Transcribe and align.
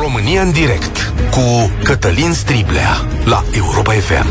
România 0.00 0.42
în 0.42 0.52
direct 0.52 1.12
cu 1.30 1.70
Cătălin 1.82 2.32
Striblea 2.32 3.06
la 3.24 3.44
Europa 3.52 3.92
FM. 3.92 4.26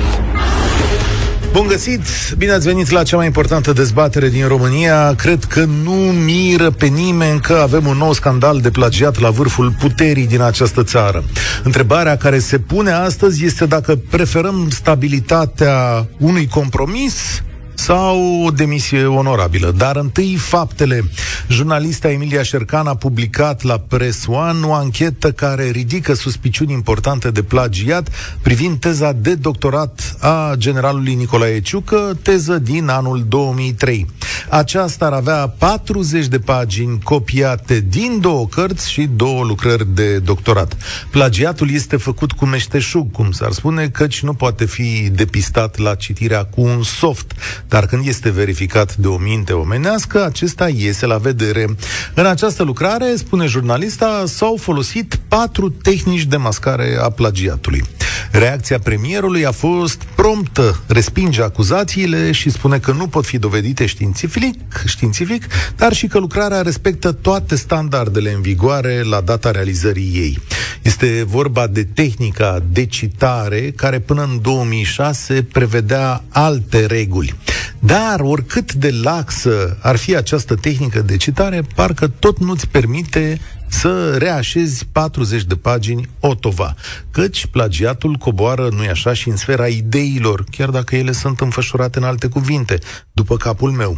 Bun 1.51 1.67
găsit! 1.67 2.01
Bine 2.37 2.51
ați 2.51 2.67
venit 2.67 2.89
la 2.89 3.03
cea 3.03 3.15
mai 3.15 3.25
importantă 3.25 3.73
dezbatere 3.73 4.29
din 4.29 4.47
România. 4.47 5.13
Cred 5.15 5.43
că 5.43 5.65
nu 5.83 5.91
miră 6.25 6.71
pe 6.71 6.85
nimeni 6.85 7.39
că 7.39 7.53
avem 7.53 7.85
un 7.85 7.97
nou 7.97 8.13
scandal 8.13 8.59
de 8.59 8.69
plagiat 8.69 9.19
la 9.19 9.29
vârful 9.29 9.71
puterii 9.79 10.27
din 10.27 10.41
această 10.41 10.83
țară. 10.83 11.23
Întrebarea 11.63 12.17
care 12.17 12.39
se 12.39 12.59
pune 12.59 12.91
astăzi 12.91 13.45
este 13.45 13.65
dacă 13.65 13.99
preferăm 14.09 14.67
stabilitatea 14.69 16.07
unui 16.17 16.47
compromis 16.47 17.41
sau 17.89 18.43
o 18.45 18.51
demisie 18.51 19.05
onorabilă. 19.05 19.73
Dar 19.77 19.95
întâi 19.95 20.35
faptele. 20.35 21.09
Jurnalista 21.47 22.11
Emilia 22.11 22.43
Șercan 22.43 22.87
a 22.87 22.95
publicat 22.95 23.61
la 23.63 23.77
Press 23.77 24.25
One 24.27 24.65
o 24.65 24.73
anchetă 24.73 25.31
care 25.31 25.69
ridică 25.69 26.13
suspiciuni 26.13 26.73
importante 26.73 27.31
de 27.31 27.43
plagiat 27.43 28.09
privind 28.41 28.79
teza 28.79 29.11
de 29.11 29.35
doctorat 29.35 30.15
a 30.19 30.53
generalului 30.57 31.13
Nicolae 31.13 31.61
Ciucă, 31.61 32.17
teză 32.21 32.57
din 32.57 32.87
anul 32.87 33.25
2003. 33.27 34.07
Aceasta 34.49 35.05
ar 35.05 35.13
avea 35.13 35.53
40 35.57 36.25
de 36.25 36.39
pagini 36.39 36.99
copiate 37.03 37.85
din 37.89 38.19
două 38.19 38.47
cărți 38.47 38.91
și 38.91 39.09
două 39.15 39.43
lucrări 39.43 39.93
de 39.93 40.19
doctorat. 40.19 40.77
Plagiatul 41.11 41.71
este 41.71 41.97
făcut 41.97 42.31
cu 42.31 42.45
meșteșug, 42.45 43.11
cum 43.11 43.31
s-ar 43.31 43.51
spune, 43.51 43.87
căci 43.87 44.21
nu 44.21 44.33
poate 44.33 44.65
fi 44.65 45.09
depistat 45.09 45.77
la 45.77 45.95
citirea 45.95 46.45
cu 46.45 46.61
un 46.61 46.83
soft 46.83 47.33
dar 47.78 47.78
când 47.85 48.07
este 48.07 48.29
verificat 48.29 48.95
de 48.95 49.07
o 49.07 49.17
minte 49.17 49.53
omenească, 49.53 50.25
acesta 50.25 50.69
iese 50.69 51.05
la 51.05 51.17
vedere. 51.17 51.65
În 52.13 52.25
această 52.25 52.63
lucrare, 52.63 53.15
spune 53.15 53.45
jurnalista, 53.45 54.23
s-au 54.27 54.57
folosit 54.61 55.19
patru 55.27 55.69
tehnici 55.69 56.25
de 56.25 56.37
mascare 56.37 56.97
a 57.01 57.09
plagiatului. 57.09 57.83
Reacția 58.31 58.79
premierului 58.79 59.45
a 59.45 59.51
fost 59.51 60.03
promptă, 60.15 60.79
respinge 60.87 61.41
acuzațiile 61.41 62.31
și 62.31 62.49
spune 62.49 62.79
că 62.79 62.91
nu 62.91 63.07
pot 63.07 63.25
fi 63.25 63.37
dovedite 63.37 63.85
științific, 63.85 64.83
științific, 64.85 65.47
dar 65.75 65.93
și 65.93 66.07
că 66.07 66.19
lucrarea 66.19 66.61
respectă 66.61 67.11
toate 67.11 67.55
standardele 67.55 68.33
în 68.33 68.41
vigoare 68.41 69.01
la 69.03 69.21
data 69.21 69.51
realizării 69.51 70.11
ei. 70.13 70.39
Este 70.81 71.23
vorba 71.27 71.67
de 71.67 71.83
tehnica 71.83 72.63
de 72.71 72.85
citare 72.85 73.71
care 73.75 73.99
până 73.99 74.23
în 74.23 74.41
2006 74.41 75.43
prevedea 75.43 76.23
alte 76.29 76.85
reguli. 76.85 77.35
Dar 77.79 78.19
oricât 78.19 78.73
de 78.73 78.91
laxă 79.01 79.77
ar 79.81 79.95
fi 79.95 80.15
această 80.15 80.55
tehnică 80.55 81.01
de 81.01 81.17
citare, 81.17 81.61
parcă 81.75 82.07
tot 82.07 82.39
nu-ți 82.39 82.67
permite 82.67 83.39
să 83.67 84.15
reașezi 84.17 84.85
40 84.91 85.43
de 85.43 85.55
pagini 85.55 86.09
otova. 86.19 86.75
Căci 87.11 87.45
plagiatul 87.45 88.15
coboară, 88.15 88.69
nu-i 88.71 88.89
așa, 88.89 89.13
și 89.13 89.29
în 89.29 89.35
sfera 89.35 89.67
ideilor, 89.67 90.43
chiar 90.51 90.69
dacă 90.69 90.95
ele 90.95 91.11
sunt 91.11 91.39
înfășurate 91.39 91.97
în 91.97 92.03
alte 92.03 92.27
cuvinte, 92.27 92.79
după 93.11 93.37
capul 93.37 93.71
meu. 93.71 93.97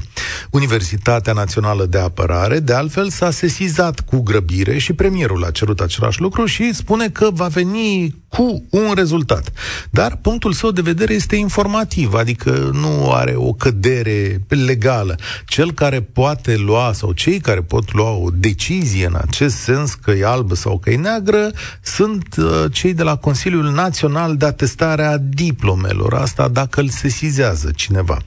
Universitatea 0.49 1.33
Națională 1.33 1.85
de 1.85 1.97
Apărare, 1.97 2.59
de 2.59 2.73
altfel, 2.73 3.09
s-a 3.09 3.31
sesizat 3.31 3.99
cu 3.99 4.21
grăbire 4.21 4.77
și 4.77 4.93
premierul 4.93 5.43
a 5.43 5.51
cerut 5.51 5.79
același 5.79 6.21
lucru 6.21 6.45
și 6.45 6.73
spune 6.73 7.09
că 7.09 7.29
va 7.33 7.47
veni 7.47 8.20
cu 8.31 8.63
un 8.69 8.93
rezultat. 8.95 9.51
Dar 9.89 10.15
punctul 10.21 10.53
său 10.53 10.71
de 10.71 10.81
vedere 10.81 11.13
este 11.13 11.35
informativ, 11.35 12.13
adică 12.13 12.69
nu 12.73 13.11
are 13.11 13.33
o 13.35 13.53
cădere 13.53 14.41
legală. 14.47 15.15
Cel 15.45 15.71
care 15.71 16.01
poate 16.01 16.55
lua, 16.55 16.91
sau 16.93 17.11
cei 17.11 17.39
care 17.39 17.61
pot 17.61 17.93
lua 17.93 18.09
o 18.09 18.29
decizie 18.33 19.05
în 19.05 19.17
acest 19.21 19.55
sens 19.55 19.93
că 19.93 20.11
e 20.11 20.25
albă 20.25 20.55
sau 20.55 20.77
că 20.77 20.89
e 20.89 20.95
neagră, 20.95 21.51
sunt 21.81 22.35
uh, 22.37 22.65
cei 22.71 22.93
de 22.93 23.03
la 23.03 23.15
Consiliul 23.15 23.71
Național 23.71 24.37
de 24.37 24.45
Atestare 24.45 25.03
a 25.03 25.17
Diplomelor. 25.17 26.13
Asta 26.13 26.47
dacă 26.47 26.81
îl 26.81 26.89
sesizează 26.89 27.71
cineva. 27.75 28.17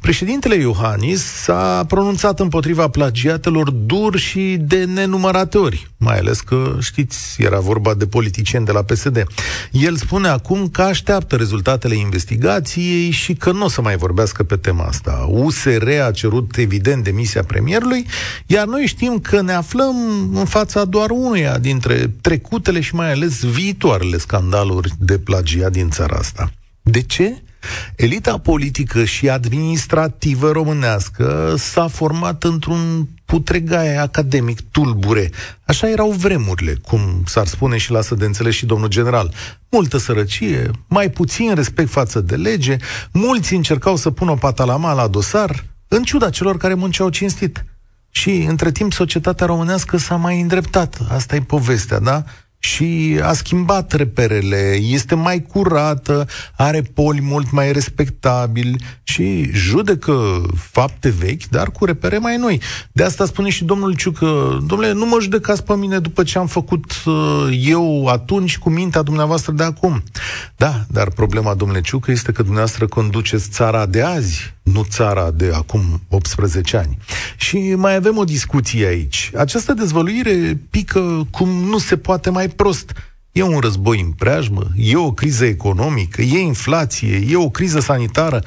Președintele 0.00 0.54
Iohannis 0.54 1.22
s-a 1.22 1.84
pronunțat 1.88 2.40
împotriva 2.40 2.88
plagiatelor 2.88 3.70
dur 3.70 4.16
și 4.16 4.56
de 4.60 4.84
nenumărate 4.84 5.58
ori, 5.58 5.90
mai 5.96 6.18
ales 6.18 6.40
că, 6.40 6.76
știți, 6.80 7.42
era 7.42 7.58
vorba 7.58 7.94
de 7.94 8.06
politicieni 8.06 8.64
de 8.64 8.72
la 8.72 8.82
PSD. 8.82 9.26
El 9.70 9.96
spune 9.96 10.28
acum 10.28 10.68
că 10.68 10.82
așteaptă 10.82 11.36
rezultatele 11.36 11.94
investigației 11.94 13.10
și 13.10 13.34
că 13.34 13.52
nu 13.52 13.64
o 13.64 13.68
să 13.68 13.82
mai 13.82 13.96
vorbească 13.96 14.42
pe 14.42 14.56
tema 14.56 14.84
asta. 14.84 15.26
USR 15.28 15.88
a 16.06 16.10
cerut 16.10 16.56
evident 16.56 17.04
demisia 17.04 17.42
premierului, 17.42 18.06
iar 18.46 18.66
noi 18.66 18.86
știm 18.86 19.18
că 19.18 19.40
ne 19.40 19.52
aflăm 19.52 19.96
în 20.34 20.44
fața 20.44 20.84
doar 20.84 21.10
unuia 21.10 21.58
dintre 21.58 22.12
trecutele 22.20 22.80
și 22.80 22.94
mai 22.94 23.12
ales 23.12 23.44
viitoarele 23.44 24.18
scandaluri 24.18 24.92
de 24.98 25.18
plagiat 25.18 25.72
din 25.72 25.90
țara 25.90 26.16
asta. 26.16 26.52
De 26.82 27.02
ce? 27.02 27.42
Elita 27.96 28.38
politică 28.38 29.04
și 29.04 29.28
administrativă 29.28 30.50
românească 30.50 31.54
s-a 31.58 31.88
format 31.88 32.44
într-un 32.44 33.08
putregaie 33.24 33.96
academic 33.96 34.60
tulbure. 34.70 35.30
Așa 35.64 35.88
erau 35.90 36.10
vremurile, 36.10 36.74
cum 36.86 37.22
s-ar 37.26 37.46
spune 37.46 37.76
și 37.76 37.90
lasă 37.90 38.14
de 38.14 38.24
înțeles 38.24 38.54
și 38.54 38.66
domnul 38.66 38.88
general. 38.88 39.34
Multă 39.70 39.98
sărăcie, 39.98 40.70
mai 40.88 41.10
puțin 41.10 41.54
respect 41.54 41.90
față 41.90 42.20
de 42.20 42.36
lege, 42.36 42.76
mulți 43.12 43.54
încercau 43.54 43.96
să 43.96 44.10
pună 44.10 44.30
o 44.30 44.34
patalama 44.34 44.92
la 44.92 45.06
dosar, 45.06 45.64
în 45.88 46.02
ciuda 46.02 46.30
celor 46.30 46.56
care 46.56 46.74
munceau 46.74 47.08
cinstit. 47.08 47.64
Și, 48.10 48.30
între 48.30 48.72
timp, 48.72 48.92
societatea 48.92 49.46
românească 49.46 49.96
s-a 49.96 50.16
mai 50.16 50.40
îndreptat. 50.40 50.98
Asta 51.08 51.36
e 51.36 51.40
povestea, 51.40 51.98
da? 51.98 52.24
Și 52.64 53.20
a 53.22 53.32
schimbat 53.32 53.92
reperele, 53.92 54.78
este 54.80 55.14
mai 55.14 55.42
curată, 55.42 56.26
are 56.56 56.82
poli 56.94 57.20
mult 57.20 57.50
mai 57.50 57.72
respectabili 57.72 58.76
și 59.02 59.50
judecă 59.52 60.42
fapte 60.56 61.08
vechi, 61.08 61.46
dar 61.50 61.70
cu 61.70 61.84
repere 61.84 62.18
mai 62.18 62.36
noi. 62.36 62.60
De 62.92 63.02
asta 63.02 63.24
spune 63.24 63.50
și 63.50 63.64
domnul 63.64 63.94
Ciucă, 63.94 64.58
domnule, 64.66 64.92
nu 64.92 65.06
mă 65.06 65.16
judecați 65.20 65.64
pe 65.64 65.76
mine 65.76 65.98
după 65.98 66.22
ce 66.22 66.38
am 66.38 66.46
făcut 66.46 66.84
uh, 67.04 67.58
eu 67.64 68.06
atunci 68.06 68.58
cu 68.58 68.70
mintea 68.70 69.02
dumneavoastră 69.02 69.52
de 69.52 69.62
acum. 69.62 70.02
Da, 70.56 70.84
dar 70.88 71.10
problema, 71.10 71.54
domnule 71.54 71.80
Ciucă, 71.80 72.10
este 72.10 72.32
că 72.32 72.42
dumneavoastră 72.42 72.86
conduceți 72.86 73.48
țara 73.50 73.86
de 73.86 74.02
azi, 74.02 74.54
nu 74.62 74.84
țara 74.84 75.30
de 75.30 75.50
acum 75.54 76.00
18 76.08 76.76
ani. 76.76 76.98
Și 77.36 77.74
mai 77.74 77.94
avem 77.94 78.16
o 78.16 78.24
discuție 78.24 78.86
aici. 78.86 79.30
Această 79.36 79.72
dezvăluire 79.72 80.60
pică 80.70 81.26
cum 81.30 81.48
nu 81.48 81.78
se 81.78 81.96
poate 81.96 82.30
mai 82.30 82.48
prost. 82.48 82.92
E 83.32 83.42
un 83.42 83.58
război 83.58 84.00
în 84.00 84.10
preajmă, 84.10 84.66
e 84.76 84.96
o 84.96 85.12
criză 85.12 85.44
economică, 85.44 86.22
e 86.22 86.38
inflație, 86.38 87.24
e 87.28 87.36
o 87.36 87.50
criză 87.50 87.80
sanitară. 87.80 88.42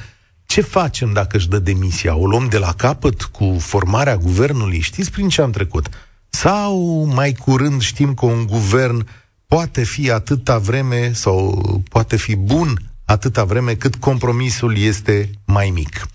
Ce 0.46 0.60
facem 0.60 1.12
dacă 1.12 1.36
își 1.36 1.48
dă 1.48 1.58
demisia? 1.58 2.16
O 2.16 2.26
luăm 2.26 2.48
de 2.48 2.58
la 2.58 2.72
capăt 2.72 3.22
cu 3.22 3.56
formarea 3.58 4.16
guvernului? 4.16 4.80
Știți 4.80 5.10
prin 5.10 5.28
ce 5.28 5.42
am 5.42 5.50
trecut? 5.50 5.88
Sau 6.28 7.04
mai 7.14 7.32
curând 7.32 7.80
știm 7.80 8.14
că 8.14 8.26
un 8.26 8.46
guvern 8.46 9.06
poate 9.46 9.84
fi 9.84 10.10
atâta 10.10 10.58
vreme 10.58 11.12
sau 11.12 11.62
poate 11.88 12.16
fi 12.16 12.36
bun 12.36 12.78
atâta 13.06 13.44
vreme 13.44 13.74
cât 13.74 13.94
compromisul 13.94 14.78
este 14.78 15.30
mai 15.44 15.70
mic. 15.74 16.06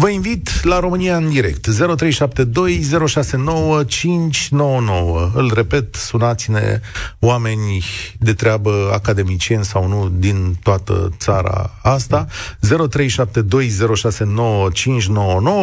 Vă 0.00 0.08
invit 0.08 0.64
la 0.64 0.78
România 0.78 1.16
în 1.16 1.28
direct. 1.28 1.66
0372069599. 1.68 1.72
Îl 5.34 5.52
repet, 5.54 5.94
sunați-ne 5.94 6.80
oameni 7.18 7.84
de 8.18 8.34
treabă, 8.34 8.90
academicieni 8.92 9.64
sau 9.64 9.88
nu, 9.88 10.08
din 10.08 10.58
toată 10.62 11.10
țara 11.18 11.78
asta. 11.82 12.26
0372069599. 12.26 12.30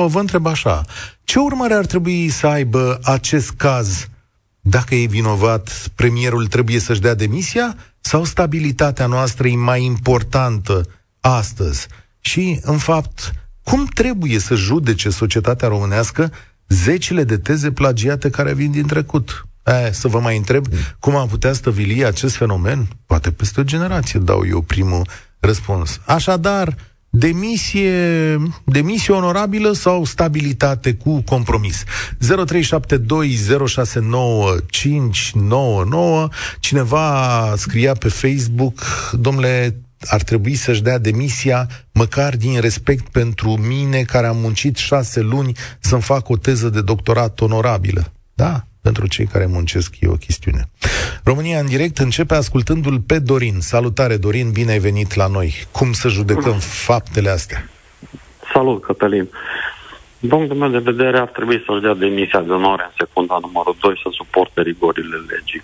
Vă 0.08 0.20
întreb 0.20 0.46
așa. 0.46 0.82
Ce 1.24 1.40
urmări 1.40 1.74
ar 1.74 1.86
trebui 1.86 2.30
să 2.30 2.48
aibă 2.48 3.00
acest 3.04 3.52
caz? 3.52 4.08
Dacă 4.60 4.96
e 4.96 5.06
vinovat, 5.06 5.92
premierul 5.96 6.48
trebuie 6.48 6.80
să-și 6.80 7.02
dea 7.02 7.16
demisia? 7.16 7.76
Sau 8.08 8.24
stabilitatea 8.24 9.06
noastră 9.06 9.48
e 9.48 9.56
mai 9.56 9.84
importantă 9.84 10.86
astăzi? 11.20 11.88
Și, 12.20 12.60
în 12.62 12.78
fapt, 12.78 13.32
cum 13.64 13.86
trebuie 13.86 14.40
să 14.40 14.56
judece 14.56 15.10
societatea 15.10 15.68
românească 15.68 16.32
zecile 16.68 17.24
de 17.24 17.38
teze 17.38 17.72
plagiate 17.72 18.30
care 18.30 18.54
vin 18.54 18.72
din 18.72 18.88
trecut? 18.88 19.48
E, 19.66 19.92
să 19.92 20.08
vă 20.08 20.20
mai 20.20 20.38
întreb 20.38 20.66
cum 21.00 21.16
am 21.16 21.28
putea 21.28 21.54
stăvili 21.54 22.06
acest 22.06 22.36
fenomen? 22.36 22.88
Poate 23.06 23.32
peste 23.32 23.60
o 23.60 23.64
generație 23.64 24.20
dau 24.20 24.46
eu 24.48 24.62
primul 24.62 25.08
răspuns. 25.40 26.00
Așadar, 26.06 26.76
demisie, 27.16 28.38
demisie 28.64 29.14
onorabilă 29.14 29.72
sau 29.72 30.04
stabilitate 30.06 30.94
cu 30.94 31.22
compromis. 31.22 31.84
0372069599 31.84 31.88
Cineva 36.60 37.54
scria 37.58 37.94
pe 37.94 38.08
Facebook, 38.08 38.82
domnule, 39.20 39.80
ar 40.08 40.24
trebui 40.24 40.56
să-și 40.56 40.82
dea 40.82 40.98
demisia 40.98 41.70
măcar 41.92 42.36
din 42.36 42.60
respect 42.60 43.08
pentru 43.10 43.58
mine 43.58 44.02
care 44.02 44.28
am 44.28 44.38
muncit 44.38 44.76
șase 44.76 45.20
luni 45.20 45.58
să-mi 45.80 46.02
fac 46.02 46.30
o 46.30 46.38
teză 46.38 46.70
de 46.70 46.82
doctorat 46.82 47.42
onorabilă. 47.42 48.12
Da, 48.34 48.66
pentru 48.88 49.08
cei 49.08 49.26
care 49.26 49.46
muncesc 49.46 49.90
e 50.00 50.08
o 50.08 50.24
chestiune. 50.26 50.64
România 51.24 51.60
în 51.60 51.66
direct 51.66 51.98
începe 51.98 52.36
ascultându-l 52.36 53.00
pe 53.00 53.20
Dorin. 53.20 53.58
Salutare, 53.60 54.18
Dorin, 54.18 54.52
bine 54.52 54.72
ai 54.72 54.80
venit 54.80 55.14
la 55.16 55.28
noi. 55.28 55.50
Cum 55.72 55.92
să 55.92 56.08
judecăm 56.08 56.58
faptele 56.88 57.30
astea? 57.30 57.70
Salut, 58.54 58.84
Cătălin. 58.84 59.28
Din 60.20 60.30
punctul 60.30 60.58
meu 60.58 60.70
de 60.70 60.92
vedere, 60.92 61.18
ar 61.20 61.28
trebui 61.28 61.64
să-și 61.66 61.82
dea 61.82 61.94
demisia 61.94 62.42
de 62.42 62.52
onoare 62.52 62.84
în 62.86 62.94
secunda 62.98 63.38
numărul 63.42 63.76
2 63.80 64.00
să 64.04 64.10
suporte 64.12 64.62
rigorile 64.62 65.18
legii. 65.32 65.62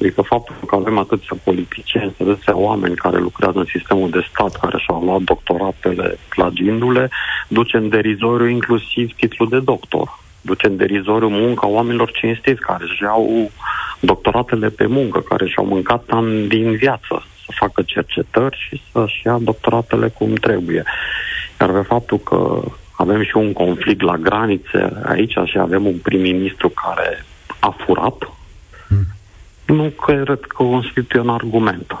Adică 0.00 0.22
faptul 0.22 0.54
că 0.66 0.74
avem 0.74 0.98
atâția 0.98 1.36
politicieni, 1.44 2.14
atâția 2.20 2.56
oameni 2.56 2.94
care 3.04 3.18
lucrează 3.18 3.58
în 3.58 3.68
sistemul 3.74 4.10
de 4.10 4.26
stat, 4.30 4.52
care 4.62 4.78
și-au 4.78 5.04
luat 5.04 5.20
doctoratele 5.20 6.18
plagindu-le, 6.34 7.10
duce 7.48 7.76
în 7.76 7.88
derizoriu 7.88 8.48
inclusiv 8.48 9.06
titlul 9.16 9.48
de 9.48 9.60
doctor. 9.60 10.08
Duce 10.48 10.66
în 10.66 10.76
derizoriu 10.76 11.28
munca 11.28 11.66
oamenilor 11.66 12.10
cinstiți 12.10 12.60
care 12.60 12.84
își 12.84 13.02
iau 13.02 13.50
doctoratele 14.00 14.68
pe 14.68 14.86
muncă, 14.86 15.20
care 15.20 15.46
și-au 15.46 15.66
mâncat 15.66 16.04
ani 16.08 16.48
din 16.48 16.76
viață 16.76 17.24
să 17.44 17.50
facă 17.58 17.82
cercetări 17.82 18.56
și 18.68 18.82
să-și 18.92 19.22
ia 19.26 19.38
doctoratele 19.40 20.08
cum 20.08 20.32
trebuie. 20.34 20.82
Iar 21.60 21.70
pe 21.70 21.80
faptul 21.80 22.18
că 22.18 22.62
avem 22.96 23.22
și 23.22 23.36
un 23.36 23.52
conflict 23.52 24.00
la 24.00 24.16
granițe 24.16 24.92
aici 25.04 25.36
și 25.44 25.58
avem 25.58 25.86
un 25.86 25.98
prim-ministru 26.02 26.68
care 26.68 27.24
a 27.60 27.76
furat. 27.84 28.30
Hmm. 28.88 29.06
Nu 29.66 29.88
cred 29.88 30.40
că 30.40 30.62
constituie 30.64 31.22
un 31.22 31.28
argument. 31.28 31.92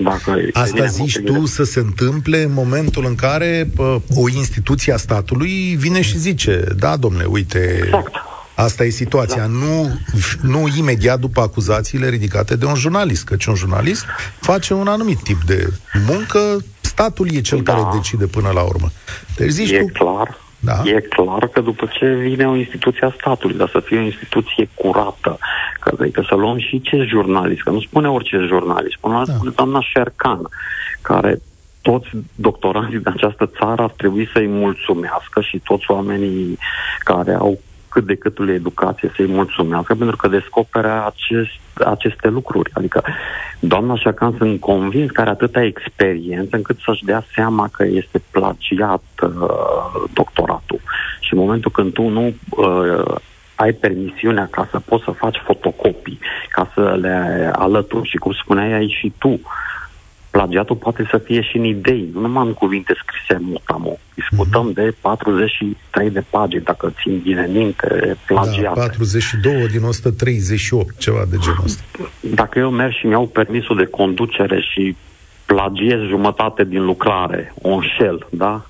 Dacă 0.00 0.36
Asta 0.52 0.86
zici 0.86 1.18
tu 1.24 1.46
să 1.46 1.64
se 1.64 1.78
întâmple 1.78 2.42
în 2.42 2.52
momentul 2.52 3.04
în 3.04 3.14
care 3.14 3.70
pă, 3.74 4.00
o 4.14 4.28
instituție 4.28 4.92
a 4.92 4.96
statului 4.96 5.76
vine 5.78 6.00
și 6.00 6.18
zice, 6.18 6.64
da, 6.76 6.96
domnule, 6.96 7.24
uite, 7.24 7.80
exact. 7.84 8.12
asta 8.54 8.84
e 8.84 8.88
situația. 8.88 9.40
Da. 9.40 9.46
Nu, 9.46 9.98
nu 10.42 10.68
imediat 10.76 11.20
după 11.20 11.40
acuzațiile 11.40 12.08
ridicate 12.08 12.56
de 12.56 12.64
un 12.64 12.74
jurnalist, 12.74 13.24
căci 13.24 13.44
un 13.44 13.54
jurnalist 13.54 14.04
face 14.40 14.74
un 14.74 14.86
anumit 14.86 15.22
tip 15.22 15.42
de 15.42 15.72
muncă 16.06 16.64
statul 16.80 17.34
e 17.34 17.40
cel 17.40 17.62
da. 17.62 17.72
care 17.72 17.96
decide 17.96 18.26
până 18.26 18.50
la 18.54 18.62
urmă. 18.62 18.90
Deci 19.36 19.50
zici 19.50 19.70
e 19.70 19.78
tu... 19.78 20.04
clar. 20.04 20.46
Da. 20.60 20.82
E 20.84 21.00
clar 21.00 21.48
că 21.48 21.60
după 21.60 21.88
ce 21.92 22.14
vine 22.14 22.48
o 22.48 22.54
instituție 22.54 23.06
a 23.06 23.14
statului, 23.20 23.56
dar 23.56 23.68
să 23.68 23.80
fie 23.80 23.98
o 23.98 24.02
instituție 24.02 24.68
curată, 24.74 25.38
că, 25.80 25.92
adică 26.00 26.24
să 26.28 26.34
luăm 26.34 26.58
și 26.58 26.80
ce 26.80 26.96
jurnalist, 27.08 27.62
că 27.62 27.70
nu 27.70 27.80
spune 27.80 28.08
orice 28.08 28.36
jurnalist, 28.46 28.96
spune, 28.96 29.22
da. 29.24 29.32
spune 29.32 29.52
doamna 29.56 29.80
Șercan, 29.80 30.48
care 31.02 31.40
toți 31.82 32.08
doctoranții 32.34 32.98
din 32.98 33.12
această 33.14 33.50
țară 33.58 33.82
ar 33.82 33.90
trebui 33.90 34.28
să-i 34.32 34.46
mulțumească 34.46 35.40
și 35.40 35.58
toți 35.58 35.90
oamenii 35.90 36.58
care 36.98 37.32
au 37.32 37.58
cât 37.98 38.06
de 38.06 38.14
câtul 38.14 38.48
educație 38.48 39.12
să-i 39.16 39.26
mulțumească 39.26 39.94
pentru 39.94 40.16
că 40.16 40.28
descoperă 40.28 41.04
acest, 41.06 41.60
aceste 41.86 42.28
lucruri. 42.28 42.70
Adică 42.74 43.02
doamna 43.60 43.96
Șacan 43.96 44.34
sunt 44.38 44.60
convins 44.60 45.10
că 45.10 45.20
are 45.20 45.30
atâta 45.30 45.62
experiență 45.62 46.56
încât 46.56 46.78
să-și 46.78 47.04
dea 47.04 47.24
seama 47.34 47.68
că 47.72 47.84
este 47.84 48.22
plagiat 48.30 49.02
uh, 49.22 50.02
doctoratul. 50.12 50.80
Și 51.20 51.32
în 51.34 51.38
momentul 51.38 51.70
când 51.70 51.92
tu 51.92 52.08
nu 52.08 52.34
uh, 52.48 53.14
ai 53.54 53.72
permisiunea 53.72 54.48
ca 54.50 54.68
să 54.70 54.78
poți 54.78 55.04
să 55.04 55.10
faci 55.10 55.42
fotocopii, 55.44 56.18
ca 56.48 56.70
să 56.74 56.98
le 57.00 57.50
alături 57.54 58.08
și 58.08 58.16
cum 58.16 58.32
spuneai 58.32 58.72
ai 58.72 58.96
și 59.00 59.12
tu, 59.18 59.28
uh, 59.28 59.40
plagiatul 60.38 60.76
poate 60.76 61.06
să 61.10 61.18
fie 61.18 61.42
și 61.42 61.56
în 61.56 61.64
idei, 61.64 62.08
nu 62.12 62.20
numai 62.20 62.46
în 62.46 62.52
cuvinte 62.52 62.94
scrise 63.02 63.38
mutamo. 63.40 63.98
Discutăm 64.14 64.70
mm-hmm. 64.70 64.74
de 64.74 64.94
43 65.00 66.10
de 66.10 66.24
pagini, 66.30 66.62
dacă 66.62 66.92
țin 67.02 67.18
bine 67.18 67.48
minte, 67.52 68.16
plagiate. 68.26 68.80
Da, 68.80 68.86
42 68.86 69.68
din 69.68 69.82
138, 69.82 70.98
ceva 70.98 71.22
de 71.30 71.36
genul 71.40 71.62
ăsta. 71.64 71.82
Dacă 72.20 72.58
eu 72.58 72.70
merg 72.70 72.92
și 72.92 73.06
mi-au 73.06 73.26
permisul 73.26 73.76
de 73.76 73.84
conducere 73.84 74.60
și 74.60 74.96
plagiez 75.46 76.00
jumătate 76.08 76.64
din 76.64 76.84
lucrare, 76.84 77.54
o 77.62 77.68
înșel, 77.68 78.26
da? 78.30 78.66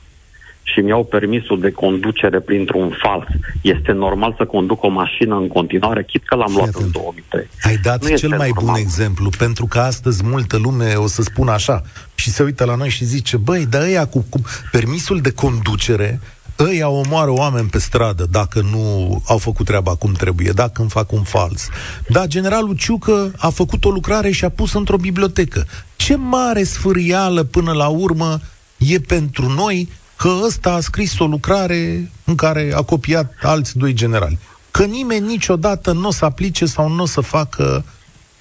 Și 0.73 0.81
mi-au 0.81 1.05
permisul 1.05 1.61
de 1.61 1.71
conducere 1.71 2.41
printr-un 2.41 2.97
fals, 3.03 3.27
este 3.61 3.93
normal 3.93 4.35
să 4.37 4.45
conduc 4.45 4.83
o 4.83 4.89
mașină 4.89 5.37
în 5.37 5.49
continuare, 5.49 6.05
chit 6.05 6.25
că 6.25 6.35
l-am 6.35 6.53
luat 6.57 6.75
în 6.75 6.91
2003. 6.91 7.49
Ai 7.63 7.77
dat 7.83 8.09
nu 8.09 8.17
cel 8.17 8.29
mai 8.29 8.51
normal. 8.55 8.65
bun 8.65 8.75
exemplu, 8.75 9.31
pentru 9.39 9.67
că 9.67 9.79
astăzi 9.79 10.25
multă 10.25 10.57
lume 10.57 10.95
o 10.95 11.07
să 11.07 11.23
spună 11.23 11.51
așa 11.51 11.83
și 12.15 12.31
se 12.31 12.43
uită 12.43 12.65
la 12.65 12.75
noi 12.75 12.89
și 12.89 13.05
zice, 13.05 13.37
băi, 13.37 13.67
dar 13.67 13.83
ăia 13.83 14.07
cu, 14.07 14.27
cu 14.29 14.41
permisul 14.71 15.21
de 15.21 15.31
conducere, 15.31 16.21
ăia 16.59 16.89
omoară 16.89 17.31
oameni 17.31 17.69
pe 17.69 17.79
stradă 17.79 18.27
dacă 18.31 18.61
nu 18.71 19.23
au 19.27 19.39
făcut 19.39 19.67
treaba 19.67 19.95
cum 19.95 20.13
trebuie, 20.13 20.53
dacă 20.53 20.81
îmi 20.81 20.91
fac 20.91 21.13
un 21.13 21.23
fals. 21.23 21.69
Dar 22.09 22.27
generalul 22.27 22.77
Ciucă 22.77 23.33
a 23.37 23.49
făcut 23.49 23.85
o 23.85 23.91
lucrare 23.91 24.31
și 24.31 24.45
a 24.45 24.49
pus 24.49 24.75
într-o 24.75 24.97
bibliotecă. 24.97 25.67
Ce 25.97 26.17
mare 26.17 26.63
sfârială 26.63 27.43
până 27.43 27.73
la 27.73 27.87
urmă 27.87 28.41
e 28.77 28.99
pentru 28.99 29.49
noi 29.49 29.89
că 30.19 30.29
ăsta 30.43 30.73
a 30.73 30.81
scris 30.81 31.19
o 31.19 31.27
lucrare 31.27 32.11
în 32.25 32.35
care 32.35 32.73
a 32.75 32.83
copiat 32.83 33.35
alți 33.43 33.79
doi 33.79 33.93
generali. 33.93 34.39
Că 34.71 34.85
nimeni 34.85 35.27
niciodată 35.27 35.93
nu 35.93 36.07
o 36.07 36.11
să 36.11 36.25
aplice 36.25 36.67
sau 36.67 36.89
nu 36.89 37.03
o 37.03 37.07
să 37.07 37.21
facă 37.21 37.85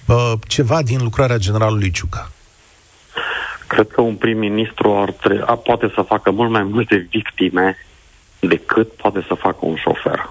uh, 0.06 0.32
ceva 0.46 0.82
din 0.82 0.98
lucrarea 1.02 1.36
generalului 1.36 1.90
Ciuca. 1.90 2.30
Cred 3.66 3.88
că 3.88 4.00
un 4.00 4.14
prim-ministru 4.14 4.96
ar 4.96 5.10
tre- 5.10 5.42
a, 5.46 5.54
poate 5.54 5.92
să 5.94 6.02
facă 6.02 6.30
mult 6.30 6.50
mai 6.50 6.62
multe 6.62 7.06
victime 7.10 7.76
decât 8.40 8.92
poate 8.92 9.24
să 9.28 9.34
facă 9.34 9.58
un 9.60 9.76
șofer. 9.76 10.30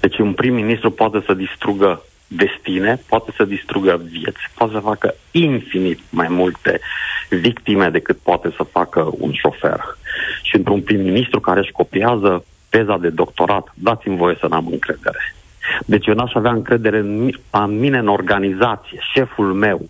Deci 0.00 0.18
un 0.18 0.32
prim-ministru 0.32 0.90
poate 0.90 1.22
să 1.26 1.34
distrugă 1.34 2.02
destine, 2.26 3.00
poate 3.08 3.32
să 3.36 3.44
distrugă 3.44 4.00
vieți, 4.10 4.40
poate 4.54 4.72
să 4.72 4.78
facă 4.78 5.14
infinit 5.30 6.00
mai 6.10 6.26
multe 6.28 6.80
victime 7.28 7.88
decât 7.88 8.18
poate 8.18 8.52
să 8.56 8.62
facă 8.62 9.10
un 9.18 9.32
șofer. 9.32 9.80
Și 10.42 10.56
într-un 10.56 10.80
prim-ministru 10.80 11.40
care 11.40 11.60
își 11.60 11.72
copiază 11.72 12.44
teza 12.68 12.96
de 12.96 13.08
doctorat, 13.08 13.72
dați-mi 13.74 14.16
voie 14.16 14.36
să 14.40 14.46
n-am 14.46 14.66
încredere. 14.70 15.34
Deci 15.86 16.06
eu 16.06 16.14
n-aș 16.14 16.34
avea 16.34 16.50
încredere 16.50 16.98
în, 16.98 17.30
în 17.50 17.78
mine 17.78 17.98
în 17.98 18.08
organizație, 18.08 18.98
șeful 19.12 19.52
meu, 19.52 19.88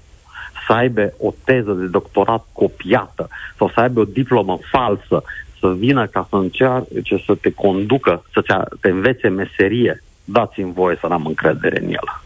să 0.67 0.73
aibă 0.73 1.12
o 1.19 1.33
teză 1.44 1.73
de 1.73 1.87
doctorat 1.87 2.47
copiată 2.53 3.29
sau 3.56 3.71
să 3.75 3.81
aibă 3.81 4.00
o 4.00 4.05
diplomă 4.05 4.59
falsă, 4.71 5.23
să 5.61 5.73
vină 5.73 6.06
ca 6.06 6.27
să 6.31 6.37
încerce 6.37 7.23
să 7.27 7.35
te 7.35 7.53
conducă, 7.53 8.25
să 8.33 8.67
te 8.81 8.88
învețe 8.88 9.29
meserie, 9.29 10.03
dați-mi 10.25 10.73
voie 10.73 10.97
să 11.00 11.06
n-am 11.06 11.27
încredere 11.27 11.79
în 11.81 11.88
el. 11.88 12.25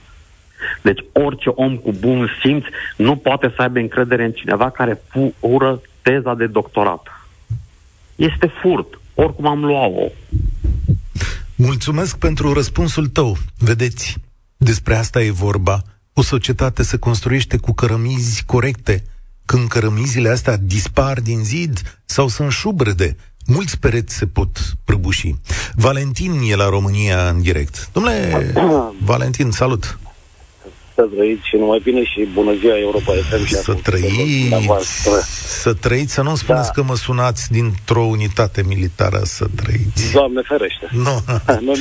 Deci 0.83 1.05
orice 1.12 1.49
om 1.49 1.77
cu 1.77 1.93
bun 1.93 2.29
simț 2.43 2.65
nu 2.97 3.17
poate 3.17 3.53
să 3.57 3.62
aibă 3.62 3.79
încredere 3.79 4.25
în 4.25 4.33
cineva 4.33 4.71
care 4.71 5.02
fură 5.40 5.81
teza 6.02 6.35
de 6.35 6.47
doctorat. 6.47 7.07
Este 8.17 8.52
furt. 8.61 9.00
Oricum 9.14 9.47
am 9.47 9.64
luat-o. 9.64 10.12
Mulțumesc 11.57 12.19
pentru 12.19 12.52
răspunsul 12.52 13.07
tău. 13.07 13.37
Vedeți, 13.59 14.17
despre 14.57 14.95
asta 14.95 15.23
e 15.23 15.31
vorba. 15.31 15.83
O 16.12 16.23
societate 16.23 16.83
se 16.83 16.97
construiește 16.97 17.57
cu 17.57 17.73
cărămizi 17.73 18.45
corecte. 18.45 19.02
Când 19.45 19.69
cărămizile 19.69 20.29
astea 20.29 20.57
dispar 20.57 21.21
din 21.21 21.45
zid 21.45 22.00
sau 22.05 22.29
sunt 22.29 22.50
șubrede, 22.50 23.17
mulți 23.47 23.79
pereți 23.79 24.17
se 24.17 24.26
pot 24.26 24.59
prăbuși. 24.85 25.35
Valentin 25.75 26.40
e 26.50 26.55
la 26.55 26.69
România 26.69 27.29
în 27.29 27.43
direct. 27.43 27.88
Domnule 27.93 28.52
Valentin, 29.11 29.50
salut! 29.50 29.99
Să 31.00 31.07
trăiți 31.16 31.49
și 31.49 31.57
numai 31.57 31.80
bine 31.83 32.04
și 32.04 32.28
bună 32.33 32.52
ziua 32.61 32.78
Europa 32.78 33.12
FM 33.12 33.45
și 33.45 33.54
Să 33.54 33.75
trăiți, 33.75 35.09
să 35.62 35.75
trăiți, 35.75 36.12
să 36.12 36.23
nu 36.23 36.35
spuneți 36.35 36.66
da. 36.66 36.73
că 36.73 36.83
mă 36.83 36.97
sunați 36.97 37.52
dintr-o 37.52 38.02
unitate 38.02 38.62
militară 38.66 39.21
să 39.23 39.47
trăiți. 39.62 40.12
Doamne 40.12 40.42
ferește. 40.45 40.88
Nu, 40.90 41.23
nu, 41.66 41.75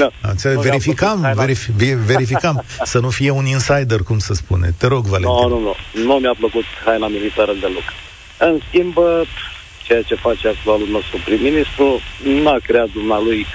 nu 0.54 0.62
verificam, 0.62 1.32
verifi, 1.36 1.72
verificam 2.06 2.64
să 2.84 3.00
nu 3.00 3.10
fie 3.10 3.30
un 3.30 3.46
insider, 3.46 4.00
cum 4.04 4.20
se 4.20 4.34
spune. 4.34 4.74
Te 4.78 4.88
rog, 4.88 5.06
Valentin. 5.06 5.48
Nu, 5.48 5.48
nu, 5.48 5.60
nu, 5.60 5.74
nu 6.04 6.14
mi-a 6.14 6.36
plăcut 6.38 6.64
haina 6.86 7.08
militară 7.08 7.54
deloc. 7.60 7.84
În 8.38 8.60
schimb, 8.68 8.96
ceea 9.84 10.02
ce 10.02 10.16
face 10.16 10.48
actualul 10.48 10.88
nostru 10.92 11.18
prim-ministru, 11.26 12.00
n-a 12.44 12.58
creat 12.64 12.90
dumnealui 12.94 13.46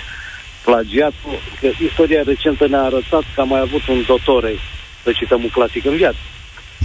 plagiatul, 0.64 1.38
că 1.60 1.68
istoria 1.88 2.22
recentă 2.22 2.66
ne-a 2.66 2.82
arătat 2.82 3.24
că 3.34 3.40
a 3.40 3.44
mai 3.44 3.60
avut 3.60 3.86
un 3.86 4.04
dotore 4.06 4.54
să 5.04 5.12
cităm 5.12 5.42
un 5.42 5.48
clasic 5.48 5.84
în 5.84 5.96
viață. 5.96 6.18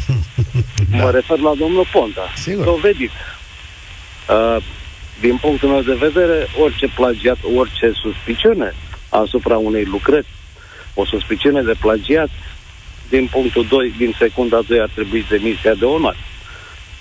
da. 0.92 1.04
Mă 1.04 1.12
refer 1.12 1.38
la 1.38 1.54
domnul 1.58 1.88
Ponta. 1.92 2.34
Sigur. 2.36 2.64
Dovedit. 2.64 3.12
Uh, 4.30 4.64
din 5.20 5.38
punctul 5.38 5.70
meu 5.70 5.82
de 5.82 5.94
vedere, 5.94 6.48
orice 6.60 6.88
plagiat, 6.88 7.38
orice 7.58 7.92
suspiciune 8.02 8.76
asupra 9.10 9.58
unei 9.58 9.86
lucrări, 9.86 10.28
o 10.94 11.06
suspiciune 11.06 11.62
de 11.62 11.74
plagiat, 11.80 12.30
din 13.10 13.28
punctul 13.32 13.66
2, 13.70 13.94
din 13.98 14.16
secunda 14.18 14.62
2 14.68 14.80
ar 14.80 14.90
trebui 14.94 15.26
demisia 15.30 15.74
de 15.74 15.86
onoare. 15.86 16.18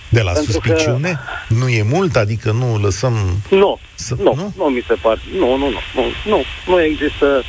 De 0.09 0.21
la 0.21 0.33
Pentru 0.33 0.53
suspiciune? 0.53 1.11
Că... 1.11 1.55
Nu 1.55 1.69
e 1.69 1.83
mult? 1.83 2.17
Adică 2.17 2.51
nu 2.53 2.79
lăsăm... 2.79 3.43
Nu, 3.51 3.79
să... 3.95 4.15
nu, 4.15 4.35
nu, 4.35 4.53
nu 4.57 4.65
mi 4.65 4.85
se 4.87 4.95
pare. 4.95 5.21
Nu, 5.39 5.57
nu, 5.57 5.69
nu, 5.69 5.81
nu, 5.95 6.03
nu, 6.25 6.45
nu 6.67 6.83
există 6.83 7.43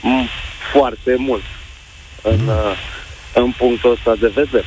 m- 0.00 0.30
foarte 0.72 1.14
mult. 1.18 1.42
în, 2.22 2.40
mm. 2.44 2.50
În 3.34 3.52
punctul 3.58 3.90
ăsta 3.90 4.14
de 4.20 4.32
vedere. 4.34 4.64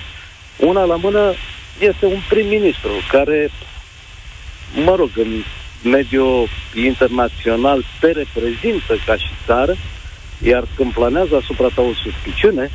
Una 0.57 0.83
la 0.83 0.95
mână 0.95 1.33
este 1.79 2.05
un 2.05 2.19
prim-ministru 2.29 2.91
care, 3.11 3.51
mă 4.85 4.95
rog, 4.95 5.09
în 5.15 5.43
mediul 5.83 6.49
internațional 6.75 7.85
te 7.99 8.11
reprezintă 8.11 8.97
ca 9.05 9.15
și 9.15 9.29
țară, 9.45 9.75
iar 10.43 10.67
când 10.75 10.93
planează 10.93 11.35
asupra 11.35 11.67
ta 11.75 11.81
o 11.81 11.93
suspiciune, 11.93 12.71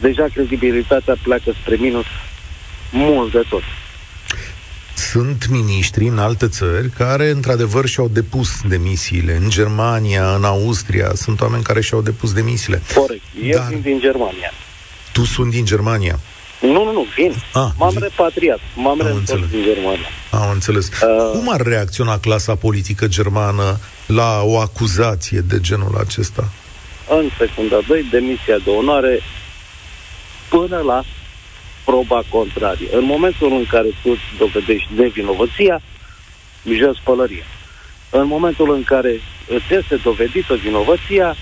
deja 0.00 0.26
credibilitatea 0.34 1.16
pleacă 1.22 1.54
spre 1.60 1.76
minus 1.76 2.06
mult 2.90 3.32
de 3.32 3.42
tot. 3.48 3.62
Sunt 4.94 5.48
miniștri 5.48 6.06
în 6.06 6.18
alte 6.18 6.48
țări 6.48 6.88
care, 6.88 7.30
într-adevăr, 7.30 7.86
și-au 7.86 8.08
depus 8.08 8.60
demisiile. 8.68 9.36
În 9.36 9.48
Germania, 9.48 10.34
în 10.34 10.44
Austria, 10.44 11.10
sunt 11.14 11.40
oameni 11.40 11.62
care 11.62 11.80
și-au 11.80 12.02
depus 12.02 12.32
demisiile. 12.32 12.82
Corect. 12.94 13.22
Eu 13.42 13.58
Dar... 13.58 13.68
vin 13.68 13.80
din 13.80 14.00
Germania. 14.00 14.52
Tu 15.12 15.24
sunt 15.24 15.50
din 15.50 15.64
Germania? 15.64 16.18
Nu, 16.60 16.72
nu, 16.84 16.92
nu, 16.92 17.06
vin. 17.16 17.32
Ah, 17.52 17.68
M-am 17.78 17.90
vin. 17.90 18.00
repatriat. 18.00 18.58
M-am 18.76 19.00
reîntors 19.02 19.48
din 19.50 19.62
Germania. 19.62 20.06
Am 20.30 20.50
înțeles. 20.50 20.88
Uh, 20.88 21.30
Cum 21.32 21.52
ar 21.52 21.60
reacționa 21.60 22.18
clasa 22.18 22.54
politică 22.54 23.06
germană 23.06 23.78
la 24.06 24.40
o 24.42 24.58
acuzație 24.58 25.40
de 25.40 25.60
genul 25.60 25.96
acesta? 25.98 26.50
În 27.08 27.28
secunda 27.38 27.78
2, 27.86 28.06
demisia 28.10 28.56
de 28.64 28.70
onoare 28.70 29.20
până 30.48 30.78
la 30.78 31.02
proba 31.84 32.22
contrarie. 32.30 32.88
În 32.92 33.04
momentul 33.04 33.52
în 33.52 33.64
care 33.70 33.88
tu 34.02 34.16
dovedești 34.38 34.88
nevinovăția, 34.96 35.82
jos 36.78 36.96
pălăria. 37.04 37.44
În 38.10 38.26
momentul 38.26 38.74
în 38.74 38.82
care 38.82 39.20
îți 39.48 39.74
este 39.74 39.96
dovedită 39.96 40.54
vinovăția, 40.54 41.36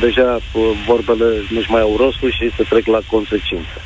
deja 0.00 0.40
vorbele 0.86 1.42
nu-și 1.50 1.70
mai 1.70 1.80
au 1.80 1.96
rostul 1.96 2.32
și 2.32 2.52
se 2.56 2.62
trec 2.62 2.86
la 2.86 3.00
consecințe. 3.10 3.80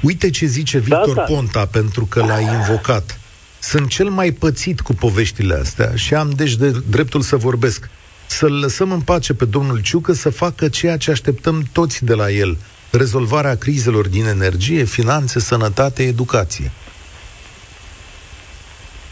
Uite 0.00 0.30
ce 0.30 0.46
zice 0.46 0.78
da, 0.78 0.82
Victor 0.82 1.14
da, 1.14 1.24
da. 1.26 1.34
Ponta, 1.34 1.66
pentru 1.66 2.04
că 2.04 2.24
l-a 2.24 2.40
invocat. 2.40 3.20
Sunt 3.58 3.88
cel 3.88 4.08
mai 4.08 4.30
pățit 4.30 4.80
cu 4.80 4.94
poveștile 4.94 5.54
astea 5.54 5.92
și 5.94 6.14
am 6.14 6.30
deci 6.30 6.54
de 6.54 6.70
dreptul 6.88 7.20
să 7.20 7.36
vorbesc. 7.36 7.90
Să-l 8.26 8.52
lăsăm 8.52 8.92
în 8.92 9.00
pace 9.00 9.34
pe 9.34 9.44
domnul 9.44 9.80
Ciucă 9.82 10.12
să 10.12 10.30
facă 10.30 10.68
ceea 10.68 10.96
ce 10.96 11.10
așteptăm 11.10 11.64
toți 11.72 12.04
de 12.04 12.14
la 12.14 12.30
el. 12.30 12.56
Rezolvarea 12.90 13.56
crizelor 13.56 14.08
din 14.08 14.24
energie, 14.24 14.84
finanțe, 14.84 15.40
sănătate, 15.40 16.02
educație. 16.02 16.70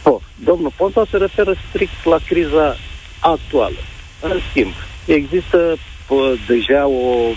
Oh, 0.03 0.21
domnul 0.43 0.73
Ponta 0.77 1.05
se 1.11 1.17
referă 1.17 1.55
strict 1.69 2.05
la 2.05 2.17
criza 2.27 2.75
actuală. 3.19 3.77
În 4.21 4.39
schimb, 4.49 4.73
există 5.13 5.77
uh, 6.07 6.33
deja 6.47 6.87
o 6.87 7.31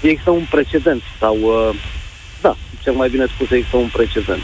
există 0.00 0.30
un 0.30 0.46
precedent 0.50 1.02
sau 1.18 1.36
uh, 1.40 1.74
da, 2.40 2.56
cel 2.82 2.92
mai 2.92 3.08
bine 3.08 3.26
spus 3.26 3.50
există 3.50 3.76
un 3.76 3.88
precedent 3.92 4.42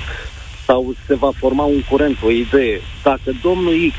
sau 0.67 0.95
se 1.07 1.15
va 1.15 1.31
forma 1.37 1.65
un 1.65 1.83
curent, 1.91 2.19
o 2.23 2.31
idee. 2.31 2.81
Dacă 3.03 3.31
domnul 3.43 3.75
X 3.91 3.95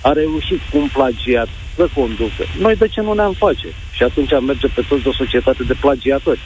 a 0.00 0.12
reușit 0.12 0.60
cu 0.70 0.78
un 0.78 0.88
plagiat 0.92 1.48
să 1.76 1.88
conducă, 1.94 2.44
noi 2.58 2.76
de 2.76 2.88
ce 2.88 3.00
nu 3.00 3.12
ne-am 3.12 3.32
face? 3.32 3.68
Și 3.92 4.02
atunci 4.02 4.32
am 4.32 4.44
merge 4.44 4.66
pe 4.66 4.84
toți 4.88 5.02
de 5.02 5.08
o 5.08 5.12
societate 5.12 5.62
de 5.62 5.76
plagiatori. 5.80 6.40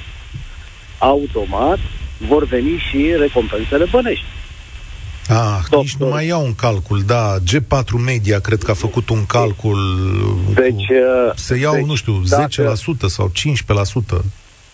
Automat 0.98 1.78
vor 2.18 2.44
veni 2.44 2.78
și 2.90 3.14
recompensele 3.16 3.84
bănești. 3.90 4.24
Ah, 5.28 5.58
Doctor. 5.60 5.78
nici 5.78 5.96
nu 5.96 6.06
mai 6.06 6.26
iau 6.26 6.44
un 6.44 6.54
calcul, 6.54 7.02
da. 7.02 7.36
G4 7.38 8.04
Media 8.04 8.40
cred 8.40 8.62
că 8.62 8.70
a 8.70 8.74
făcut 8.74 9.08
un 9.08 9.26
calcul. 9.26 9.78
Deci, 10.54 10.86
cu, 10.86 10.92
uh, 10.92 11.32
se 11.34 11.56
iau, 11.56 11.74
deci, 11.74 11.84
nu 11.84 11.94
știu, 11.94 12.22
dacă, 12.28 12.74
10% 13.04 13.06
sau 13.06 13.32
15% 14.16 14.24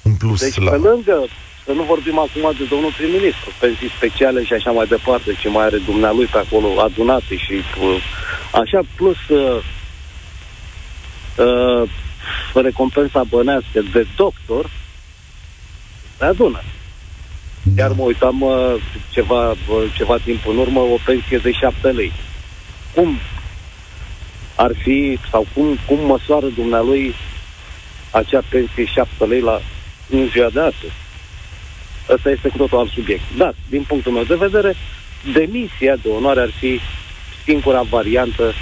în 0.03 0.13
plus. 0.13 0.41
Deci, 0.41 0.59
la... 0.59 0.71
pe 0.71 0.77
lângă, 0.77 1.27
să 1.65 1.73
nu 1.73 1.83
vorbim 1.83 2.19
acum 2.19 2.53
de 2.59 2.65
domnul 2.65 2.93
prim-ministru, 2.97 3.51
pensii 3.61 3.91
speciale 3.97 4.45
și 4.45 4.53
așa 4.53 4.71
mai 4.71 4.87
departe, 4.87 5.37
ce 5.41 5.49
mai 5.49 5.65
are 5.65 5.79
dumnealui 5.79 6.27
pe 6.27 6.39
acolo 6.39 6.81
adunate 6.81 7.37
și 7.37 7.53
uh, 7.53 8.03
așa, 8.53 8.81
plus 8.97 9.17
uh, 9.29 9.65
uh, 11.37 11.91
recompensa 12.55 13.23
bănească 13.23 13.81
de 13.93 14.07
doctor, 14.17 14.71
se 16.19 16.25
adună. 16.25 16.61
Iar 17.75 17.93
mă 17.93 18.03
uitam 18.03 18.41
uh, 18.41 18.75
ceva, 19.11 19.51
uh, 19.51 19.57
ceva 19.95 20.17
timp 20.25 20.47
în 20.47 20.57
urmă, 20.57 20.81
o 20.81 20.97
pensie 21.05 21.39
de 21.39 21.53
7 21.53 21.89
lei. 21.89 22.13
Cum 22.95 23.19
ar 24.57 24.73
fi, 24.83 25.19
sau 25.31 25.47
cum, 25.55 25.79
cum 25.87 26.07
măsoară 26.07 26.47
dumnealui 26.47 27.15
acea 28.11 28.43
pensie 28.49 28.85
7 28.85 29.25
lei 29.25 29.41
la 29.41 29.61
în 30.11 30.29
ziua 30.29 30.51
de 30.51 30.61
astăzi? 30.61 30.93
Ăsta 32.09 32.31
este 32.31 32.49
cu 32.49 32.57
totul 32.57 32.79
alt 32.79 32.91
subiect. 32.91 33.23
Dar, 33.37 33.55
din 33.69 33.83
punctul 33.83 34.13
meu 34.13 34.23
de 34.23 34.35
vedere, 34.35 34.75
demisia 35.33 35.97
de 35.97 36.09
onoare 36.09 36.41
ar 36.41 36.51
fi 36.51 36.81
singura 37.45 37.83
variantă 37.83 38.53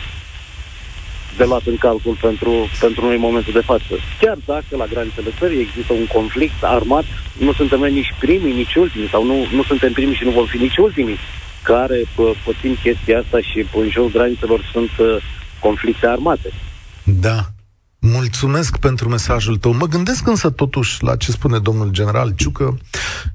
de 1.36 1.44
luat 1.44 1.64
în 1.66 1.76
calcul 1.76 2.16
pentru, 2.20 2.52
pentru 2.80 3.04
noi 3.04 3.14
în 3.14 3.20
momentul 3.20 3.52
de 3.52 3.66
față. 3.70 3.92
Chiar 4.20 4.38
dacă 4.44 4.76
la 4.76 4.86
granițele 4.86 5.30
țării 5.38 5.60
există 5.60 5.92
un 5.92 6.06
conflict 6.06 6.62
armat, 6.62 7.04
nu 7.38 7.52
suntem 7.52 7.78
noi 7.78 7.92
nici 7.92 8.14
primii, 8.18 8.54
nici 8.54 8.74
ultimii, 8.74 9.08
sau 9.08 9.24
nu, 9.24 9.36
nu 9.52 9.62
suntem 9.62 9.92
primii 9.92 10.14
și 10.14 10.24
nu 10.24 10.30
vom 10.30 10.46
fi 10.46 10.56
nici 10.56 10.76
ultimii 10.76 11.18
care 11.62 12.04
pățim 12.44 12.76
chestia 12.82 13.18
asta 13.18 13.40
și 13.40 13.66
în 13.74 13.88
jurul 13.90 14.10
granițelor 14.10 14.60
sunt 14.72 14.90
uh, 14.98 15.16
conflicte 15.60 16.06
armate. 16.06 16.50
Da. 17.04 17.38
Mulțumesc 18.06 18.76
pentru 18.76 19.08
mesajul 19.08 19.56
tău. 19.56 19.74
Mă 19.74 19.86
gândesc 19.86 20.26
însă 20.26 20.50
totuși 20.50 21.02
la 21.02 21.16
ce 21.16 21.30
spune 21.30 21.58
domnul 21.58 21.88
general 21.90 22.32
Ciucă, 22.36 22.78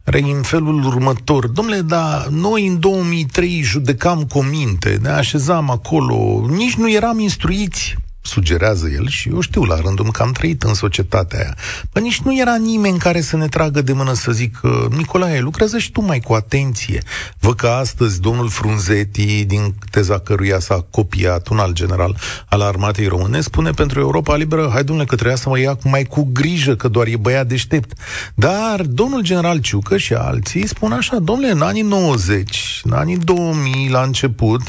are 0.04 0.22
în 0.22 0.42
felul 0.42 0.86
următor. 0.86 1.48
Domnule, 1.48 1.82
da, 1.82 2.26
noi 2.30 2.68
în 2.68 2.80
2003 2.80 3.62
judecam 3.62 4.24
cominte, 4.24 4.98
ne 5.02 5.10
așezam 5.10 5.70
acolo, 5.70 6.46
nici 6.50 6.76
nu 6.76 6.92
eram 6.92 7.20
instruiți 7.20 7.96
sugerează 8.30 8.88
el 8.88 9.08
și 9.08 9.30
eu 9.30 9.40
știu 9.40 9.64
la 9.64 9.80
rândul 9.80 10.12
că 10.12 10.22
am 10.22 10.32
trăit 10.32 10.64
în 10.64 10.74
societatea 10.74 11.40
aia. 11.40 11.56
Bă, 11.94 12.00
nici 12.00 12.22
nu 12.22 12.40
era 12.40 12.56
nimeni 12.56 12.98
care 12.98 13.22
să 13.22 13.38
ne 13.38 13.48
tragă 13.48 13.82
de 13.82 13.94
mână 13.94 14.14
să 14.14 14.32
zic 14.32 14.60
Nicolae, 14.90 15.40
lucrează 15.40 15.78
și 15.78 15.92
tu 15.92 16.02
mai 16.02 16.20
cu 16.20 16.34
atenție. 16.34 17.02
Văd 17.40 17.56
că 17.56 17.68
astăzi 17.68 18.22
domnul 18.22 18.50
Frunzeti, 18.50 19.46
din 19.46 19.76
teza 19.92 20.20
căruia 20.20 20.60
s-a 20.60 20.86
copiat 20.90 21.48
un 21.48 21.58
alt 21.60 21.74
general 21.74 22.18
al 22.50 22.62
armatei 22.62 23.08
române, 23.08 23.42
spune 23.42 23.72
pentru 23.72 24.00
Europa 24.00 24.36
Liberă, 24.36 24.70
hai 24.72 24.84
domnule 24.84 25.08
că 25.08 25.16
trebuia 25.16 25.36
să 25.36 25.50
mă 25.50 25.60
ia 25.60 25.78
mai 25.84 26.04
cu 26.04 26.30
grijă, 26.34 26.76
că 26.76 26.88
doar 26.88 27.08
e 27.08 27.18
băiat 27.18 27.48
deștept. 27.48 28.00
Dar 28.36 28.82
domnul 28.82 29.22
general 29.22 29.58
Ciucă 29.58 29.98
și 29.98 30.14
alții 30.14 30.68
spun 30.68 30.92
așa, 30.92 31.20
domnule, 31.20 31.52
în 31.52 31.62
anii 31.62 31.82
90, 31.82 32.82
în 32.84 32.92
anii 32.92 33.18
2000, 33.18 33.90
la 33.90 34.02
început, 34.02 34.62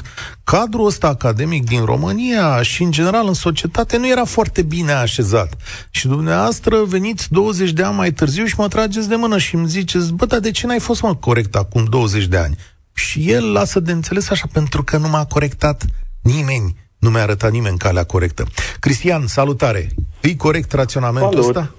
cadrul 0.50 0.86
ăsta 0.86 1.06
academic 1.06 1.64
din 1.64 1.84
România 1.84 2.62
și, 2.62 2.82
în 2.82 2.90
general, 2.90 3.26
în 3.26 3.34
societate 3.34 3.96
nu 3.98 4.08
era 4.08 4.24
foarte 4.24 4.62
bine 4.62 4.92
așezat. 4.92 5.48
Și 5.90 6.06
dumneavoastră 6.06 6.76
veniți 6.84 7.32
20 7.32 7.70
de 7.70 7.82
ani 7.82 7.96
mai 7.96 8.10
târziu 8.10 8.44
și 8.44 8.54
mă 8.58 8.68
trageți 8.68 9.08
de 9.08 9.14
mână 9.14 9.38
și 9.38 9.54
îmi 9.54 9.66
ziceți, 9.66 10.14
bă, 10.14 10.24
dar 10.26 10.38
de 10.38 10.50
ce 10.50 10.66
n-ai 10.66 10.78
fost, 10.78 11.02
mă, 11.02 11.14
corect 11.14 11.54
acum 11.54 11.84
20 11.84 12.24
de 12.24 12.36
ani? 12.36 12.56
Și 12.94 13.30
el 13.30 13.52
lasă 13.52 13.80
de 13.80 13.92
înțeles 13.92 14.30
așa, 14.30 14.46
pentru 14.52 14.82
că 14.82 14.96
nu 14.96 15.08
m-a 15.08 15.24
corectat 15.24 15.84
nimeni. 16.22 16.76
Nu 16.98 17.10
mi-a 17.10 17.22
arătat 17.22 17.50
nimeni 17.50 17.78
calea 17.78 18.04
corectă. 18.04 18.44
Cristian, 18.80 19.26
salutare! 19.26 19.88
Fii 20.20 20.36
corect 20.36 20.72
raționamentul 20.72 21.42
Salut. 21.42 21.56
ăsta? 21.56 21.74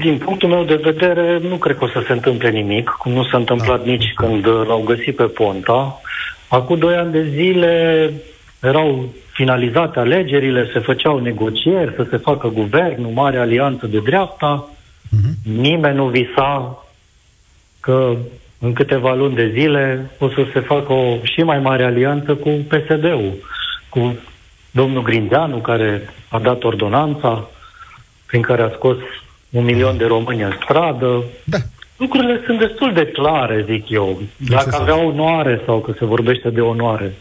Din 0.00 0.18
punctul 0.18 0.48
meu 0.48 0.64
de 0.64 0.80
vedere, 0.82 1.38
nu 1.38 1.56
cred 1.56 1.76
că 1.76 1.84
o 1.84 1.88
să 1.88 2.02
se 2.06 2.12
întâmple 2.12 2.50
nimic, 2.50 2.88
cum 2.88 3.12
nu 3.12 3.24
s-a 3.24 3.36
întâmplat 3.36 3.84
da. 3.84 3.90
nici 3.90 4.12
când 4.16 4.46
l-au 4.46 4.82
găsit 4.86 5.16
pe 5.16 5.24
Ponta. 5.24 6.00
Acum 6.52 6.78
doi 6.78 6.94
ani 6.94 7.12
de 7.12 7.28
zile 7.28 8.12
erau 8.60 9.08
finalizate 9.32 9.98
alegerile, 9.98 10.70
se 10.72 10.78
făceau 10.78 11.18
negocieri, 11.18 11.94
să 11.96 12.06
se 12.10 12.16
facă 12.16 12.48
guvern, 12.48 13.04
o 13.04 13.10
mare 13.10 13.38
alianță 13.38 13.86
de 13.86 13.98
dreapta. 13.98 14.68
Uh-huh. 14.68 15.52
Nimeni 15.54 15.96
nu 15.96 16.06
visa 16.06 16.84
că 17.80 18.16
în 18.58 18.72
câteva 18.72 19.14
luni 19.14 19.34
de 19.34 19.50
zile 19.52 20.10
o 20.18 20.28
să 20.28 20.46
se 20.52 20.60
facă 20.60 20.92
o 20.92 21.18
și 21.22 21.42
mai 21.42 21.58
mare 21.58 21.84
alianță 21.84 22.34
cu 22.34 22.48
PSD-ul, 22.48 23.32
cu 23.88 24.18
domnul 24.70 25.02
Grindeanu, 25.02 25.56
care 25.56 26.14
a 26.28 26.38
dat 26.38 26.64
ordonanța 26.64 27.48
prin 28.26 28.42
care 28.42 28.62
a 28.62 28.70
scos 28.74 28.96
un 29.50 29.64
milion 29.64 29.96
de 29.96 30.04
români 30.04 30.42
în 30.42 30.52
stradă. 30.62 31.24
Da. 31.44 31.58
Lucrurile 32.02 32.40
sunt 32.46 32.58
destul 32.58 32.92
de 32.92 33.06
clare, 33.06 33.64
zic 33.68 33.88
eu. 33.90 34.22
Dacă 34.36 34.76
avea 34.80 34.96
onoare 34.96 35.60
sau 35.66 35.80
că 35.80 35.92
se 35.98 36.04
vorbește 36.04 36.50
de 36.50 36.60
onoare. 36.60 37.14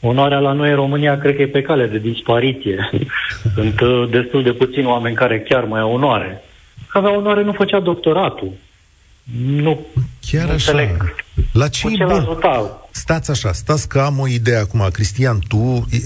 Onoarea 0.00 0.38
la 0.38 0.52
noi 0.52 0.68
în 0.70 0.74
România 0.74 1.18
cred 1.18 1.36
că 1.36 1.42
e 1.42 1.46
pe 1.46 1.62
cale 1.62 1.86
de 1.86 1.98
dispariție. 1.98 2.90
Sunt 3.54 3.80
uh, 3.80 4.08
destul 4.10 4.42
de 4.42 4.52
puțini 4.52 4.86
oameni 4.86 5.14
care 5.14 5.40
chiar 5.40 5.64
mai 5.64 5.80
au 5.80 5.92
onoare. 5.92 6.42
Că 6.90 6.98
avea 6.98 7.16
onoare 7.16 7.42
nu 7.42 7.52
făcea 7.52 7.80
doctoratul. 7.80 8.52
Nu 9.46 9.86
Chiar 10.30 10.44
nu 10.46 10.52
așa. 10.52 10.70
înțeleg. 10.72 11.14
La 11.52 11.68
ce 11.68 11.86
Cu 11.86 11.92
e 11.92 11.96
ce 11.96 12.04
bun? 12.04 12.12
ajuta? 12.14 12.82
Stați 12.90 13.30
așa, 13.30 13.52
stați 13.52 13.88
că 13.88 14.00
am 14.00 14.18
o 14.18 14.28
idee 14.28 14.56
acum. 14.58 14.88
Cristian, 14.92 15.38
tu, 15.48 15.86
e, 15.90 15.98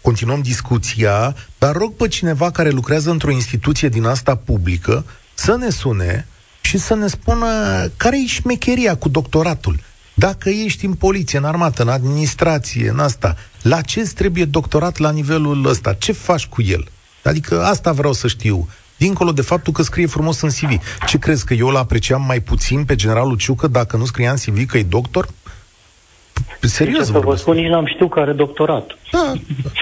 continuăm 0.00 0.40
discuția, 0.42 1.34
dar 1.58 1.76
rog 1.76 1.94
pe 1.94 2.08
cineva 2.08 2.50
care 2.50 2.70
lucrează 2.70 3.10
într-o 3.10 3.30
instituție 3.30 3.88
din 3.88 4.04
asta 4.04 4.34
publică 4.36 5.04
să 5.34 5.56
ne 5.56 5.68
sune 5.70 6.26
și 6.60 6.78
să 6.78 6.94
ne 6.94 7.06
spună 7.06 7.46
care 7.96 8.20
e 8.20 8.26
șmecheria 8.26 8.96
cu 8.96 9.08
doctoratul. 9.08 9.80
Dacă 10.14 10.48
ești 10.48 10.84
în 10.84 10.94
poliție, 10.94 11.38
în 11.38 11.44
armată, 11.44 11.82
în 11.82 11.88
administrație, 11.88 12.88
în 12.88 12.98
asta, 12.98 13.36
la 13.62 13.80
ce 13.80 14.00
îți 14.00 14.14
trebuie 14.14 14.44
doctorat 14.44 14.98
la 14.98 15.10
nivelul 15.10 15.66
ăsta? 15.66 15.92
Ce 15.92 16.12
faci 16.12 16.46
cu 16.46 16.62
el? 16.62 16.88
Adică 17.24 17.64
asta 17.64 17.92
vreau 17.92 18.12
să 18.12 18.28
știu. 18.28 18.68
Dincolo 18.96 19.32
de 19.32 19.42
faptul 19.42 19.72
că 19.72 19.82
scrie 19.82 20.06
frumos 20.06 20.40
în 20.40 20.48
CV. 20.48 20.80
Ce 21.06 21.18
crezi 21.18 21.44
că 21.44 21.54
eu 21.54 21.68
l 21.68 21.76
apreciam 21.76 22.22
mai 22.22 22.40
puțin 22.40 22.84
pe 22.84 22.94
generalul 22.94 23.36
Ciucă 23.36 23.66
dacă 23.66 23.96
nu 23.96 24.04
scria 24.04 24.30
în 24.30 24.36
CV 24.36 24.66
că 24.66 24.78
e 24.78 24.82
doctor? 24.82 25.28
Serios 26.60 26.70
Sincer 26.70 27.04
să 27.04 27.12
vă 27.12 27.18
vorbesc. 27.18 27.42
spun, 27.42 27.54
nici 27.54 27.68
n-am 27.68 27.86
știut 27.86 28.10
că 28.10 28.20
are 28.20 28.32
doctorat. 28.32 28.98
Da, 29.12 29.32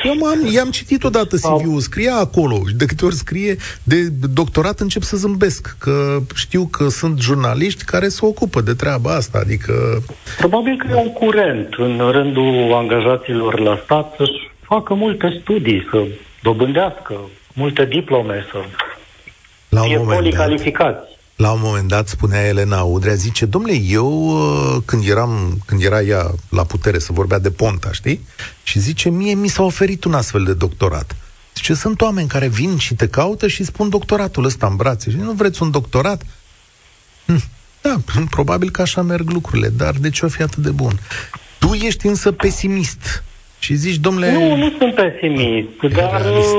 eu 0.04 0.24
am, 0.24 0.46
i-am 0.52 0.70
citit 0.70 1.04
odată 1.04 1.36
CV-ul, 1.36 1.80
scria 1.80 2.14
acolo 2.14 2.62
și 2.68 2.74
de 2.74 2.84
câte 2.84 3.04
ori 3.04 3.14
scrie 3.14 3.56
de 3.82 4.08
doctorat 4.32 4.80
încep 4.80 5.02
să 5.02 5.16
zâmbesc, 5.16 5.76
că 5.78 6.18
știu 6.34 6.64
că 6.66 6.88
sunt 6.88 7.20
jurnaliști 7.20 7.84
care 7.84 8.08
se 8.08 8.26
ocupă 8.26 8.60
de 8.60 8.74
treaba 8.74 9.14
asta, 9.14 9.38
adică... 9.38 10.02
Probabil 10.38 10.76
că 10.76 10.86
e 10.90 10.94
un 10.94 11.12
curent 11.12 11.74
în 11.76 12.10
rândul 12.10 12.72
angajaților 12.74 13.60
la 13.60 13.80
stat 13.84 14.14
să 14.16 14.24
facă 14.62 14.94
multe 14.94 15.38
studii, 15.42 15.86
să 15.90 16.04
dobândească 16.42 17.14
multe 17.52 17.84
diplome, 17.84 18.46
să 18.50 18.58
La 19.68 19.80
un 19.80 19.86
fie 19.86 19.96
moment 19.96 20.12
dat, 20.14 20.18
policalificați. 20.18 21.15
La 21.36 21.52
un 21.52 21.60
moment 21.62 21.88
dat 21.88 22.08
spunea 22.08 22.46
Elena 22.46 22.82
Udrea, 22.82 23.14
zice, 23.14 23.46
domnule, 23.46 23.74
eu 23.74 24.28
uh, 24.28 24.82
când 24.84 25.08
eram, 25.08 25.58
când 25.66 25.82
era 25.82 26.02
ea 26.02 26.30
la 26.48 26.64
putere, 26.64 26.98
să 26.98 27.12
vorbea 27.12 27.38
de 27.38 27.50
Ponta, 27.50 27.92
știi? 27.92 28.26
Și 28.62 28.78
zice, 28.78 29.10
mie 29.10 29.34
mi 29.34 29.48
s-a 29.48 29.62
oferit 29.62 30.04
un 30.04 30.14
astfel 30.14 30.44
de 30.44 30.54
doctorat. 30.54 31.16
Zice, 31.54 31.74
sunt 31.74 32.00
oameni 32.00 32.28
care 32.28 32.48
vin 32.48 32.76
și 32.76 32.94
te 32.94 33.08
caută 33.08 33.48
și 33.48 33.64
spun 33.64 33.88
doctoratul 33.88 34.44
ăsta 34.44 34.66
în 34.66 34.76
brațe. 34.76 35.10
Și 35.10 35.16
nu 35.16 35.32
vreți 35.32 35.62
un 35.62 35.70
doctorat? 35.70 36.22
Hm, 37.26 37.42
Da, 37.80 37.96
probabil 38.30 38.70
că 38.70 38.82
așa 38.82 39.02
merg 39.02 39.30
lucrurile, 39.30 39.68
dar 39.68 39.94
de 39.94 40.10
ce 40.10 40.24
o 40.24 40.28
fi 40.28 40.42
atât 40.42 40.62
de 40.62 40.70
bun? 40.70 41.00
Tu 41.58 41.72
ești 41.72 42.06
însă 42.06 42.32
pesimist 42.32 43.24
și 43.58 43.74
zici, 43.74 43.96
domnule... 43.96 44.32
Nu, 44.32 44.56
nu 44.56 44.74
sunt 44.78 44.94
pesimist, 44.94 45.68
E 45.82 45.88
dar 45.88 46.22
realist. 46.22 46.54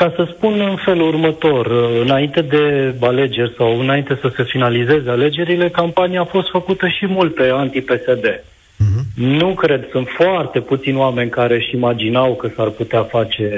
Uh, 0.00 0.06
ca 0.06 0.12
să 0.16 0.32
spun 0.36 0.60
în 0.60 0.76
felul 0.76 1.08
următor, 1.08 1.66
uh, 1.66 2.00
înainte 2.02 2.40
de 2.40 2.94
alegeri 3.00 3.54
sau 3.56 3.80
înainte 3.80 4.18
să 4.20 4.32
se 4.36 4.42
finalizeze 4.42 5.10
alegerile, 5.10 5.68
campania 5.68 6.20
a 6.20 6.24
fost 6.24 6.48
făcută 6.50 6.88
și 6.88 7.06
mult 7.06 7.34
pe 7.34 7.50
anti-PSD. 7.52 8.44
Mhm. 8.76 9.04
Nu 9.14 9.54
cred, 9.54 9.88
sunt 9.90 10.08
foarte 10.08 10.60
puțini 10.60 10.96
oameni 10.96 11.30
care 11.30 11.54
își 11.54 11.74
imaginau 11.74 12.34
că 12.34 12.48
s-ar 12.56 12.68
putea 12.68 13.02
face 13.02 13.48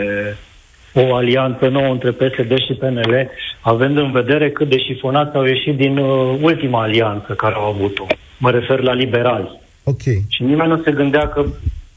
o 0.94 1.14
alianță 1.14 1.68
nouă 1.68 1.92
între 1.92 2.10
PSD 2.10 2.58
și 2.58 2.72
PNL, 2.78 3.30
având 3.60 3.96
în 3.96 4.10
vedere 4.10 4.50
cât 4.50 4.68
de 4.68 4.78
șifonați 4.78 5.36
au 5.36 5.44
ieșit 5.44 5.76
din 5.76 5.96
uh, 5.98 6.38
ultima 6.40 6.82
alianță 6.82 7.32
care 7.32 7.54
au 7.54 7.68
avut-o. 7.68 8.06
Mă 8.38 8.50
refer 8.50 8.80
la 8.80 8.92
liberali. 8.92 9.60
Ok. 9.84 10.02
Și 10.28 10.42
nimeni 10.42 10.68
nu 10.68 10.82
se 10.82 10.92
gândea 10.92 11.28
că, 11.28 11.44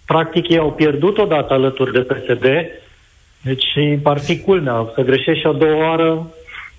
practic, 0.05 0.49
ei 0.49 0.57
au 0.57 0.71
pierdut 0.71 1.17
odată 1.17 1.53
alături 1.53 1.91
de 1.91 1.99
PSD, 1.99 2.45
deci 3.45 3.65
ar 4.03 4.19
fi 4.19 4.39
culmea. 4.39 4.91
Să 4.95 5.01
greșești 5.01 5.39
și 5.39 5.47
a 5.47 5.51
doua 5.51 5.89
oară, 5.89 6.27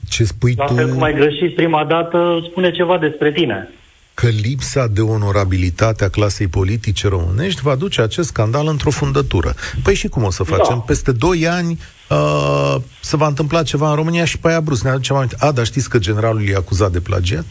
Ce 0.08 0.24
spui 0.24 0.54
la 0.56 0.64
tu... 0.64 0.74
fel 0.74 0.88
cum 0.88 1.02
ai 1.02 1.14
greșit 1.14 1.54
prima 1.54 1.84
dată, 1.84 2.38
spune 2.50 2.70
ceva 2.70 2.98
despre 2.98 3.32
tine. 3.32 3.68
că 4.14 4.26
lipsa 4.26 4.86
de 4.86 5.00
onorabilitate 5.00 6.04
a 6.04 6.08
clasei 6.08 6.46
politice 6.46 7.08
românești 7.08 7.60
va 7.62 7.74
duce 7.74 8.00
acest 8.02 8.28
scandal 8.28 8.66
într-o 8.68 8.90
fundătură. 8.90 9.54
Păi 9.82 9.94
și 9.94 10.08
cum 10.08 10.22
o 10.22 10.30
să 10.30 10.42
facem? 10.42 10.74
Da. 10.74 10.84
Peste 10.86 11.12
2 11.12 11.46
ani 11.48 11.78
uh, 12.08 12.76
se 13.00 13.16
va 13.16 13.26
întâmpla 13.26 13.62
ceva 13.62 13.88
în 13.88 13.94
România 13.94 14.24
și 14.24 14.38
pe 14.38 14.48
aia 14.48 14.60
brusc 14.60 14.82
ne 14.84 14.90
aducem 14.90 15.16
aminte. 15.16 15.36
A, 15.38 15.52
dar 15.52 15.64
știți 15.64 15.88
că 15.88 15.98
generalul 15.98 16.48
e 16.48 16.54
acuzat 16.54 16.90
de 16.92 17.00
plagiat? 17.00 17.44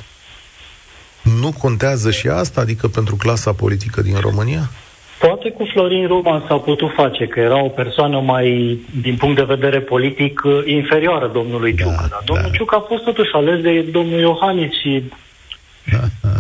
Nu 1.21 1.51
contează 1.51 2.11
și 2.11 2.27
asta, 2.27 2.61
adică 2.61 2.87
pentru 2.87 3.15
clasa 3.15 3.51
politică 3.53 4.01
din 4.01 4.17
România? 4.19 4.69
Poate 5.27 5.49
cu 5.49 5.65
Florin 5.73 6.07
Roman 6.07 6.43
s-a 6.47 6.55
putut 6.55 6.91
face, 6.95 7.27
că 7.27 7.39
era 7.39 7.63
o 7.63 7.67
persoană 7.67 8.19
mai, 8.19 8.79
din 9.01 9.15
punct 9.15 9.35
de 9.35 9.43
vedere 9.43 9.79
politic, 9.79 10.41
uh, 10.43 10.61
inferioară 10.65 11.27
domnului 11.33 11.73
Da, 11.73 11.83
Ciucă. 11.83 12.07
Dar 12.09 12.21
domnul 12.25 12.49
da. 12.51 12.57
Ciucă 12.57 12.75
a 12.75 12.85
fost 12.87 13.03
totuși 13.03 13.31
ales 13.33 13.61
de 13.61 13.81
domnul 13.81 14.19
Iohannis 14.19 14.71
și 14.81 15.03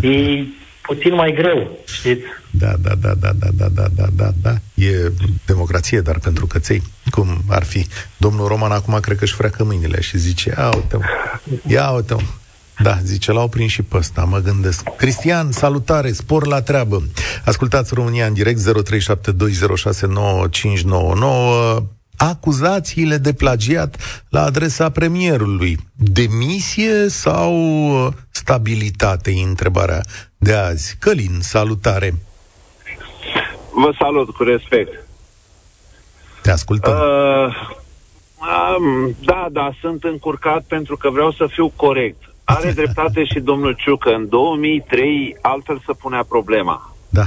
e 0.09 0.43
puțin 0.81 1.13
mai 1.13 1.33
greu, 1.33 1.77
știți? 1.87 2.23
Da, 2.49 2.73
da, 2.81 2.93
da, 3.01 3.13
da, 3.19 3.29
da, 3.39 3.47
da, 3.57 3.67
da, 3.75 3.85
da, 3.95 4.05
da, 4.15 4.29
da. 4.41 4.53
E 4.73 5.11
democrație, 5.45 5.99
dar 5.99 6.19
pentru 6.19 6.45
căței. 6.45 6.81
Cum 7.09 7.27
ar 7.49 7.63
fi? 7.63 7.85
Domnul 8.17 8.47
Roman 8.47 8.71
acum 8.71 8.99
cred 8.99 9.17
că 9.17 9.23
își 9.23 9.33
freacă 9.33 9.63
mâinile 9.63 10.01
și 10.01 10.17
zice, 10.17 10.53
ia 10.57 10.69
uite 10.75 10.97
ia 11.67 11.89
uite 11.89 12.15
Da, 12.83 12.97
zice, 13.03 13.31
l-au 13.31 13.47
prins 13.47 13.71
și 13.71 13.81
pe 13.81 13.97
ăsta, 13.97 14.23
mă 14.23 14.37
gândesc. 14.37 14.83
Cristian, 14.97 15.51
salutare, 15.51 16.11
spor 16.11 16.47
la 16.47 16.61
treabă. 16.61 17.03
Ascultați 17.45 17.93
România 17.93 18.25
în 18.25 18.33
direct 18.33 18.59
0372069599 18.59 18.63
acuzațiile 22.17 23.17
de 23.17 23.33
plagiat 23.33 23.97
la 24.29 24.41
adresa 24.41 24.89
premierului. 24.89 25.77
Demisie 25.93 27.07
sau 27.07 27.53
uh, 28.05 28.13
stabilitate, 28.29 29.31
e 29.31 29.43
întrebarea 29.43 30.01
de 30.37 30.53
azi. 30.53 30.95
Călin, 30.99 31.39
salutare. 31.39 32.13
Vă 33.73 33.93
salut 33.99 34.29
cu 34.29 34.43
respect. 34.43 35.07
Te 36.41 36.51
ascultăm. 36.51 36.93
Uh, 36.93 37.55
um, 38.77 39.15
da, 39.23 39.47
da, 39.51 39.71
sunt 39.81 40.03
încurcat 40.03 40.63
pentru 40.63 40.97
că 40.97 41.09
vreau 41.09 41.31
să 41.31 41.47
fiu 41.47 41.71
corect. 41.75 42.34
Are 42.45 42.71
dreptate 42.71 43.23
și 43.25 43.39
domnul 43.39 43.73
Ciucă. 43.73 44.09
În 44.13 44.29
2003 44.29 45.37
altfel 45.41 45.81
se 45.85 45.93
punea 45.93 46.23
problema. 46.29 46.95
Da. 47.09 47.23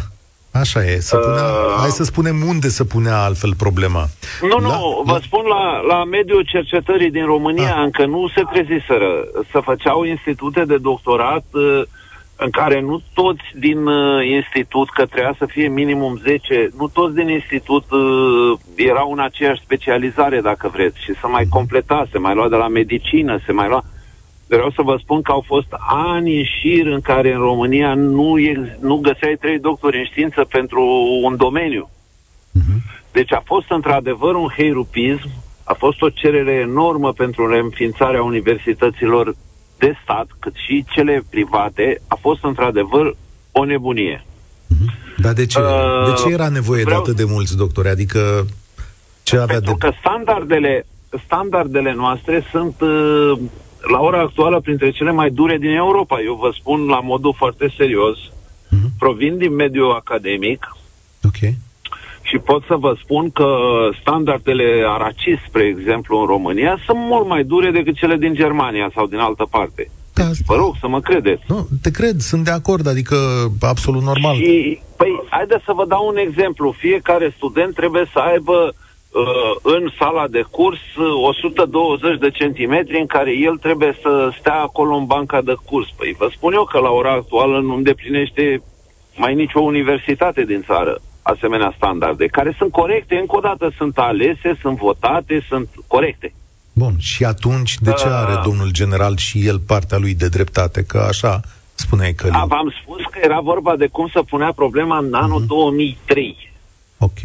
Așa 0.52 0.85
e. 0.85 1.00
Să 1.00 1.16
punea, 1.16 1.42
Uh. 1.44 1.76
hai 1.81 1.88
să 1.90 2.04
spunem 2.04 2.42
unde 2.48 2.68
să 2.68 2.85
punea 2.85 3.22
altfel 3.22 3.54
problema. 3.54 4.07
Nu, 4.42 4.59
nu, 4.61 4.68
La- 4.68 5.12
vă 5.12 5.20
spun 5.22 5.44
la, 5.46 5.81
la 5.81 6.04
mediul 6.04 6.42
cercetării 6.42 7.11
din 7.11 7.24
România 7.24 7.74
Ah. 7.76 7.83
încă 7.85 8.07
nu 8.07 8.28
se 8.35 8.42
treziseră. 8.52 9.11
Să 9.50 9.61
făceau 9.64 10.04
institute 10.04 10.64
de 10.64 10.76
doctorat 10.76 11.44
uh, 11.52 11.83
în 12.37 12.50
care 12.50 12.81
nu 12.81 13.02
toți 13.14 13.42
din 13.59 13.87
uh, 13.87 14.26
institut, 14.26 14.90
că 14.90 15.07
trebuia 15.07 15.35
să 15.38 15.46
fie 15.46 15.68
minimum 15.68 16.16
10, 16.22 16.68
nu 16.78 16.88
toți 16.88 17.14
din 17.14 17.28
institut 17.28 17.85
uh, 17.90 18.59
erau 18.76 19.12
în 19.12 19.18
aceeași 19.20 19.61
specializare, 19.64 20.40
dacă 20.40 20.68
vreți, 20.72 21.02
și 21.02 21.12
să 21.20 21.26
mai 21.26 21.46
completa, 21.50 22.07
se 22.12 22.18
mai 22.18 22.35
lua 22.35 22.48
de 22.48 22.57
la 22.57 22.68
medicină, 22.68 23.38
se 23.46 23.52
mai 23.52 23.68
lua... 23.68 23.85
Vreau 24.49 24.71
să 24.71 24.83
vă 24.83 24.97
spun 25.03 25.23
că 25.23 25.33
au 25.33 25.45
fost 25.47 25.67
ani 25.89 26.39
în 26.39 26.45
șir 26.45 26.87
în 26.87 27.01
care 27.01 27.33
în 27.33 27.41
România 27.41 27.95
nu, 27.95 28.39
ex- 28.39 28.81
nu 28.81 28.97
găseai 28.97 29.37
trei 29.41 29.59
doctori 29.59 29.99
în 29.99 30.05
știință 30.05 30.45
pentru 30.45 30.83
un 31.23 31.37
domeniu. 31.37 31.91
Deci 33.13 33.33
a 33.33 33.43
fost 33.45 33.71
într-adevăr 33.71 34.35
un 34.35 34.49
heirupism, 34.57 35.29
a 35.65 35.73
fost 35.75 36.03
o 36.03 36.09
cerere 36.09 36.53
enormă 36.53 37.13
pentru 37.13 37.51
reînființarea 37.51 38.23
universităților 38.23 39.35
de 39.79 39.95
stat, 40.03 40.27
cât 40.39 40.55
și 40.67 40.85
cele 40.89 41.23
private, 41.31 42.01
a 42.09 42.19
fost 42.21 42.45
într-adevăr 42.45 43.17
o 43.53 43.65
nebunie. 43.65 44.25
Dar 45.17 45.33
de 45.33 45.47
ce? 45.47 45.59
Uh, 45.59 45.67
de 46.07 46.23
ce 46.23 46.33
era 46.33 46.49
nevoie 46.49 46.83
vreau- 46.85 47.03
de 47.03 47.11
atât 47.11 47.27
de 47.27 47.33
mulți 47.33 47.57
doctori? 47.57 47.89
Adică 47.89 48.47
ce 49.23 49.37
avea 49.37 49.55
Pentru 49.55 49.73
de... 49.73 49.79
că 49.87 49.93
standardele, 50.01 50.87
standardele 51.25 51.93
noastre 51.93 52.45
sunt 52.51 52.81
uh, 52.81 53.39
la 53.93 53.99
ora 54.01 54.21
actuală 54.21 54.61
printre 54.61 54.91
cele 54.91 55.11
mai 55.11 55.31
dure 55.31 55.57
din 55.59 55.71
Europa. 55.71 56.21
Eu 56.21 56.35
vă 56.35 56.51
spun 56.59 56.87
la 56.87 57.01
modul 57.01 57.35
foarte 57.37 57.73
serios, 57.77 58.19
Mhm. 58.71 58.91
provin 58.99 59.37
din 59.38 59.55
mediul 59.55 59.93
academic, 59.93 60.77
Ok. 61.25 61.53
Și 62.23 62.38
pot 62.38 62.62
să 62.67 62.75
vă 62.77 62.95
spun 63.03 63.31
că 63.31 63.47
standardele 64.01 64.85
Aracis, 64.88 65.38
spre 65.49 65.62
exemplu, 65.64 66.19
în 66.21 66.27
România, 66.27 66.79
sunt 66.87 66.99
mult 66.99 67.27
mai 67.29 67.45
dure 67.45 67.71
decât 67.71 67.95
cele 67.97 68.17
din 68.17 68.35
Germania 68.35 68.91
sau 68.95 69.07
din 69.07 69.19
altă 69.19 69.47
parte. 69.51 69.91
Da, 70.14 70.25
Vă 70.47 70.55
rog 70.55 70.75
să 70.81 70.88
mă 70.88 71.01
credeți. 71.01 71.43
nu, 71.49 71.69
te 71.83 71.91
cred, 71.91 72.21
sunt 72.21 72.45
de 72.45 72.51
acord, 72.51 72.87
adică 72.87 73.17
absolut 73.61 74.03
normal. 74.03 74.35
Și, 74.37 74.79
păi, 74.97 75.23
haideți 75.31 75.64
să 75.64 75.73
vă 75.75 75.85
dau 75.87 76.07
un 76.09 76.17
exemplu. 76.17 76.75
Fiecare 76.79 77.33
student 77.37 77.75
trebuie 77.75 78.05
să 78.12 78.19
aibă 78.19 78.53
uh, 78.53 78.75
în 79.62 79.90
sala 79.99 80.29
de 80.29 80.44
curs 80.51 80.79
uh, 80.97 81.29
120 81.29 82.18
de 82.18 82.31
centimetri 82.31 82.99
în 82.99 83.07
care 83.07 83.37
el 83.37 83.57
trebuie 83.57 83.99
să 84.03 84.31
stea 84.38 84.61
acolo 84.61 84.94
în 84.94 85.07
banca 85.07 85.40
de 85.40 85.55
curs. 85.64 85.88
Păi 85.97 86.14
vă 86.18 86.29
spun 86.35 86.53
eu 86.53 86.64
că 86.64 86.79
la 86.79 86.90
ora 86.90 87.12
actuală 87.12 87.61
nu 87.61 87.75
îndeplinește 87.75 88.62
mai 89.16 89.35
nicio 89.35 89.61
universitate 89.61 90.44
din 90.44 90.62
țară 90.66 91.01
asemenea 91.23 91.75
standarde, 91.77 92.27
care 92.27 92.55
sunt 92.59 92.73
corecte, 92.73 93.14
încă 93.14 93.37
o 93.37 93.40
dată 93.40 93.73
sunt 93.77 93.99
alese, 93.99 94.59
sunt 94.61 94.77
votate, 94.77 95.44
sunt 95.49 95.68
corecte. 95.87 96.33
Bun, 96.73 96.94
și 96.99 97.25
atunci 97.25 97.75
de 97.79 97.92
ce 97.92 98.07
Uh. 98.07 98.12
are 98.12 98.40
domnul 98.44 98.71
general 98.71 99.16
și 99.16 99.47
el 99.47 99.59
partea 99.59 99.99
lui 99.99 100.14
de 100.14 100.29
dreptate? 100.29 100.85
Că 100.85 100.99
așa 100.99 101.40
spuneai 101.75 102.12
că... 102.12 102.29
A, 102.33 102.44
v-am 102.44 102.75
spus 102.83 103.01
că 103.11 103.18
era 103.23 103.40
vorba 103.40 103.77
de 103.77 103.87
cum 103.87 104.09
să 104.12 104.23
punea 104.23 104.53
problema 104.53 104.99
în 104.99 105.14
anul 105.14 105.42
uh-huh. 105.42 105.47
2003. 105.47 106.53
Ok. 106.99 107.21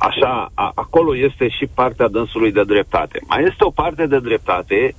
Așa, 0.00 0.50
a, 0.54 0.72
acolo 0.74 1.16
este 1.16 1.48
și 1.48 1.66
partea 1.74 2.08
dânsului 2.08 2.52
de 2.52 2.64
dreptate. 2.64 3.20
Mai 3.28 3.42
este 3.42 3.64
o 3.64 3.70
parte 3.70 4.06
de 4.06 4.18
dreptate 4.18 4.94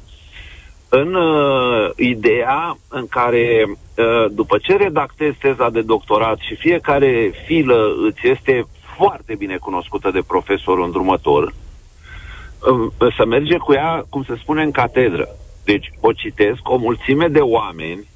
în 0.90 1.14
uh, 1.14 1.90
ideea 1.96 2.78
în 2.90 3.08
care 3.08 3.66
uh, 3.68 4.26
după 4.32 4.58
ce 4.58 4.76
redactezi 4.76 5.38
teza 5.38 5.70
de 5.70 5.82
doctorat 5.82 6.38
și 6.40 6.56
fiecare 6.56 7.32
filă 7.46 7.94
îți 8.08 8.28
este 8.28 8.66
foarte 8.96 9.36
bine 9.36 9.58
cunoscută 9.58 10.12
de 10.12 10.22
profesorul 10.28 10.86
îndrumător, 10.86 11.44
uh, 11.44 13.14
să 13.18 13.26
merge 13.26 13.58
cu 13.58 13.74
ea, 13.74 14.06
cum 14.10 14.24
se 14.24 14.36
spune, 14.42 14.64
în 14.64 14.72
catedră. 14.72 15.28
Deci 15.64 15.92
o 16.00 16.12
citesc 16.12 16.70
o 16.70 16.78
mulțime 16.78 17.28
de 17.28 17.40
oameni 17.40 18.08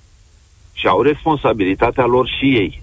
și 0.74 0.88
au 0.88 1.02
responsabilitatea 1.02 2.06
lor 2.06 2.28
și 2.28 2.45
ei. 2.45 2.82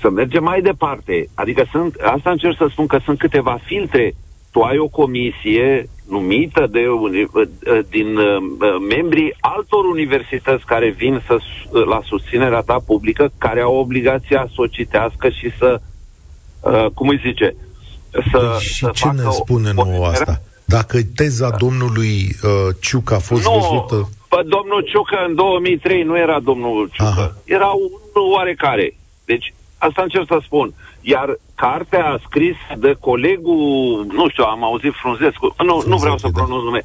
Să 0.00 0.10
mergem 0.10 0.42
mai 0.42 0.60
departe. 0.60 1.28
Adică 1.34 1.68
sunt, 1.72 1.94
asta 1.94 2.30
încerc 2.30 2.56
să 2.56 2.66
spun 2.70 2.86
că 2.86 2.98
sunt 3.04 3.18
câteva 3.18 3.58
filtre. 3.64 4.14
Tu 4.50 4.60
ai 4.60 4.78
o 4.78 4.88
comisie 4.88 5.88
numită 6.08 6.66
de, 6.70 6.80
din 7.88 8.16
uh, 8.16 8.36
membrii 8.88 9.34
altor 9.40 9.84
universități 9.84 10.64
care 10.64 10.90
vin 10.90 11.22
să, 11.26 11.36
la 11.86 12.00
susținerea 12.04 12.60
ta 12.60 12.82
publică, 12.86 13.32
care 13.38 13.60
au 13.60 13.76
obligația 13.76 14.46
să 14.54 14.54
o 14.56 14.66
citească 14.66 15.28
și 15.28 15.50
să, 15.58 15.80
uh, 16.60 16.86
cum 16.94 17.08
îi 17.08 17.20
zice, 17.24 17.54
să, 18.10 18.50
deci, 18.52 18.62
și 18.62 18.84
să 18.84 18.90
ce 18.94 19.08
ne 19.08 19.30
spune 19.30 19.72
nouă 19.72 20.06
asta? 20.06 20.40
Dacă 20.64 20.98
teza 21.14 21.50
domnului 21.58 22.36
uh, 22.42 22.74
Ciuc 22.80 23.10
a 23.10 23.18
fost 23.18 23.44
nu, 23.44 23.52
văzută... 23.52 24.08
Pă, 24.28 24.42
domnul 24.46 24.82
Ciucă 24.90 25.16
în 25.28 25.34
2003 25.34 26.02
nu 26.02 26.18
era 26.18 26.40
domnul 26.40 26.90
Ciucă. 26.92 27.10
Aha. 27.10 27.34
Era 27.44 27.66
un 27.66 28.22
oarecare. 28.32 28.94
Deci, 29.24 29.54
asta 29.86 30.02
încerc 30.02 30.26
să 30.26 30.38
spun. 30.44 30.72
Iar 31.00 31.28
cartea 31.54 32.20
scrisă 32.26 32.72
de 32.78 32.92
colegul, 33.00 34.06
nu 34.12 34.28
știu, 34.28 34.44
am 34.44 34.64
auzit 34.64 34.92
Frunzescu, 34.92 35.46
nu, 35.46 35.52
Frunzescu, 35.56 35.88
nu 35.88 35.96
vreau 35.96 36.18
să 36.18 36.28
da. 36.32 36.38
pronunț 36.38 36.62
nume, 36.62 36.82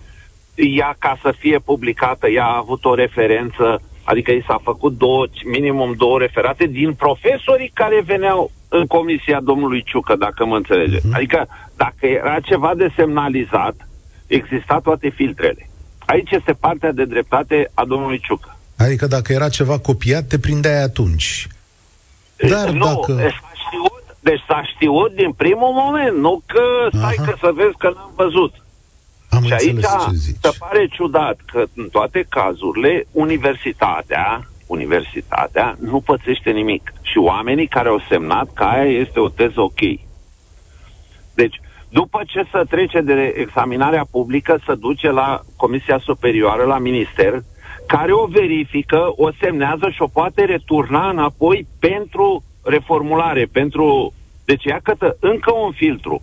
ea 0.55 0.95
ca 0.99 1.17
să 1.21 1.33
fie 1.37 1.59
publicată, 1.59 2.27
ea 2.27 2.45
a 2.45 2.57
avut 2.57 2.85
o 2.85 2.93
referență, 2.93 3.81
adică 4.03 4.31
i 4.31 4.43
s-a 4.47 4.59
făcut 4.63 4.97
două, 4.97 5.25
minimum 5.45 5.93
două 5.97 6.19
referate 6.19 6.65
din 6.65 6.93
profesorii 6.93 7.71
care 7.73 8.01
veneau 8.05 8.51
în 8.69 8.85
comisia 8.85 9.39
domnului 9.39 9.83
Ciucă, 9.83 10.15
dacă 10.15 10.45
mă 10.45 10.55
înțelege. 10.55 10.97
Uh-huh. 10.99 11.13
Adică, 11.13 11.47
dacă 11.75 12.05
era 12.05 12.39
ceva 12.39 12.71
de 12.75 12.87
semnalizat, 12.95 13.75
exista 14.27 14.79
toate 14.83 15.09
filtrele. 15.09 15.69
Aici 16.05 16.31
este 16.31 16.53
partea 16.53 16.91
de 16.91 17.05
dreptate 17.05 17.71
a 17.73 17.85
domnului 17.85 18.19
Ciucă. 18.19 18.57
Adică 18.77 19.07
dacă 19.07 19.33
era 19.33 19.49
ceva 19.49 19.79
copiat, 19.79 20.27
te 20.27 20.39
prindeai 20.39 20.83
atunci. 20.83 21.47
Dar 22.37 22.69
nu, 22.69 22.85
dacă... 22.85 23.13
s-a 23.13 23.51
știut, 23.65 24.17
deci 24.19 24.43
s-a 24.47 24.63
știut 24.63 25.15
din 25.15 25.31
primul 25.31 25.71
moment, 25.73 26.17
nu 26.17 26.41
că 26.45 26.87
stai 26.97 27.15
Aha. 27.17 27.23
că 27.23 27.35
să 27.39 27.51
vezi 27.53 27.77
că 27.77 27.91
n-am 27.95 28.11
văzut. 28.15 28.53
Am 29.29 29.43
și 29.43 29.53
aici 29.53 29.81
ce 29.81 30.15
zici. 30.15 30.35
se 30.41 30.49
pare 30.59 30.87
ciudat 30.87 31.39
că 31.51 31.63
în 31.75 31.89
toate 31.89 32.25
cazurile 32.29 33.05
universitatea, 33.11 34.49
universitatea 34.67 35.77
nu 35.79 35.99
pățește 35.99 36.51
nimic. 36.51 36.93
Și 37.01 37.17
oamenii 37.17 37.67
care 37.67 37.89
au 37.89 38.01
semnat 38.09 38.53
că 38.53 38.63
aia 38.63 38.99
este 38.99 39.19
o 39.19 39.29
teză 39.29 39.61
ok. 39.61 39.79
Deci, 41.33 41.61
după 41.89 42.21
ce 42.25 42.47
se 42.51 42.63
trece 42.69 43.01
de 43.01 43.33
examinarea 43.37 44.05
publică, 44.11 44.59
se 44.65 44.75
duce 44.75 45.11
la 45.11 45.41
Comisia 45.55 45.99
Superioară, 45.99 46.63
la 46.63 46.77
Minister, 46.77 47.43
care 47.87 48.11
o 48.11 48.25
verifică, 48.25 49.13
o 49.15 49.29
semnează 49.39 49.89
și 49.89 50.01
o 50.01 50.07
poate 50.07 50.45
returna 50.45 51.09
înapoi 51.09 51.67
pentru 51.79 52.43
reformulare, 52.63 53.45
pentru... 53.51 54.13
Deci, 54.45 54.63
iată, 54.63 55.17
încă 55.19 55.51
un 55.51 55.71
filtru. 55.71 56.21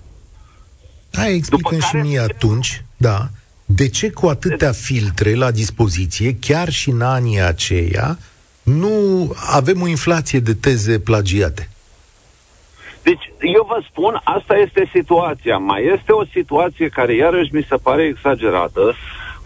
Hai, 1.12 1.35
explică 1.35 1.77
și 1.79 1.96
mie 1.96 2.18
atunci, 2.18 2.85
da, 2.96 3.29
de 3.64 3.88
ce 3.88 4.11
cu 4.11 4.27
atâtea 4.27 4.72
filtre 4.72 5.35
la 5.35 5.51
dispoziție, 5.51 6.37
chiar 6.40 6.68
și 6.68 6.90
în 6.90 7.01
anii 7.01 7.40
aceia, 7.40 8.18
nu 8.62 8.88
avem 9.51 9.83
o 9.83 9.87
inflație 9.87 10.38
de 10.38 10.55
teze 10.55 10.98
plagiate? 10.98 11.68
Deci, 13.03 13.33
eu 13.40 13.66
vă 13.68 13.83
spun, 13.90 14.20
asta 14.25 14.55
este 14.57 14.90
situația. 14.92 15.57
Mai 15.57 15.85
este 15.98 16.12
o 16.12 16.25
situație 16.25 16.88
care, 16.88 17.14
iarăși, 17.14 17.55
mi 17.55 17.66
se 17.68 17.77
pare 17.77 18.03
exagerată, 18.03 18.94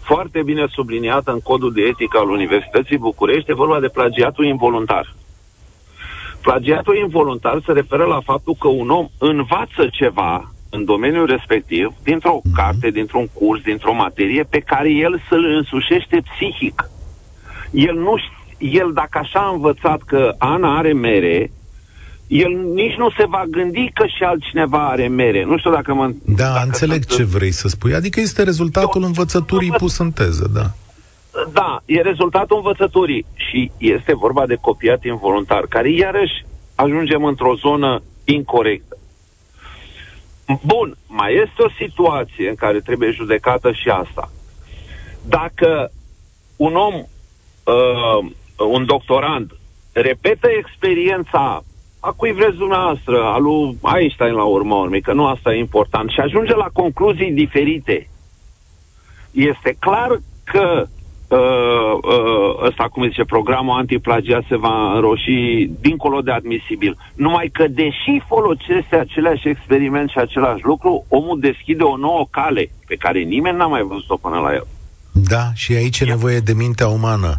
foarte 0.07 0.43
bine 0.43 0.65
subliniată 0.69 1.31
în 1.31 1.39
codul 1.39 1.73
de 1.73 1.81
etică 1.81 2.17
al 2.17 2.29
Universității 2.29 2.97
București, 2.97 3.51
e 3.51 3.63
vorba 3.63 3.79
de 3.79 3.87
plagiatul 3.87 4.45
involuntar. 4.45 5.15
Plagiatul 6.41 6.95
involuntar 6.97 7.61
se 7.65 7.71
referă 7.71 8.05
la 8.05 8.19
faptul 8.19 8.55
că 8.59 8.67
un 8.67 8.89
om 8.89 9.07
învață 9.17 9.87
ceva 9.91 10.51
în 10.69 10.85
domeniul 10.85 11.25
respectiv, 11.25 11.93
dintr-o 12.03 12.39
mhm. 12.43 12.55
carte, 12.55 12.89
dintr-un 12.89 13.27
curs, 13.33 13.61
dintr-o 13.61 13.93
materie, 13.93 14.43
pe 14.43 14.59
care 14.59 14.89
el 14.89 15.21
să-l 15.29 15.45
însușește 15.45 16.21
psihic. 16.29 16.89
El 17.71 17.95
nu 17.95 18.15
el 18.57 18.91
dacă 18.93 19.17
așa 19.17 19.39
a 19.39 19.51
învățat 19.51 20.01
că 20.01 20.35
Ana 20.37 20.77
are 20.77 20.93
mere, 20.93 21.51
el 22.27 22.51
nici 22.73 22.95
nu 22.95 23.09
se 23.09 23.25
va 23.27 23.43
gândi 23.49 23.91
că 23.93 24.05
și 24.05 24.23
altcineva 24.23 24.87
are 24.87 25.07
mere. 25.07 25.43
Nu 25.43 25.57
știu 25.57 25.71
dacă 25.71 25.93
mă... 25.93 26.11
Da, 26.25 26.53
dacă 26.53 26.65
înțeleg 26.65 27.03
sunt... 27.03 27.17
ce 27.17 27.23
vrei 27.23 27.51
să 27.51 27.67
spui. 27.67 27.93
Adică 27.93 28.19
este 28.19 28.43
rezultatul 28.43 29.01
Eu, 29.01 29.07
învățăturii 29.07 29.67
învăț... 29.67 29.81
pus 29.81 29.97
în 29.97 30.11
teză, 30.11 30.49
da. 30.53 30.71
Da, 31.51 31.81
e 31.85 32.01
rezultatul 32.01 32.57
învățăturii 32.57 33.25
și 33.35 33.71
este 33.77 34.15
vorba 34.15 34.45
de 34.45 34.55
copiat 34.55 35.03
involuntar, 35.03 35.65
care 35.69 35.91
iarăși 35.91 36.45
ajungem 36.75 37.23
într-o 37.23 37.55
zonă 37.55 38.01
incorrectă. 38.23 38.97
Bun, 40.65 40.97
mai 41.07 41.33
este 41.33 41.61
o 41.61 41.69
situație 41.77 42.49
în 42.49 42.55
care 42.55 42.79
trebuie 42.79 43.11
judecată 43.11 43.71
și 43.71 43.89
asta. 43.89 44.31
Dacă 45.25 45.91
un 46.55 46.75
om, 46.75 46.93
uh, 46.93 48.31
un 48.67 48.85
doctorand, 48.85 49.51
repetă 49.91 50.47
experiența 50.57 51.63
a 52.07 52.11
cui 52.15 52.31
vreți 52.31 52.57
dumneavoastră, 52.57 53.23
a 53.23 53.37
lui 53.37 53.77
Einstein 53.95 54.33
la 54.33 54.43
urmă 54.43 54.75
urmei, 54.75 55.01
că 55.01 55.13
nu 55.13 55.25
asta 55.25 55.53
e 55.53 55.59
important, 55.59 56.09
și 56.09 56.19
ajunge 56.19 56.55
la 56.55 56.69
concluzii 56.73 57.31
diferite, 57.31 58.09
este 59.31 59.75
clar 59.79 60.09
că 60.43 60.87
uh, 61.27 61.93
uh, 62.13 62.65
ăsta, 62.67 62.83
cum 62.91 63.07
zice, 63.07 63.23
programul 63.23 63.77
antiplagiat 63.77 64.43
se 64.49 64.57
va 64.57 64.93
înroși 64.93 65.69
dincolo 65.79 66.21
de 66.21 66.31
admisibil. 66.31 66.97
Numai 67.15 67.49
că, 67.53 67.67
deși 67.67 68.21
folosește 68.27 68.95
aceleași 68.95 69.47
experiment 69.47 70.09
și 70.09 70.17
același 70.17 70.63
lucru, 70.63 71.05
omul 71.07 71.39
deschide 71.39 71.83
o 71.83 71.97
nouă 71.97 72.25
cale 72.29 72.71
pe 72.87 72.95
care 72.95 73.19
nimeni 73.19 73.57
n-a 73.57 73.67
mai 73.67 73.81
văzut-o 73.81 74.17
până 74.17 74.37
la 74.39 74.53
el. 74.53 74.67
Da, 75.11 75.45
și 75.53 75.73
aici 75.73 75.99
e 75.99 76.05
nevoie 76.05 76.39
de 76.39 76.53
mintea 76.53 76.87
umană. 76.87 77.33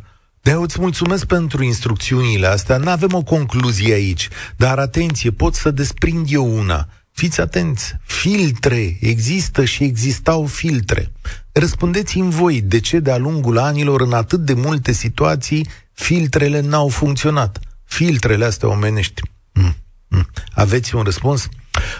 De 0.48 0.54
îți 0.54 0.80
mulțumesc 0.80 1.26
pentru 1.26 1.62
instrucțiunile 1.62 2.46
astea. 2.46 2.76
Nu 2.76 2.90
avem 2.90 3.14
o 3.14 3.22
concluzie 3.22 3.94
aici, 3.94 4.28
dar 4.56 4.78
atenție, 4.78 5.30
pot 5.30 5.54
să 5.54 5.70
desprind 5.70 6.26
eu 6.28 6.58
una. 6.58 6.86
Fiți 7.12 7.40
atenți, 7.40 7.96
filtre, 8.04 8.96
există 9.00 9.64
și 9.64 9.84
existau 9.84 10.46
filtre. 10.46 11.12
Răspundeți-mi 11.52 12.30
voi 12.30 12.60
de 12.60 12.80
ce 12.80 12.98
de-a 12.98 13.16
lungul 13.16 13.58
anilor, 13.58 14.00
în 14.00 14.12
atât 14.12 14.40
de 14.40 14.54
multe 14.54 14.92
situații, 14.92 15.66
filtrele 15.92 16.60
n-au 16.60 16.88
funcționat. 16.88 17.58
Filtrele 17.84 18.44
astea 18.44 18.68
omenești. 18.68 19.22
Mm, 19.52 19.74
mm. 20.08 20.26
Aveți 20.54 20.94
un 20.94 21.02
răspuns? 21.02 21.48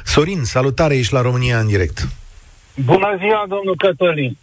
Sorin, 0.05 0.45
salutare, 0.45 0.97
ești 0.97 1.13
la 1.13 1.21
România 1.21 1.61
în 1.61 1.67
direct. 1.67 2.09
Bună 2.75 3.17
ziua, 3.19 3.45
domnul 3.49 3.77
Cătălin. 3.77 4.37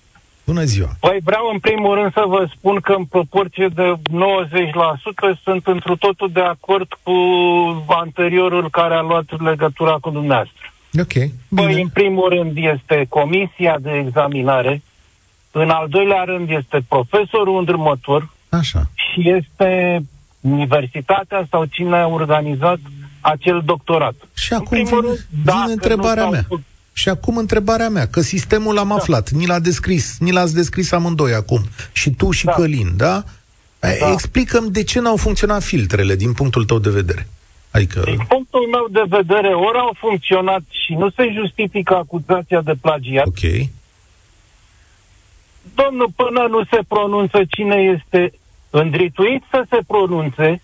Bună 0.46 0.64
ziua! 0.64 0.90
Păi 1.00 1.20
vreau 1.24 1.50
în 1.54 1.60
primul 1.60 1.96
rând 1.96 2.14
să 2.14 2.24
vă 2.28 2.48
spun 2.56 2.80
că 2.80 2.94
în 2.94 3.06
proporție 3.06 3.68
de 3.76 3.94
90% 3.94 5.42
sunt 5.44 5.68
într 5.68 5.92
totul 5.92 6.30
de 6.34 6.42
acord 6.42 6.88
cu 7.04 7.14
anteriorul 7.88 8.70
care 8.70 8.96
a 8.96 9.02
luat 9.02 9.42
legătura 9.42 9.98
cu 10.02 10.10
dumneavoastră. 10.10 10.74
Ok. 11.00 11.14
Bine. 11.14 11.32
Păi 11.66 11.82
în 11.82 11.88
primul 11.88 12.30
rând 12.30 12.58
este 12.58 13.06
comisia 13.10 13.78
de 13.82 13.92
examinare, 14.06 14.82
în 15.52 15.70
al 15.70 15.88
doilea 15.90 16.24
rând 16.24 16.50
este 16.50 16.86
profesorul 16.88 17.58
îndrumător 17.58 18.30
Așa. 18.50 18.90
și 18.94 19.30
este 19.30 20.00
universitatea 20.42 21.48
sau 21.50 21.66
cine 21.66 21.98
a 21.98 22.08
organizat 22.08 22.80
acel 23.22 23.62
doctorat. 23.66 24.16
Și 24.34 24.54
acum 24.54 24.78
vine, 24.78 24.90
rând, 24.90 25.28
vine 25.44 25.72
întrebarea 25.72 26.30
mea. 26.30 26.42
Făcut, 26.42 26.64
și 26.98 27.10
acum 27.10 27.38
întrebarea 27.38 27.90
mea, 27.90 28.08
că 28.08 28.22
sistemul 28.22 28.74
l-am 28.74 28.88
da. 28.88 28.94
aflat, 28.94 29.30
ni 29.30 29.46
l-a 29.46 29.60
descris, 29.60 30.18
ni 30.20 30.32
l-ați 30.32 30.54
descris 30.54 30.92
amândoi 30.92 31.34
acum, 31.34 31.62
și 31.92 32.10
tu 32.10 32.32
și 32.32 32.46
da. 32.46 32.52
Călin, 32.52 32.92
da? 32.98 33.24
da? 33.80 34.12
Explicăm 34.12 34.72
de 34.72 34.84
ce 34.84 35.00
n-au 35.00 35.16
funcționat 35.16 35.64
filtrele 35.64 36.16
din 36.16 36.34
punctul 36.34 36.66
tău 36.66 36.80
de 36.80 36.90
vedere. 36.90 37.28
Adică... 37.72 38.02
Din 38.06 38.26
punctul 38.28 38.68
meu 38.72 38.88
de 38.90 39.16
vedere, 39.18 39.54
ori 39.54 39.78
au 39.78 39.96
funcționat 39.98 40.62
și 40.70 40.94
nu 40.94 41.10
se 41.10 41.32
justifică 41.34 41.96
acuzația 41.96 42.62
de 42.62 42.74
plagiat. 42.82 43.26
Ok. 43.26 43.70
Domnul, 45.76 46.10
până 46.16 46.48
nu 46.50 46.64
se 46.64 46.80
pronunță 46.88 47.42
cine 47.50 47.76
este 47.76 48.32
îndrituit 48.70 49.44
să 49.50 49.66
se 49.70 49.80
pronunțe, 49.88 50.62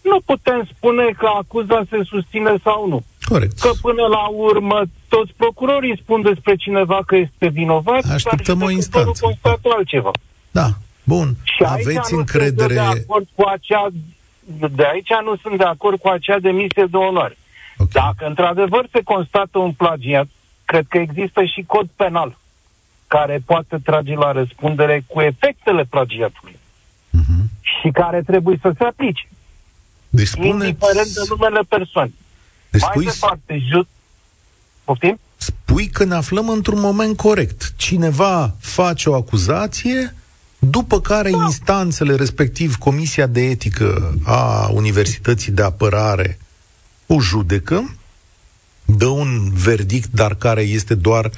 nu 0.00 0.20
putem 0.24 0.68
spune 0.76 1.14
că 1.18 1.26
acuza 1.26 1.82
se 1.90 2.00
susține 2.04 2.54
sau 2.62 2.88
nu. 2.88 3.04
Corect. 3.24 3.58
Că 3.60 3.70
până 3.80 4.02
la 4.06 4.26
urmă 4.26 4.82
toți 5.08 5.32
procurorii 5.36 5.98
spun 6.02 6.22
despre 6.22 6.54
cineva 6.56 7.00
că 7.06 7.16
este 7.16 7.48
vinovat, 7.48 8.04
Așteptăm 8.10 8.58
dar 8.58 8.66
o 8.68 8.70
instanță. 8.70 9.20
constată 9.20 9.68
altceva. 9.76 10.10
Da, 10.50 10.68
bun. 11.04 11.34
Și 11.42 11.62
aici 11.62 11.86
Aveți 11.86 12.12
nu 12.12 12.18
încredere... 12.18 12.74
Sunt 12.74 12.94
de, 12.94 13.02
acord 13.02 13.26
cu 13.34 13.42
acea, 13.48 13.86
de 14.74 14.84
aici 14.92 15.08
nu 15.24 15.36
sunt 15.42 15.58
de 15.58 15.64
acord 15.64 15.98
cu 16.00 16.08
acea 16.08 16.38
demisie 16.38 16.84
de 16.90 16.96
onoare. 16.96 17.36
Ok. 17.78 17.90
Dacă 17.90 18.26
într-adevăr 18.26 18.86
se 18.92 19.00
constată 19.04 19.58
un 19.58 19.72
plagiat, 19.72 20.26
cred 20.64 20.84
că 20.88 20.98
există 20.98 21.44
și 21.44 21.62
cod 21.66 21.86
penal 21.96 22.38
care 23.06 23.42
poate 23.46 23.76
trage 23.84 24.14
la 24.14 24.32
răspundere 24.32 25.04
cu 25.06 25.20
efectele 25.20 25.84
plagiatului 25.90 26.56
Mhm. 27.10 27.50
și 27.60 27.88
care 27.90 28.22
trebuie 28.22 28.58
să 28.62 28.72
se 28.78 28.84
aplice, 28.84 29.28
Deci 30.08 30.26
spuneți... 30.26 30.50
indiferent 30.68 31.06
de 31.06 31.20
numele 31.28 31.60
persoanei. 31.68 32.14
Deci 32.74 32.82
Mai 32.82 32.90
spui, 32.92 33.04
departe, 33.04 33.62
jud... 33.70 33.86
Poftim? 34.84 35.18
spui 35.36 35.86
că 35.88 36.04
ne 36.04 36.14
aflăm 36.14 36.48
într-un 36.48 36.80
moment 36.80 37.16
corect. 37.16 37.72
Cineva 37.76 38.54
face 38.60 39.08
o 39.08 39.14
acuzație, 39.14 40.14
după 40.58 41.00
care 41.00 41.30
Da. 41.30 41.44
instanțele, 41.44 42.14
respectiv 42.14 42.76
Comisia 42.76 43.26
de 43.26 43.40
Etică 43.40 44.14
a 44.24 44.68
Universității 44.72 45.52
de 45.52 45.62
Apărare, 45.62 46.38
o 47.06 47.20
judecă, 47.20 47.94
dă 48.84 49.06
un 49.06 49.50
verdict, 49.52 50.08
dar 50.12 50.34
care 50.34 50.62
este 50.62 50.94
doar 50.94 51.30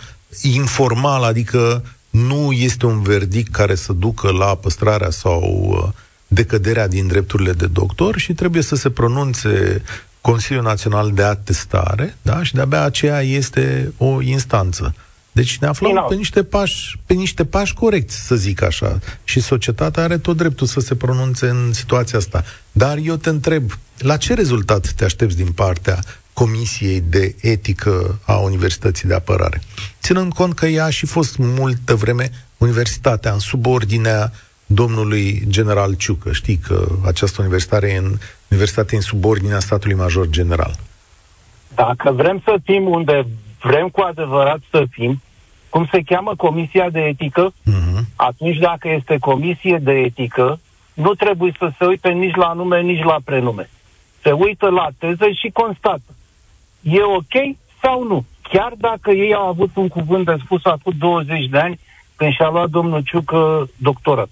informal, 0.43 1.23
adică 1.23 1.85
nu 2.11 2.53
este 2.53 2.87
un 2.87 3.03
verdict 3.03 3.53
care 3.53 3.75
să 3.75 3.93
ducă 3.93 4.31
la 4.31 4.55
păstrarea 4.55 5.11
sau 5.11 5.43
uh, 5.69 5.93
decăderea 6.27 6.89
din 6.89 7.07
drepturile 7.07 7.53
de 7.53 7.67
doctor 7.67 8.19
și 8.19 8.33
trebuie 8.33 8.63
să 8.63 8.75
se 8.75 8.91
pronunțe 8.91 9.83
Consiliul 10.31 10.65
Național 10.65 11.13
de 11.13 11.23
Atestare, 11.23 12.17
da? 12.23 12.43
și 12.43 12.55
de-abia 12.55 12.83
aceea 12.83 13.23
este 13.23 13.93
o 13.97 14.23
instanță. 14.23 14.95
Deci 15.33 15.59
ne 15.59 15.67
aflăm 15.67 15.91
Final. 15.91 16.07
pe 16.09 16.15
niște 16.15 16.43
pași, 16.43 16.99
pe 17.07 17.15
niște 17.15 17.45
pași 17.45 17.75
corecți, 17.75 18.27
să 18.27 18.35
zic 18.35 18.63
așa. 18.63 18.99
Și 19.25 19.41
societatea 19.41 20.03
are 20.03 20.19
tot 20.19 20.37
dreptul 20.37 20.67
să 20.67 20.81
se 20.81 20.95
pronunțe 20.95 21.49
în 21.49 21.73
situația 21.73 22.19
asta. 22.19 22.45
Dar 22.73 22.99
eu 23.03 23.17
te 23.17 23.29
întreb, 23.29 23.71
la 23.99 24.17
ce 24.17 24.35
rezultat 24.35 24.93
te 24.97 25.05
aștepți 25.05 25.37
din 25.37 25.53
partea 25.53 25.99
Comisiei 26.33 27.03
de 27.09 27.35
Etică 27.41 28.19
a 28.25 28.37
Universității 28.37 29.09
de 29.09 29.15
Apărare? 29.15 29.63
Ținând 30.03 30.33
cont 30.33 30.55
că 30.55 30.67
ea 30.67 30.85
a 30.85 30.91
și 30.91 31.07
fost 31.07 31.37
multă 31.37 31.95
vreme 31.95 32.31
universitatea 32.59 33.33
în 33.33 33.39
subordinea 33.39 34.33
domnului 34.67 35.45
general 35.49 35.95
Ciucă. 35.95 36.33
Știi 36.33 36.57
că 36.57 36.89
această 37.05 37.43
universitate 37.43 37.87
e 37.87 37.97
în, 37.97 38.19
universitate 38.49 38.95
e 38.95 38.97
în 38.97 39.03
subordinea 39.03 39.59
statului 39.61 39.97
major 39.97 40.27
general. 40.29 40.75
Dacă 41.75 42.13
vrem 42.13 42.41
să 42.45 42.57
fim 42.65 42.89
unde 42.89 43.27
vrem 43.63 43.89
cu 43.89 44.01
adevărat 44.01 44.59
să 44.71 44.85
fim, 44.91 45.23
cum 45.69 45.89
se 45.91 46.01
cheamă 46.07 46.35
Comisia 46.37 46.91
de 46.91 47.01
Etică, 47.01 47.53
Uh-huh. 47.53 48.01
atunci 48.17 48.57
dacă 48.57 48.89
este 48.89 49.17
Comisie 49.19 49.79
de 49.83 49.93
Etică, 49.93 50.61
nu 50.95 51.15
trebuie 51.15 51.53
să 51.59 51.71
se 51.79 51.85
uite 51.85 52.09
nici 52.09 52.35
la 52.35 52.53
nume, 52.53 52.81
nici 52.81 53.05
la 53.05 53.17
prenume. 53.25 53.71
Se 54.23 54.33
uită 54.33 54.69
la 54.69 54.89
teză 54.99 55.29
și 55.41 55.51
constată. 55.53 56.15
E 56.83 57.03
ok 57.03 57.57
sau 57.83 58.03
nu? 58.05 58.25
Chiar 58.43 58.73
dacă 58.79 59.11
ei 59.11 59.35
au 59.35 59.47
avut 59.49 59.71
un 59.75 59.89
cuvânt 59.89 60.25
de 60.25 60.37
spus 60.45 60.65
acum 60.65 60.93
20 60.99 61.47
de 61.47 61.59
ani, 61.59 61.81
când 62.17 62.33
și-a 62.33 62.49
luat 62.49 62.69
domnul 62.71 63.01
Ciucă 63.01 63.69
doctorat. 63.77 64.29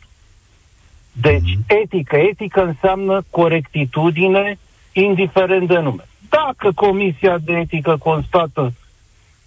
Deci, 1.21 1.59
etică. 1.67 2.17
Etică 2.17 2.65
înseamnă 2.65 3.25
corectitudine, 3.31 4.59
indiferent 4.93 5.69
de 5.69 5.79
nume. 5.79 6.05
Dacă 6.29 6.73
Comisia 6.75 7.39
de 7.39 7.53
Etică 7.53 7.97
constată 7.97 8.73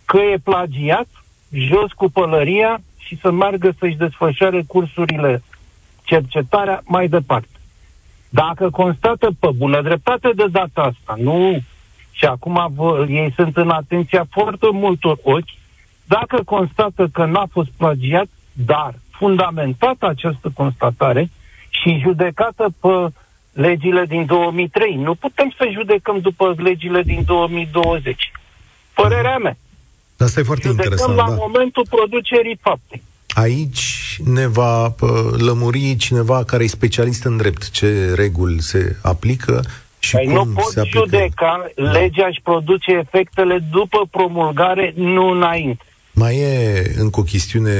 că 0.06 0.18
e 0.18 0.38
plagiat, 0.44 1.08
jos 1.52 1.92
cu 1.92 2.10
pălăria 2.10 2.82
și 2.98 3.20
să 3.22 3.32
meargă 3.32 3.76
să-și 3.80 3.96
desfășoare 3.96 4.64
cursurile, 4.68 5.44
cercetarea 6.04 6.82
mai 6.86 7.08
departe. 7.08 7.48
Dacă 8.30 8.70
constată 8.70 9.30
pe 9.40 9.50
bună 9.56 9.82
dreptate 9.82 10.30
de 10.36 10.46
data 10.52 10.82
asta, 10.82 11.16
nu, 11.18 11.60
și 12.12 12.26
acum 12.26 12.72
vă, 12.76 13.06
ei 13.10 13.34
sunt 13.36 13.58
în 13.58 13.70
atenția 13.70 14.26
foarte 14.30 14.68
multor 14.72 15.18
ochi, 15.24 15.56
dacă 16.06 16.44
constată 16.44 17.08
că 17.14 17.26
n-a 17.26 17.46
fost 17.52 17.70
plagiat, 17.78 18.28
dar 18.52 18.94
fundamentată 19.10 20.08
această 20.08 20.52
constatare 20.54 21.30
și 21.70 22.00
judecată 22.04 22.68
pe 22.82 23.08
legile 23.52 24.06
din 24.06 24.26
2003. 24.26 24.96
Nu 24.96 25.16
putem 25.16 25.54
să 25.58 25.70
judecăm 25.74 26.20
după 26.20 26.56
legile 26.58 27.02
din 27.02 27.24
2020. 27.26 28.32
Părerea 28.94 29.38
mea. 29.38 29.58
Asta 30.18 30.40
e 30.40 30.44
foarte 30.44 30.68
Judecăm 30.68 30.92
interesant, 30.92 31.18
la 31.18 31.28
da. 31.28 31.36
momentul 31.46 31.86
producerii 31.90 32.60
faptei. 32.62 33.02
Aici 33.28 34.20
ne 34.26 34.48
va 34.48 34.90
pă, 34.90 35.36
lămuri 35.38 35.96
cineva 35.96 36.44
care 36.44 36.64
e 36.64 36.68
specialist 36.68 37.24
în 37.24 37.38
drept 37.38 37.70
ce 37.72 38.14
reguli 38.16 38.62
se 38.62 38.96
aplică 39.02 39.64
și 40.00 40.16
Păi 40.16 40.26
cum 40.26 40.34
nu 40.34 40.46
pot 40.46 40.64
se 40.64 40.80
aplică. 40.80 40.98
judeca, 40.98 41.72
legea 41.76 42.28
își 42.28 42.42
produce 42.44 42.92
efectele 42.92 43.60
după 43.72 44.08
promulgare, 44.12 44.94
nu 44.96 45.30
înainte. 45.30 45.84
Mai 46.20 46.36
e 46.38 46.92
încă 46.98 47.20
o 47.20 47.24
chestiune 47.24 47.72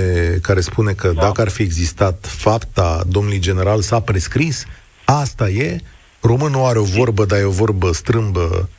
care 0.42 0.60
spune 0.60 0.92
că 0.92 1.08
Da. 1.12 1.22
dacă 1.22 1.42
ar 1.42 1.50
fi 1.50 1.62
existat 1.62 2.26
fapta 2.28 3.04
domnului 3.08 3.40
general 3.40 3.82
s-a 3.82 4.00
prescris, 4.00 4.66
asta 5.06 5.50
e, 5.50 5.78
românul 6.22 6.64
are 6.66 6.80
o 6.80 6.84
vorbă, 6.84 7.26
dar 7.26 7.40
e 7.40 7.44
o 7.44 7.50
vorbă 7.50 7.92
strâmbă, 7.92 8.70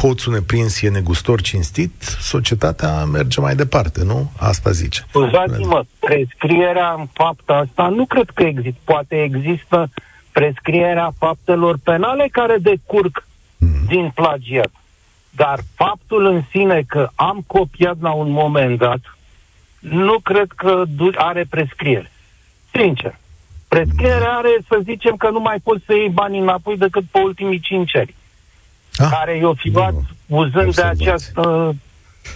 hoțul 0.00 0.32
neprins 0.32 0.80
e 0.82 0.88
negustor 0.88 1.40
cinstit, 1.40 1.92
societatea 2.20 3.04
merge 3.04 3.40
mai 3.40 3.54
departe, 3.54 4.04
nu? 4.04 4.30
Asta 4.36 4.70
zice. 4.70 5.04
Scuzați-mă, 5.08 5.82
prescrierea 5.98 6.94
în 6.98 7.06
fapta 7.12 7.54
asta 7.54 7.88
nu 7.88 8.06
cred 8.06 8.30
că 8.34 8.42
există. 8.42 8.78
Poate 8.84 9.22
există 9.22 9.88
prescrierea 10.32 11.12
faptelor 11.18 11.78
penale 11.82 12.28
care 12.32 12.56
decurg 12.60 13.24
Mm. 13.62 13.84
din 13.86 14.10
plagiat. 14.14 14.70
Dar 15.30 15.58
faptul 15.74 16.26
în 16.26 16.42
sine 16.50 16.82
că 16.88 17.08
am 17.14 17.44
copiat 17.46 17.96
la 18.00 18.12
un 18.12 18.30
moment 18.30 18.78
dat, 18.78 18.98
nu 19.78 20.18
cred 20.18 20.52
că 20.56 20.82
du- 20.96 21.10
are 21.14 21.44
prescriere. 21.50 22.10
Sincer. 22.72 23.18
Prescrierea 23.68 24.32
are, 24.32 24.56
să 24.68 24.80
zicem, 24.82 25.16
că 25.16 25.30
nu 25.30 25.40
mai 25.40 25.56
poți 25.62 25.84
să 25.86 25.94
iei 25.94 26.08
bani 26.08 26.38
înapoi 26.38 26.76
decât 26.76 27.04
pe 27.10 27.18
ultimii 27.18 27.60
cinci 27.60 27.96
ani. 27.96 28.14
Ah, 28.96 29.08
care 29.10 29.36
i-au 29.36 29.54
fi 29.54 29.70
luat 29.70 29.92
nu. 30.26 30.36
uzând 30.38 30.52
de, 30.52 30.66
Observați. 30.66 31.02
această, 31.02 31.74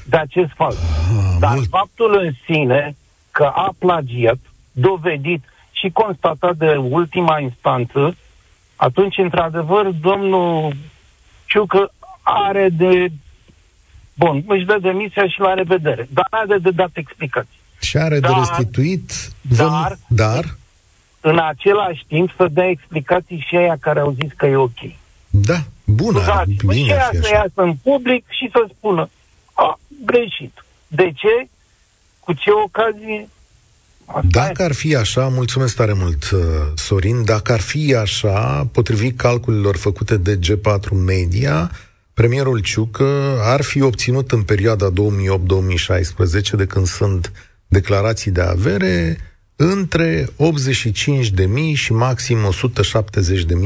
de 0.06 0.16
acest 0.16 0.50
fals. 0.54 0.76
ah, 0.76 1.36
Dar 1.38 1.54
mult. 1.54 1.68
faptul 1.68 2.18
în 2.22 2.32
sine 2.44 2.96
că 3.30 3.44
a 3.54 3.74
plagiat, 3.78 4.38
dovedit 4.72 5.44
și 5.72 5.90
constatat 5.92 6.56
de 6.56 6.76
ultima 6.76 7.38
instanță, 7.40 8.16
atunci, 8.76 9.18
într-adevăr, 9.18 9.86
domnul 9.86 10.72
Ciucă 11.46 11.92
are 12.24 12.68
de... 12.68 13.08
Bun, 14.14 14.44
își 14.46 14.64
dă 14.64 14.78
demisia 14.80 15.28
și 15.28 15.40
la 15.40 15.54
revedere. 15.54 16.08
Dar 16.12 16.26
are 16.30 16.58
de 16.58 16.70
dat 16.70 16.90
explicații. 16.92 17.58
Și 17.80 17.96
are 17.96 18.14
de 18.20 18.20
Dar- 18.28 18.38
restituit... 18.38 19.12
dar- 19.40 19.98
dar 20.06 20.56
În 21.20 21.38
același 21.38 22.04
timp 22.08 22.30
să 22.36 22.46
dea 22.50 22.68
explicații 22.68 23.44
și 23.48 23.56
aia 23.56 23.76
care 23.80 24.00
au 24.00 24.16
zis 24.22 24.30
că 24.36 24.46
e 24.46 24.56
ok. 24.56 24.78
da, 25.30 25.58
bun, 25.84 26.16
ar, 26.16 26.22
Scuzați-mă, 26.22 26.72
și 26.72 26.78
bine 26.80 26.92
aia 26.92 27.04
ar 27.04 27.10
fi 27.10 27.16
să 27.16 27.26
așa. 27.26 27.34
iasă 27.34 27.52
în 27.62 27.74
public 27.82 28.24
și 28.28 28.48
să 28.52 28.66
spună 28.76 29.10
a, 29.52 29.78
greșit. 30.04 30.64
De 30.86 31.12
ce? 31.14 31.48
Cu 32.20 32.32
ce 32.32 32.50
ocazie? 32.64 33.28
Asta 34.06 34.20
e. 34.24 34.28
Dacă 34.30 34.62
ar 34.62 34.72
fi 34.72 34.96
așa, 34.96 35.28
mulțumesc 35.28 35.76
tare 35.76 35.92
mult, 35.92 36.30
uh, 36.30 36.40
Sorin, 36.74 37.24
dacă 37.24 37.52
ar 37.52 37.60
fi 37.60 37.94
așa, 37.94 38.68
potrivit 38.72 39.16
calculelor 39.18 39.76
făcute 39.76 40.16
de 40.16 40.38
G4 40.38 40.88
Media, 40.90 41.70
premierul 42.14 42.58
Ciucă 42.58 43.38
ar 43.42 43.62
fi 43.62 43.82
obținut 43.82 44.32
în 44.32 44.42
perioada 44.42 44.90
2008-2016, 44.90 46.50
de 46.56 46.66
când 46.66 46.86
sunt 46.86 47.32
declarații 47.66 48.30
de 48.30 48.40
avere, 48.40 49.18
între 49.56 50.24
85.000 50.24 50.28
și 51.74 51.92
maxim 51.92 52.38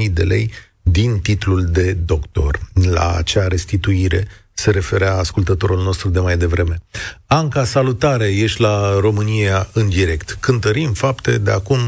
170.000 0.07 0.13
de 0.13 0.23
lei 0.23 0.51
din 0.83 1.19
titlul 1.19 1.65
de 1.65 1.93
doctor. 1.93 2.59
La 2.93 3.15
acea 3.17 3.49
restituire 3.49 4.27
se 4.53 4.71
referea 4.71 5.15
ascultătorul 5.15 5.83
nostru 5.83 6.09
de 6.09 6.21
mai 6.21 6.37
devreme. 6.37 6.81
Anca, 7.27 7.65
salutare, 7.65 8.27
ești 8.27 8.61
la 8.61 8.99
România 9.01 9.69
în 9.73 9.89
direct. 9.89 10.37
Cântărim 10.41 10.93
fapte 10.93 11.39
de 11.39 11.51
acum 11.51 11.79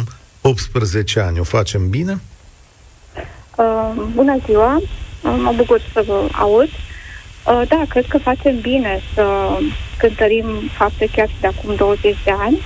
18 0.41 1.21
ani. 1.21 1.39
O 1.39 1.45
facem 1.45 1.89
bine? 1.89 2.21
Uh, 3.57 4.05
bună 4.15 4.39
ziua, 4.47 4.77
uh, 4.77 4.89
mă 5.23 5.53
bucur 5.57 5.81
să 5.93 6.03
vă 6.07 6.29
aud. 6.33 6.69
Uh, 7.47 7.63
da, 7.69 7.83
cred 7.89 8.07
că 8.07 8.19
facem 8.19 8.61
bine 8.61 9.01
să 9.15 9.25
cântărim 9.99 10.47
fapte 10.77 11.09
chiar 11.13 11.29
și 11.29 11.41
de 11.41 11.47
acum 11.47 11.75
20 11.75 12.17
de 12.25 12.35
ani, 12.39 12.59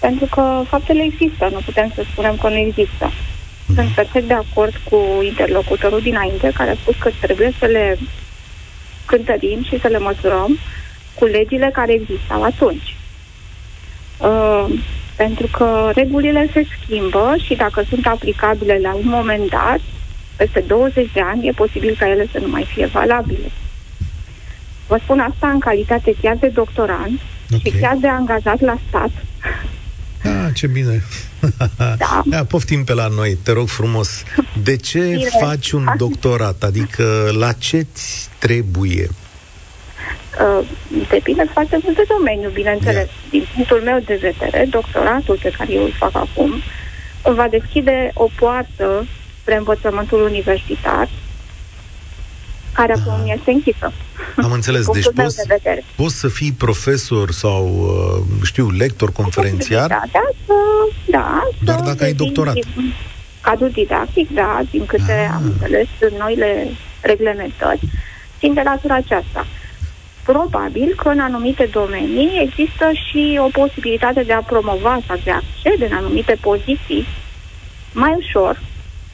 pentru 0.00 0.26
că 0.30 0.62
faptele 0.68 1.02
există, 1.02 1.48
nu 1.52 1.60
putem 1.64 1.92
să 1.94 2.04
spunem 2.10 2.36
că 2.36 2.48
nu 2.48 2.56
există. 2.56 3.10
Mm-hmm. 3.10 3.74
Sunt 3.74 3.88
perfect 3.94 4.26
de 4.26 4.34
acord 4.34 4.74
cu 4.90 5.22
interlocutorul 5.22 6.00
dinainte, 6.00 6.50
care 6.54 6.70
a 6.70 6.74
spus 6.74 6.94
că 6.98 7.10
trebuie 7.20 7.52
să 7.58 7.66
le 7.66 7.98
cântărim 9.06 9.62
și 9.62 9.80
să 9.80 9.88
le 9.88 9.98
măsurăm 9.98 10.58
cu 11.14 11.24
legile 11.24 11.70
care 11.72 11.92
existau 11.92 12.42
atunci. 12.42 12.96
Uh, 14.18 14.66
pentru 15.16 15.46
că 15.46 15.90
regulile 15.94 16.48
se 16.52 16.66
schimbă 16.80 17.34
și 17.44 17.54
dacă 17.54 17.84
sunt 17.88 18.06
aplicabile 18.06 18.78
la 18.82 18.94
un 18.94 19.08
moment 19.08 19.50
dat, 19.50 19.80
peste 20.36 20.64
20 20.66 21.10
de 21.12 21.20
ani, 21.20 21.46
e 21.48 21.52
posibil 21.52 21.96
ca 21.98 22.08
ele 22.08 22.26
să 22.32 22.38
nu 22.38 22.48
mai 22.48 22.66
fie 22.74 22.86
valabile. 22.86 23.50
Vă 24.86 24.98
spun 25.02 25.20
asta 25.20 25.48
în 25.48 25.58
calitate 25.58 26.14
chiar 26.22 26.36
de 26.36 26.48
doctorant 26.48 27.20
okay. 27.46 27.60
și 27.64 27.80
chiar 27.80 27.96
de 28.00 28.08
angajat 28.08 28.60
la 28.60 28.78
stat. 28.88 29.10
Ah, 30.24 30.54
ce 30.54 30.66
bine! 30.66 31.02
Da. 31.98 32.22
Ia, 32.30 32.44
poftim 32.44 32.84
pe 32.84 32.94
la 32.94 33.06
noi, 33.06 33.38
te 33.42 33.52
rog 33.52 33.68
frumos. 33.68 34.22
De 34.62 34.76
ce 34.76 34.98
Bine. 34.98 35.28
faci 35.40 35.70
un 35.70 35.88
doctorat? 35.96 36.62
Adică 36.62 37.30
la 37.38 37.52
ce 37.52 37.86
ți 37.94 38.28
trebuie? 38.38 39.08
Uh, 40.40 40.66
depinde 41.08 41.46
foarte 41.52 41.78
mult 41.82 41.96
de 41.96 42.04
domeniu, 42.08 42.50
bineînțeles. 42.50 42.94
Yeah. 42.94 43.30
Din 43.30 43.46
punctul 43.54 43.80
meu 43.84 43.98
de 44.04 44.18
vedere, 44.20 44.66
doctoratul 44.70 45.38
pe 45.42 45.52
care 45.58 45.72
eu 45.72 45.82
îl 45.82 45.92
fac 45.98 46.14
acum 46.14 46.62
va 47.32 47.48
deschide 47.48 48.10
o 48.14 48.28
poartă 48.38 49.06
spre 49.44 49.56
învățământul 49.56 50.22
universitar 50.22 51.08
care 52.72 52.92
acum 52.92 53.12
Aha. 53.12 53.32
este 53.36 53.50
închisă. 53.50 53.92
Am 54.36 54.52
înțeles. 54.52 54.86
Deci 54.90 55.08
poți, 55.14 55.36
de 55.46 55.82
poți 55.96 56.14
să 56.14 56.28
fii 56.28 56.52
profesor 56.52 57.30
sau, 57.30 57.62
uh, 57.66 58.46
știu, 58.46 58.70
lector, 58.70 59.12
conferențiar? 59.12 59.88
Da, 59.88 60.02
da, 60.12 60.26
da. 61.06 61.42
Doar 61.64 61.80
dacă 61.80 62.04
ai 62.04 62.12
doctorat. 62.12 62.54
Cadrul 63.40 63.70
didactic, 63.70 64.30
da, 64.30 64.60
din 64.70 64.86
câte 64.86 65.12
ah. 65.28 65.34
am 65.34 65.42
înțeles 65.44 65.88
noile 66.18 66.68
reglementări, 67.00 67.80
țin 68.38 68.54
de 68.54 68.62
latura 68.64 68.94
aceasta. 68.94 69.46
Probabil 70.22 70.94
că 70.96 71.08
în 71.08 71.20
anumite 71.20 71.68
domenii 71.72 72.40
există 72.48 72.90
și 73.08 73.40
o 73.44 73.48
posibilitate 73.60 74.22
de 74.22 74.32
a 74.32 74.42
promova 74.42 75.00
sau 75.06 75.20
de 75.24 75.30
a 75.30 75.34
accede 75.36 75.86
în 75.86 75.96
anumite 75.96 76.36
poziții 76.40 77.06
mai 77.92 78.14
ușor, 78.16 78.60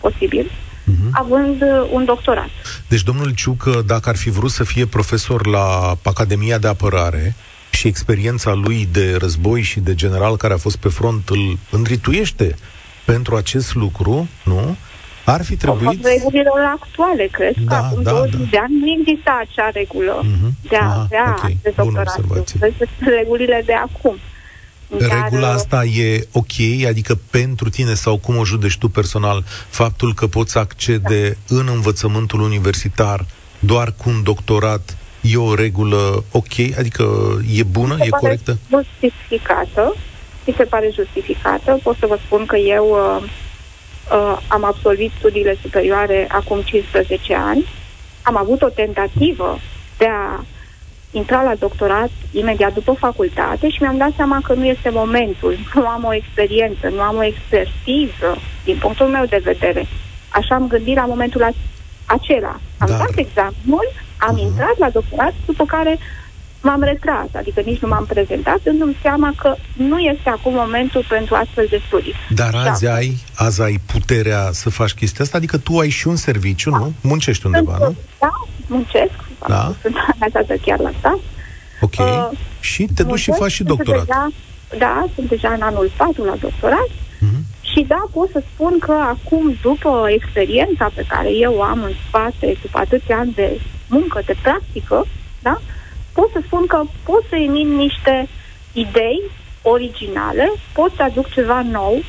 posibil, 0.00 0.50
uh-huh. 0.50 1.10
având 1.10 1.62
uh, 1.62 1.88
un 1.92 2.04
doctorat. 2.04 2.48
Deci 2.88 3.02
domnul 3.02 3.30
Ciucă, 3.34 3.82
dacă 3.86 4.08
ar 4.08 4.16
fi 4.16 4.30
vrut 4.30 4.50
să 4.50 4.64
fie 4.64 4.86
profesor 4.86 5.46
la 5.46 5.96
Academia 6.02 6.58
de 6.58 6.68
Apărare 6.68 7.34
și 7.70 7.86
experiența 7.86 8.52
lui 8.54 8.88
de 8.92 9.16
război 9.18 9.60
și 9.62 9.80
de 9.80 9.94
general 9.94 10.36
care 10.36 10.54
a 10.54 10.56
fost 10.56 10.76
pe 10.76 10.88
front 10.88 11.28
îl 11.28 11.58
îndrituiește 11.70 12.54
pentru 13.04 13.36
acest 13.36 13.74
lucru, 13.74 14.28
nu? 14.44 14.76
Ar 15.24 15.44
fi 15.44 15.56
trebuit... 15.56 16.04
regulile 16.04 16.50
actuale, 16.74 17.28
cred 17.30 17.54
da, 17.56 17.76
că 17.76 17.84
acum 17.84 18.02
da, 18.02 18.10
20 18.10 18.32
da. 18.32 18.38
de 18.50 18.58
ani 18.58 18.78
nu 18.80 18.86
exista 19.00 19.42
acea 19.48 19.70
regulă 19.72 20.20
uh-huh. 20.22 20.68
de 20.68 20.76
a 20.76 20.84
Aha, 20.84 21.00
avea 21.00 21.34
okay. 21.38 21.56
acest 21.60 21.76
doctorat. 21.76 22.20
Regulile 23.18 23.62
de 23.66 23.72
acum. 23.72 24.16
Regula 24.98 25.48
uh, 25.48 25.54
asta 25.54 25.84
e 25.84 26.26
ok? 26.32 26.86
Adică 26.86 27.18
pentru 27.30 27.68
tine 27.68 27.94
sau 27.94 28.18
cum 28.18 28.36
o 28.36 28.44
judești 28.44 28.78
tu 28.78 28.88
personal 28.88 29.44
faptul 29.68 30.14
că 30.14 30.26
poți 30.26 30.58
accede 30.58 31.38
da. 31.48 31.56
în 31.56 31.68
învățământul 31.72 32.40
universitar 32.40 33.26
doar 33.58 33.94
cu 33.96 34.08
un 34.08 34.22
doctorat 34.22 34.96
e 35.20 35.36
o 35.36 35.54
regulă 35.54 36.24
ok? 36.30 36.76
Adică 36.78 37.04
e 37.54 37.62
bună, 37.62 37.96
e 38.00 38.08
corectă? 38.08 38.58
justificată. 38.70 39.94
Mi 40.46 40.54
se 40.56 40.64
pare 40.64 40.90
justificată. 40.94 41.80
Pot 41.82 41.96
să 41.98 42.06
vă 42.06 42.18
spun 42.24 42.46
că 42.46 42.56
eu 42.56 42.88
uh, 42.90 43.22
uh, 44.12 44.38
am 44.48 44.64
absolvit 44.64 45.10
studiile 45.18 45.58
superioare 45.62 46.28
acum 46.30 46.60
15 46.60 47.34
ani. 47.34 47.66
Am 48.22 48.36
avut 48.36 48.62
o 48.62 48.68
tentativă 48.68 49.58
de 49.98 50.06
a 50.06 50.44
intra 51.10 51.42
la 51.42 51.54
doctorat 51.54 52.10
imediat 52.30 52.74
după 52.74 52.92
facultate 52.92 53.70
și 53.70 53.82
mi-am 53.82 53.96
dat 53.96 54.12
seama 54.16 54.38
că 54.44 54.54
nu 54.54 54.64
este 54.64 54.90
momentul, 54.90 55.58
nu 55.74 55.86
am 55.86 56.04
o 56.04 56.14
experiență, 56.14 56.88
nu 56.88 57.00
am 57.00 57.16
o 57.16 57.24
expertiză 57.24 58.36
din 58.64 58.76
punctul 58.80 59.06
meu 59.06 59.24
de 59.24 59.40
vedere. 59.44 59.86
Așa 60.28 60.54
am 60.54 60.66
gândit 60.66 60.96
la 60.96 61.06
momentul 61.06 61.54
acela. 62.06 62.60
Am 62.78 62.88
Dar... 62.88 62.98
dat 62.98 63.12
examenul, 63.14 63.92
am 64.16 64.36
uh-huh. 64.36 64.42
intrat 64.42 64.78
la 64.78 64.90
doctorat, 64.90 65.34
după 65.46 65.64
care 65.64 65.98
m-am 66.62 66.82
retras, 66.82 67.26
adică 67.34 67.60
nici 67.60 67.80
nu 67.80 67.88
m-am 67.88 68.06
prezentat, 68.06 68.62
dându-mi 68.62 68.96
seama 69.02 69.32
că 69.36 69.54
nu 69.76 69.98
este 69.98 70.28
acum 70.28 70.52
momentul 70.54 71.04
pentru 71.08 71.34
astfel 71.34 71.66
de 71.70 71.80
studii. 71.86 72.14
Dar 72.28 72.54
azi 72.54 72.84
da. 72.84 72.94
ai, 72.94 73.16
azi 73.34 73.62
ai 73.62 73.80
puterea 73.86 74.48
să 74.52 74.70
faci 74.70 74.92
chestia 74.92 75.24
asta? 75.24 75.36
Adică 75.36 75.58
tu 75.58 75.78
ai 75.78 75.88
și 75.88 76.08
un 76.08 76.16
serviciu, 76.16 76.70
da. 76.70 76.76
nu? 76.76 76.92
Muncești 77.00 77.46
undeva, 77.46 77.76
nu? 77.78 77.94
Da, 78.18 78.32
muncesc, 78.66 79.29
da? 79.48 79.74
sunt 79.82 79.94
angajată 80.12 80.54
chiar 80.62 80.78
la 80.78 80.90
stat. 80.98 81.18
Ok. 81.80 81.98
Uh, 81.98 82.38
și 82.60 82.88
te 82.94 83.02
duci 83.02 83.18
și 83.18 83.32
faci 83.32 83.50
și 83.50 83.62
doctorat. 83.62 84.04
Deja, 84.04 84.28
da, 84.78 85.06
sunt 85.14 85.28
deja 85.28 85.52
în 85.52 85.62
anul 85.62 85.90
4 85.96 86.24
la 86.24 86.34
doctorat. 86.40 86.88
Uh-huh. 86.88 87.42
Și 87.60 87.84
da, 87.88 88.04
pot 88.12 88.30
să 88.30 88.42
spun 88.54 88.78
că 88.78 88.92
acum, 88.92 89.56
după 89.62 90.06
experiența 90.08 90.90
pe 90.94 91.04
care 91.08 91.30
eu 91.32 91.54
o 91.54 91.62
am 91.62 91.82
în 91.82 91.92
spate, 92.08 92.56
după 92.62 92.78
atâția 92.78 93.18
ani 93.18 93.32
de 93.32 93.60
muncă, 93.88 94.22
de 94.26 94.34
practică, 94.42 95.06
da, 95.42 95.60
pot 96.12 96.30
să 96.32 96.40
spun 96.46 96.66
că 96.66 96.82
pot 97.02 97.22
să 97.28 97.36
emit 97.36 97.66
niște 97.66 98.28
idei 98.72 99.22
originale, 99.62 100.52
pot 100.72 100.92
să 100.96 101.02
aduc 101.02 101.30
ceva 101.30 101.62
nou 101.62 102.02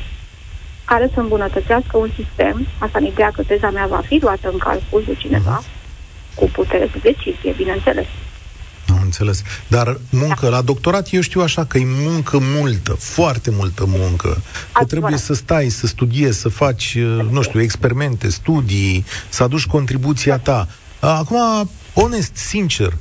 care 0.85 1.09
să 1.13 1.19
îmbunătățească 1.19 1.97
un 1.97 2.09
sistem, 2.15 2.67
asta 2.77 2.97
în 2.99 3.05
ideea 3.05 3.31
că 3.33 3.43
teza 3.43 3.69
mea 3.69 3.85
va 3.85 4.01
fi 4.05 4.19
luată 4.21 4.49
în 4.51 4.57
calcul 4.57 5.03
de 5.05 5.15
cineva, 5.15 5.61
uh-huh 5.61 5.80
cu 6.41 6.49
putere 6.53 6.89
de 6.91 6.99
decizie, 7.03 7.53
bineînțeles. 7.57 8.05
Am 8.89 8.99
înțeles. 9.03 9.41
Dar 9.67 9.99
muncă 10.09 10.45
da. 10.45 10.49
la 10.49 10.61
doctorat, 10.61 11.07
eu 11.11 11.21
știu 11.21 11.41
așa 11.41 11.65
că 11.65 11.77
e 11.77 11.85
muncă 11.85 12.37
multă, 12.41 12.93
foarte 12.93 13.51
multă 13.51 13.85
muncă. 13.87 14.27
Că 14.27 14.39
Adevărat. 14.71 14.87
trebuie 14.87 15.17
să 15.17 15.33
stai, 15.33 15.69
să 15.69 15.87
studiezi, 15.87 16.39
să 16.39 16.49
faci, 16.49 16.97
nu 17.29 17.41
știu, 17.41 17.61
experimente, 17.61 18.29
studii, 18.29 19.05
să 19.29 19.43
aduci 19.43 19.65
contribuția 19.65 20.37
ta. 20.37 20.67
Acum, 20.99 21.69
onest, 21.93 22.35
sincer, 22.35 22.93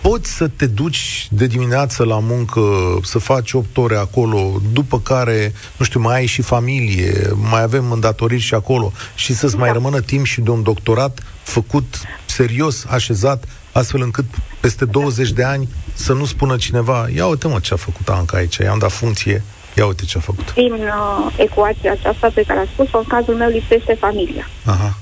poți 0.00 0.32
să 0.32 0.48
te 0.48 0.66
duci 0.66 1.28
de 1.30 1.46
dimineață 1.46 2.04
la 2.04 2.18
muncă, 2.18 2.60
să 3.02 3.18
faci 3.18 3.52
8 3.52 3.76
ore 3.76 3.96
acolo, 3.96 4.60
după 4.72 5.00
care, 5.00 5.52
nu 5.76 5.84
știu, 5.84 6.00
mai 6.00 6.14
ai 6.14 6.26
și 6.26 6.42
familie, 6.42 7.30
mai 7.34 7.62
avem 7.62 7.92
îndatoriri 7.92 8.40
și 8.40 8.54
acolo, 8.54 8.92
și 9.14 9.34
să-ți 9.34 9.56
da. 9.56 9.58
mai 9.58 9.72
rămână 9.72 10.00
timp 10.00 10.24
și 10.24 10.40
de 10.40 10.50
un 10.50 10.62
doctorat 10.62 11.22
făcut 11.42 12.00
serios, 12.34 12.84
așezat, 12.88 13.44
astfel 13.72 14.00
încât 14.02 14.24
peste 14.60 14.84
20 14.84 15.30
de 15.30 15.44
ani 15.44 15.68
să 15.94 16.12
nu 16.12 16.24
spună 16.24 16.56
cineva, 16.56 17.06
ia 17.14 17.26
uite 17.26 17.48
mă 17.48 17.58
ce 17.58 17.74
a 17.74 17.76
făcut 17.76 18.08
Anca 18.08 18.36
aici, 18.36 18.56
i-am 18.56 18.78
dat 18.78 18.92
funcție, 18.92 19.42
ia 19.76 19.86
uite 19.86 20.04
ce 20.04 20.18
a 20.18 20.20
făcut. 20.20 20.54
Din 20.54 20.72
uh, 20.72 21.34
ecuația 21.36 21.92
aceasta 21.92 22.30
pe 22.34 22.42
care 22.46 22.60
a 22.60 22.72
spus-o, 22.72 22.98
în 22.98 23.04
cazul 23.04 23.34
meu 23.34 23.48
lipsește 23.48 23.94
familia. 23.94 24.48
Aha. 24.64 24.96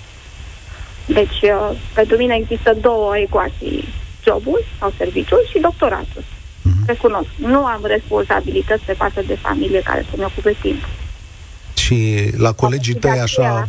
Deci, 1.07 1.41
uh, 1.43 1.79
pentru 1.95 2.17
mine 2.17 2.39
există 2.43 2.77
două 2.81 3.17
ecuații, 3.19 3.89
jobul 4.25 4.65
sau 4.79 4.93
serviciul 4.97 5.49
și 5.51 5.59
doctoratul. 5.59 6.25
Uh-huh. 6.25 6.87
Recunosc. 6.87 7.29
Nu 7.37 7.65
am 7.65 7.81
responsabilități 7.85 8.85
pe 8.85 8.93
partea 8.93 9.23
de 9.23 9.39
familie 9.43 9.81
care 9.81 10.07
să-mi 10.11 10.25
ocupe 10.25 10.57
timp. 10.61 10.83
Și 11.75 12.31
la 12.37 12.53
colegii 12.53 12.95
tăi 12.95 13.21
așa, 13.21 13.69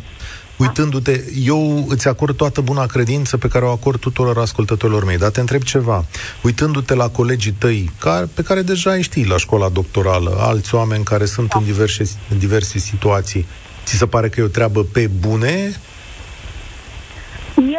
uitându-te, 0.58 1.24
eu 1.46 1.86
îți 1.90 2.08
acord 2.08 2.36
toată 2.36 2.62
buna 2.62 2.86
credință 2.86 3.38
pe 3.38 3.48
care 3.48 3.66
o 3.66 3.72
acord 3.72 4.00
tuturor 4.00 4.38
ascultătorilor 4.38 5.06
mei, 5.06 5.18
dar 5.18 5.30
te 5.30 5.40
întreb 5.40 5.62
ceva. 5.62 6.06
Uitându-te 6.42 6.94
la 6.94 7.10
colegii 7.10 7.52
tăi, 7.52 7.92
care, 8.00 8.30
pe 8.34 8.42
care 8.42 8.62
deja 8.62 8.92
îi 8.92 9.02
știi 9.02 9.26
la 9.26 9.38
școala 9.38 9.70
doctorală, 9.70 10.38
alți 10.40 10.76
oameni 10.76 11.04
care 11.04 11.26
sunt 11.26 11.48
da. 11.48 11.58
în 11.58 11.66
diverse, 11.66 12.04
în 12.30 12.38
diverse 12.38 12.78
situații, 12.78 13.46
ți 13.84 13.96
se 13.96 14.06
pare 14.06 14.30
că 14.30 14.40
e 14.40 14.44
o 14.44 14.48
treabă 14.48 14.84
pe 14.84 15.08
bune 15.20 15.74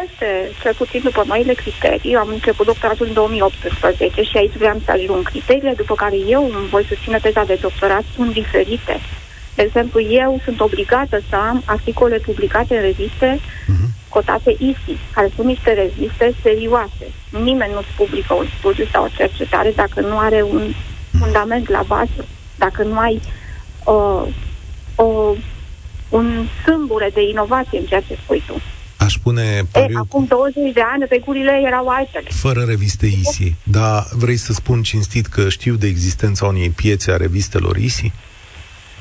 este, 0.02 0.50
cel 0.62 0.74
puțin 0.74 1.00
după 1.04 1.24
noile 1.26 1.52
criterii, 1.52 2.14
am 2.14 2.28
început 2.28 2.66
doctoratul 2.66 3.06
în 3.06 3.12
2018 3.12 4.22
și 4.22 4.36
aici 4.36 4.56
vreau 4.56 4.80
să 4.84 4.90
ajung. 4.90 5.22
Criteriile 5.22 5.74
după 5.76 5.94
care 5.94 6.16
eu 6.16 6.44
îmi 6.44 6.68
voi 6.68 6.84
susține 6.88 7.18
teza 7.18 7.44
de 7.44 7.58
doctorat 7.60 8.04
sunt 8.14 8.32
diferite. 8.32 9.00
De 9.54 9.62
exemplu, 9.62 10.00
eu 10.00 10.40
sunt 10.44 10.60
obligată 10.60 11.20
să 11.28 11.36
am 11.36 11.62
articole 11.64 12.18
publicate 12.18 12.74
în 12.74 12.80
reviste 12.80 13.40
uh-huh. 13.40 14.08
cotate 14.08 14.50
ISI, 14.50 14.98
care 15.14 15.30
sunt 15.34 15.46
niște 15.46 15.72
reviste 15.72 16.34
serioase. 16.42 17.06
Nimeni 17.42 17.72
nu-ți 17.72 17.96
publică 17.96 18.34
un 18.34 18.46
studiu 18.58 18.86
sau 18.92 19.04
o 19.04 19.14
cercetare 19.16 19.72
dacă 19.76 20.00
nu 20.00 20.18
are 20.18 20.42
un 20.42 20.74
fundament 21.18 21.68
la 21.68 21.82
bază, 21.86 22.24
dacă 22.58 22.82
nu 22.82 22.98
ai 22.98 23.20
uh, 23.84 24.22
o, 24.94 25.34
un 26.08 26.46
sâmbure 26.64 27.10
de 27.14 27.22
inovație 27.22 27.78
în 27.78 27.84
ceea 27.84 28.00
ce 28.00 28.18
spui 28.22 28.42
tu. 28.46 28.60
Aș 28.96 29.14
pune 29.22 29.62
pariu... 29.72 29.96
E, 29.96 29.98
acum 29.98 30.24
20 30.24 30.72
de 30.72 30.80
ani 30.92 31.04
regulile 31.08 31.62
erau 31.66 31.88
altele. 31.88 32.28
Fără 32.30 32.64
reviste 32.66 33.06
ISI. 33.06 33.54
Dar 33.62 34.06
vrei 34.12 34.36
să 34.36 34.52
spun 34.52 34.82
cinstit 34.82 35.26
că 35.26 35.48
știu 35.48 35.74
de 35.74 35.86
existența 35.86 36.46
unei 36.46 36.70
piețe 36.70 37.12
a 37.12 37.16
revistelor 37.16 37.76
ISI? 37.76 38.12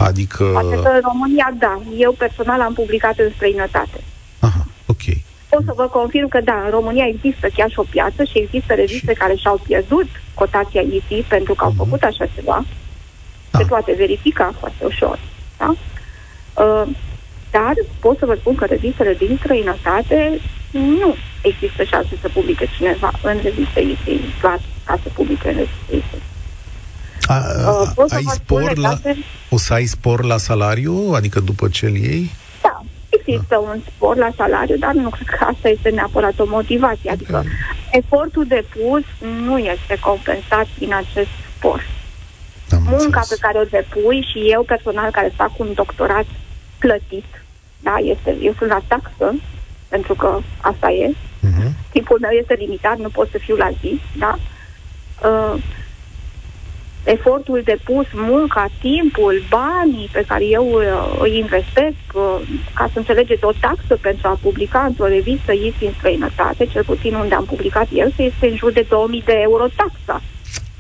Adică... 0.04 0.44
Poate 0.44 0.76
că 0.82 0.90
în 0.94 1.02
România, 1.04 1.54
da. 1.60 1.82
Eu 1.98 2.12
personal 2.12 2.62
am 2.62 2.74
publicat 2.74 3.18
în 3.18 3.32
străinătate. 3.36 4.00
Aha, 4.40 4.66
ok. 4.86 5.04
Pot 5.50 5.64
să 5.66 5.74
vă 5.76 5.84
confirm 5.88 6.28
că, 6.28 6.42
da, 6.42 6.62
în 6.66 6.70
România 6.70 7.06
există 7.08 7.48
chiar 7.56 7.70
și 7.70 7.80
o 7.80 7.84
piață 7.90 8.24
și 8.24 8.38
există 8.40 8.74
reviste 8.74 9.14
care 9.14 9.36
și-au 9.36 9.62
pierdut 9.68 10.08
cotația 10.34 10.82
ET 10.82 11.24
pentru 11.28 11.54
că 11.54 11.64
au 11.64 11.70
Mhm. 11.70 11.78
făcut 11.84 12.02
așa 12.04 12.26
ceva. 12.36 12.66
Da. 13.52 13.58
Se 13.60 13.66
poate 13.66 13.94
verifica 13.98 14.54
foarte 14.60 14.86
ușor. 14.86 15.20
Da? 15.58 15.70
Uh, 16.64 16.88
dar 17.52 17.74
pot 18.00 18.18
să 18.18 18.26
vă 18.26 18.36
spun 18.40 18.56
că 18.56 18.66
revistele 18.66 19.14
din 19.14 19.38
străinătate 19.40 20.40
nu 20.72 21.16
există 21.42 21.84
șanse 21.84 22.18
să 22.22 22.30
publice 22.34 22.66
cineva 22.78 23.12
în 23.24 23.40
reviste 23.44 23.80
ET, 23.80 24.20
doar 24.42 24.60
ca 24.84 25.00
să 25.04 25.10
publice 25.14 25.48
în 25.50 25.56
reviste 25.56 25.96
ET. 26.16 26.22
A, 27.28 27.38
Uh, 27.38 27.92
pot 27.96 28.10
să 28.10 28.16
ai 28.16 28.24
vă 28.24 28.30
spun 28.32 28.58
spor 28.64 28.78
la, 28.78 28.90
legate- 28.90 29.18
o 29.50 29.58
să 29.58 29.74
ai 29.74 29.86
spor 29.86 30.24
la 30.24 30.38
salariu? 30.38 31.12
Adică 31.16 31.40
după 31.40 31.68
ce 31.68 31.86
îl 31.86 31.96
iei? 31.96 32.32
Da, 32.62 32.82
există 33.10 33.58
un 33.58 33.80
spor 33.96 34.16
la 34.18 34.30
salariu, 34.36 34.78
dar 34.78 34.94
nu 34.94 35.10
cred 35.10 35.28
că 35.28 35.44
asta 35.44 35.70
este 35.70 35.90
neapărat 35.90 36.40
o 36.40 36.46
motivație. 36.48 37.12
Adică 37.12 37.38
Ok. 37.38 37.46
efortul 37.92 38.46
depus 38.48 39.04
nu 39.46 39.58
este 39.58 39.98
compensat 40.00 40.68
prin 40.76 40.94
acest 40.94 41.30
spor. 41.58 41.86
Am 42.72 42.82
Munca 42.82 43.04
înțeles. 43.04 43.28
pe 43.28 43.38
care 43.40 43.58
o 43.58 43.64
depui 43.64 44.28
și 44.32 44.40
eu 44.52 44.64
personal 44.64 45.12
care 45.12 45.32
fac 45.36 45.60
un 45.60 45.74
doctorat 45.74 46.26
plătit, 46.78 47.26
da, 47.80 47.96
este, 48.04 48.38
eu 48.42 48.54
sunt 48.58 48.70
la 48.70 48.82
taxă, 48.88 49.36
pentru 49.88 50.14
că 50.14 50.40
asta 50.62 50.90
e, 50.92 51.12
Mhm. 51.40 51.76
timpul 51.92 52.18
meu 52.22 52.30
este 52.32 52.54
limitat, 52.60 52.98
nu 52.98 53.10
pot 53.10 53.30
să 53.32 53.38
fiu 53.38 53.56
la 53.56 53.70
zi, 53.82 54.02
da? 54.18 54.38
Uh, 55.30 55.62
efortul 57.04 57.62
depus, 57.64 58.06
munca, 58.14 58.70
timpul, 58.80 59.44
banii 59.50 60.10
pe 60.12 60.24
care 60.28 60.46
eu 60.46 60.68
uh, 60.72 61.20
îi 61.20 61.38
investesc, 61.38 62.04
uh, 62.14 62.40
ca 62.74 62.90
să 62.92 62.98
înțelegeți, 62.98 63.44
o 63.44 63.52
taxă 63.60 63.98
pentru 64.02 64.28
a 64.28 64.40
publica 64.42 64.80
într-o 64.80 65.08
revistă 65.08 65.52
IS 65.52 65.74
în 65.82 65.94
străinătate, 65.98 66.66
cel 66.66 66.84
puțin 66.84 67.14
unde 67.14 67.36
am 67.36 67.46
publicat 67.46 67.88
eu, 67.94 68.08
este 68.18 68.48
în 68.48 68.56
jur 68.56 68.72
de 68.72 68.86
2000 68.90 69.24
de 69.26 69.38
euro 69.42 69.66
taxa, 69.76 70.22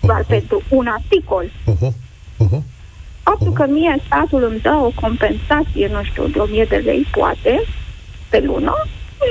doar 0.01 0.19
Oho, 0.19 0.27
pentru 0.27 0.61
un 0.69 0.87
articol. 0.87 1.45
oho, 1.65 1.93
oho. 2.37 2.61
Faptul 3.23 3.47
Oho. 3.47 3.55
că 3.55 3.65
mie 3.71 3.97
statul 4.05 4.43
îmi 4.43 4.59
dă 4.59 4.73
o 4.83 4.91
compensație, 5.01 5.87
nu 5.87 6.03
știu, 6.03 6.27
de 6.27 6.39
1000 6.39 6.65
de 6.65 6.75
lei, 6.75 7.07
poate, 7.11 7.63
pe 8.29 8.39
lună, 8.39 8.73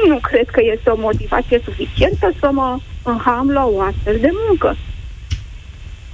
nu 0.09 0.19
cred 0.19 0.49
că 0.49 0.61
este 0.73 0.91
o 0.91 1.01
motivație 1.01 1.61
suficientă 1.65 2.33
să 2.41 2.49
mă 2.53 2.79
înham 3.03 3.51
la 3.51 3.67
o 3.67 3.81
astfel 3.81 4.19
de 4.21 4.31
muncă. 4.47 4.77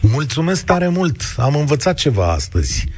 Mulțumesc 0.01 0.65
tare 0.65 0.89
mult! 0.89 1.23
Am 1.37 1.55
învățat 1.55 1.97
ceva 1.97 2.33
astăzi. 2.33 2.89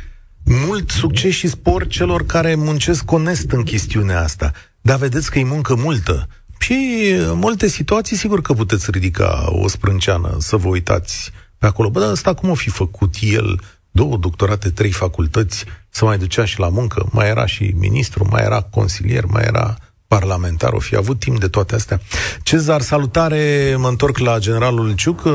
Mult 0.44 0.90
succes 0.90 1.34
și 1.34 1.48
spor 1.48 1.86
celor 1.86 2.26
care 2.26 2.55
muncesc 2.55 3.12
onest 3.12 3.51
în 3.51 3.62
chestiunea 3.62 4.22
asta. 4.22 4.53
Dar 4.80 4.98
vedeți 4.98 5.30
că 5.30 5.38
e 5.38 5.44
muncă 5.44 5.74
multă. 5.74 6.28
Și 6.59 7.11
în 7.28 7.38
multe 7.38 7.68
situații, 7.68 8.16
sigur 8.16 8.40
că 8.40 8.53
puteți 8.53 8.90
ridica 8.90 9.48
o 9.48 9.68
sprânceană 9.68 10.36
să 10.38 10.57
vă 10.57 10.68
uitați 10.68 11.30
pe 11.59 11.66
acolo. 11.66 11.90
Bă, 11.90 12.01
dar 12.01 12.11
asta 12.11 12.34
cum 12.34 12.51
o 12.51 12.55
fi 12.55 12.70
făcut 12.70 13.14
el? 13.20 13.61
Două 13.90 14.16
doctorate, 14.16 14.70
trei 14.70 14.92
facultăți, 14.92 15.64
să 15.90 16.05
mai 16.05 16.18
ducea 16.18 16.44
și 16.44 16.59
la 16.59 16.68
muncă. 16.68 17.09
Mai 17.11 17.28
era 17.28 17.46
și 17.46 17.74
ministru, 17.76 18.28
mai 18.30 18.42
era 18.42 18.61
consilier, 18.62 19.24
mai 19.24 19.42
era 19.46 19.76
parlamentar, 20.14 20.72
o 20.72 20.78
fi 20.78 20.94
avut 20.96 21.18
timp 21.18 21.38
de 21.40 21.48
toate 21.48 21.74
astea. 21.74 21.98
Cezar, 22.42 22.80
salutare, 22.80 23.42
mă 23.84 23.88
întorc 23.88 24.16
la 24.18 24.38
generalul 24.38 24.94
Ciuc, 24.94 25.20
uh, 25.24 25.32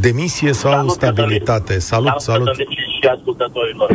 demisie 0.00 0.52
sau 0.52 0.70
Salut, 0.70 0.90
stabilitate? 0.90 1.78
Salut, 1.78 2.20
salut. 2.20 2.46
Cătălin 2.46 2.68
și 3.00 3.08
ascultătorilor. 3.16 3.90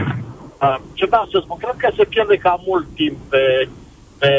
Uh, 0.61 0.77
ce 0.93 1.05
vreau 1.05 1.27
să 1.31 1.37
spun, 1.43 1.57
cred 1.57 1.75
că 1.77 1.89
se 1.97 2.03
pierde 2.03 2.35
cam 2.35 2.61
mult 2.65 2.87
timp 2.95 3.17
pe, 3.29 3.67
pe 4.21 4.31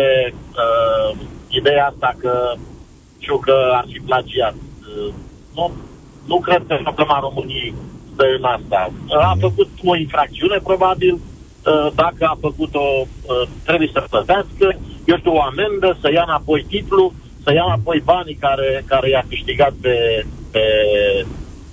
uh, 0.64 1.10
ideea 1.48 1.86
asta 1.86 2.10
că 2.22 2.32
Ciucă 3.18 3.56
ar 3.78 3.84
fi 3.92 3.98
plagiat. 4.08 4.54
Uh, 4.54 5.12
nu, 5.56 5.64
nu 6.26 6.36
cred 6.40 6.62
că 6.68 6.74
problema 6.82 7.18
României 7.26 7.74
stă 8.12 8.24
în 8.38 8.44
asta. 8.44 8.92
Uh, 9.08 9.30
A 9.30 9.34
făcut 9.40 9.70
o 9.84 9.96
infracțiune, 9.96 10.58
probabil, 10.70 11.14
uh, 11.14 11.88
dacă 11.94 12.22
a 12.32 12.36
făcut-o, 12.40 12.84
uh, 13.00 13.48
trebuie 13.64 13.90
să 13.92 14.04
plătească, 14.10 14.66
eu 15.06 15.16
știu, 15.16 15.34
o 15.34 15.42
amendă, 15.42 15.98
să 16.00 16.08
ia 16.12 16.24
înapoi 16.26 16.66
titlul, 16.68 17.12
să 17.42 17.52
ia 17.52 17.64
înapoi 17.66 18.02
banii 18.04 18.34
care, 18.46 18.84
care 18.86 19.08
i-a 19.08 19.24
câștigat 19.28 19.72
pe, 19.80 20.26
pe, 20.52 20.64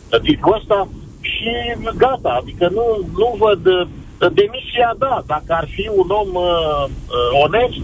pe 0.09 0.19
titlul 0.23 0.57
ăsta 0.59 0.87
și 1.21 1.51
gata, 1.95 2.39
adică 2.41 2.69
nu, 2.77 2.85
nu 3.17 3.35
văd 3.37 3.65
uh, 3.65 3.87
demisia, 4.33 4.95
da, 4.97 5.23
dacă 5.25 5.51
ar 5.59 5.67
fi 5.75 5.89
un 6.01 6.09
om 6.09 6.29
uh, 6.33 6.85
uh, 6.85 7.29
onest, 7.45 7.77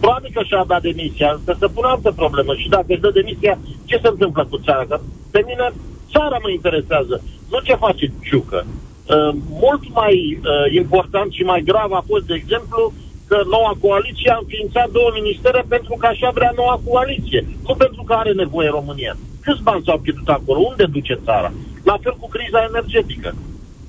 probabil 0.00 0.30
că 0.34 0.42
și-a 0.42 0.64
dat 0.66 0.82
demisia, 0.82 1.40
să 1.44 1.56
se 1.60 1.66
pună 1.66 1.88
altă 1.88 2.12
problemă 2.16 2.54
și 2.54 2.68
dacă 2.68 2.86
își 2.88 3.00
dă 3.00 3.10
demisia, 3.10 3.58
ce 3.84 3.96
se 4.02 4.08
întâmplă 4.08 4.46
cu 4.50 4.58
țara? 4.58 4.84
Că 4.88 5.00
pe 5.30 5.42
mine 5.46 5.66
țara 6.12 6.38
mă 6.42 6.50
interesează, 6.50 7.22
nu 7.50 7.58
ce 7.58 7.74
face 7.74 8.12
Ciucă. 8.28 8.66
Uh, 8.66 9.34
mult 9.64 9.84
mai 10.00 10.14
uh, 10.38 10.74
important 10.80 11.32
și 11.32 11.42
mai 11.42 11.60
grav 11.70 11.92
a 11.92 12.02
fost, 12.06 12.24
de 12.26 12.34
exemplu, 12.34 12.92
că 13.28 13.42
noua 13.50 13.76
coaliție 13.80 14.30
a 14.30 14.38
înființat 14.40 14.90
două 14.90 15.10
ministere 15.14 15.64
pentru 15.68 15.94
că 15.98 16.06
așa 16.06 16.30
vrea 16.30 16.52
noua 16.56 16.80
coaliție, 16.84 17.46
nu 17.66 17.74
pentru 17.74 18.02
că 18.02 18.12
are 18.12 18.32
nevoie 18.32 18.68
România. 18.68 19.16
Câți 19.40 19.62
bani 19.62 19.84
s-au 19.86 19.98
pierdut 19.98 20.28
acolo? 20.28 20.58
Unde 20.58 20.84
duce 20.84 21.20
țara? 21.24 21.52
La 21.82 21.96
fel 22.02 22.16
cu 22.20 22.28
criza 22.28 22.66
energetică. 22.70 23.34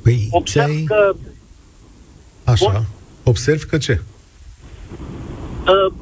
Păi, 0.03 0.27
Observ 0.31 0.67
ce-ai... 0.67 0.83
că 0.83 1.15
Așa. 2.43 2.85
Observ 3.23 3.61
că 3.61 3.77
ce? 3.77 4.01
Uh, 5.67 5.93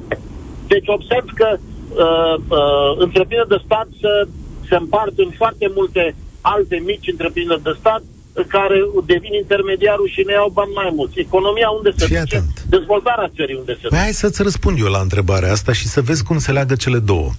deci 0.66 0.88
observ 0.88 1.24
că 1.34 1.56
uh, 1.56 2.34
uh, 2.48 2.96
întreprinderi 2.98 3.48
de 3.48 3.62
stat 3.64 3.88
se, 4.00 4.28
se 4.68 4.74
împart 4.74 5.18
în 5.18 5.30
foarte 5.36 5.70
multe 5.74 6.14
alte 6.40 6.82
mici 6.84 7.10
întreprinderi 7.10 7.62
de 7.62 7.76
stat 7.78 8.00
uh, 8.00 8.13
care 8.48 8.76
devin 9.06 9.32
intermediarul 9.42 10.08
și 10.14 10.22
ne 10.26 10.32
iau 10.32 10.50
bani 10.52 10.70
mai 10.74 10.92
mulți. 10.94 11.18
Economia 11.18 11.68
unde 11.68 11.90
se 11.96 12.06
Fii 12.06 12.18
duce? 12.18 12.36
atent. 12.36 12.64
Dezvoltarea 12.68 13.32
țării 13.36 13.56
unde 13.58 13.72
se 13.72 13.78
Păi 13.80 13.88
duce? 13.90 14.02
hai 14.02 14.12
să-ți 14.12 14.42
răspund 14.42 14.78
eu 14.78 14.86
la 14.86 14.98
întrebarea 14.98 15.52
asta 15.52 15.72
și 15.72 15.86
să 15.88 16.00
vezi 16.00 16.22
cum 16.22 16.38
se 16.38 16.52
leagă 16.52 16.74
cele 16.74 16.98
două. 16.98 17.30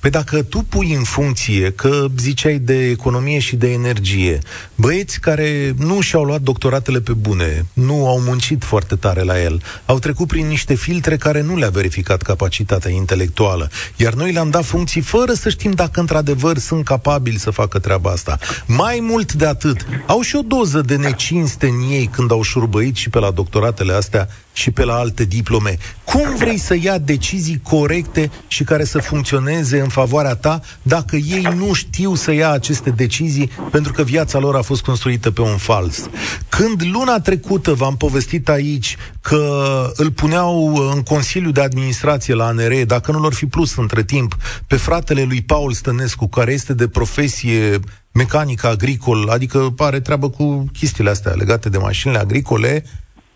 Păi 0.00 0.10
dacă 0.10 0.42
tu 0.42 0.58
pui 0.68 0.92
în 0.94 1.02
funcție 1.02 1.70
că 1.72 2.06
ziceai 2.18 2.58
de 2.58 2.88
economie 2.88 3.38
și 3.38 3.56
de 3.56 3.72
energie, 3.72 4.38
băieți 4.74 5.20
care 5.20 5.74
nu 5.78 6.00
și-au 6.00 6.22
luat 6.24 6.40
doctoratele 6.40 7.00
pe 7.00 7.12
bune, 7.12 7.66
nu 7.72 8.08
au 8.08 8.20
muncit 8.20 8.64
foarte 8.64 8.94
tare 8.96 9.22
la 9.22 9.42
el, 9.42 9.62
au 9.86 9.98
trecut 9.98 10.26
prin 10.28 10.46
niște 10.46 10.74
filtre 10.74 11.16
care 11.16 11.40
nu 11.42 11.56
le-a 11.56 11.68
verificat 11.68 12.22
capacitatea 12.22 12.90
intelectuală, 12.90 13.70
iar 13.96 14.12
noi 14.12 14.32
le-am 14.32 14.50
dat 14.50 14.64
funcții 14.64 15.00
fără 15.00 15.32
să 15.32 15.48
știm 15.48 15.70
dacă 15.70 16.00
într-adevăr 16.00 16.58
sunt 16.58 16.84
capabili 16.84 17.38
să 17.38 17.50
facă 17.50 17.78
treaba 17.78 18.10
asta. 18.10 18.38
Mai 18.66 18.98
mult 19.02 19.32
de 19.32 19.46
atât, 19.46 19.86
au 20.06 20.20
și 20.20 20.36
o 20.36 20.41
doză 20.42 20.80
de 20.80 20.96
necinste 20.96 21.66
în 21.66 21.90
ei 21.90 22.06
când 22.06 22.30
au 22.30 22.42
șurbăit 22.42 22.96
și 22.96 23.10
pe 23.10 23.18
la 23.18 23.30
doctoratele 23.30 23.92
astea 23.92 24.28
și 24.52 24.70
pe 24.70 24.84
la 24.84 24.94
alte 24.94 25.24
diplome. 25.24 25.78
Cum 26.04 26.36
vrei 26.36 26.58
să 26.58 26.76
ia 26.80 26.98
decizii 26.98 27.60
corecte 27.62 28.30
și 28.46 28.64
care 28.64 28.84
să 28.84 28.98
funcționeze 28.98 29.80
în 29.80 29.88
favoarea 29.88 30.34
ta 30.34 30.60
dacă 30.82 31.16
ei 31.16 31.48
nu 31.56 31.72
știu 31.72 32.14
să 32.14 32.32
ia 32.32 32.50
aceste 32.50 32.90
decizii 32.90 33.50
pentru 33.70 33.92
că 33.92 34.02
viața 34.02 34.38
lor 34.38 34.56
a 34.56 34.62
fost 34.62 34.82
construită 34.82 35.30
pe 35.30 35.40
un 35.40 35.56
fals? 35.56 36.08
Când 36.48 36.82
luna 36.92 37.20
trecută 37.20 37.72
v-am 37.72 37.96
povestit 37.96 38.48
aici 38.48 38.96
că 39.20 39.92
îl 39.96 40.10
puneau 40.10 40.74
în 40.94 41.02
Consiliu 41.02 41.50
de 41.50 41.60
Administrație 41.60 42.34
la 42.34 42.46
ANR, 42.46 42.84
dacă 42.86 43.12
nu 43.12 43.20
l-ar 43.20 43.32
fi 43.32 43.46
plus 43.46 43.76
între 43.76 44.02
timp, 44.02 44.36
pe 44.66 44.76
fratele 44.76 45.22
lui 45.22 45.42
Paul 45.42 45.72
Stănescu, 45.72 46.28
care 46.28 46.52
este 46.52 46.74
de 46.74 46.88
profesie 46.88 47.80
mecanic 48.12 48.64
agricol, 48.64 49.28
adică 49.28 49.58
pare 49.58 50.00
treabă 50.00 50.30
cu 50.30 50.64
chestiile 50.72 51.10
astea 51.10 51.32
legate 51.32 51.68
de 51.68 51.78
mașinile 51.78 52.18
agricole, 52.18 52.84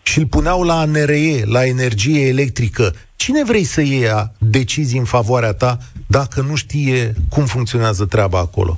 și 0.07 0.19
îl 0.19 0.25
puneau 0.25 0.63
la 0.63 0.79
ANRE, 0.79 1.43
la 1.45 1.65
energie 1.65 2.27
electrică. 2.27 2.93
Cine 3.15 3.43
vrei 3.43 3.63
să 3.63 3.81
ia 3.81 4.31
decizii 4.37 4.99
în 4.99 5.05
favoarea 5.05 5.53
ta 5.53 5.77
dacă 6.07 6.41
nu 6.41 6.55
știe 6.55 7.13
cum 7.29 7.45
funcționează 7.45 8.05
treaba 8.05 8.39
acolo? 8.39 8.77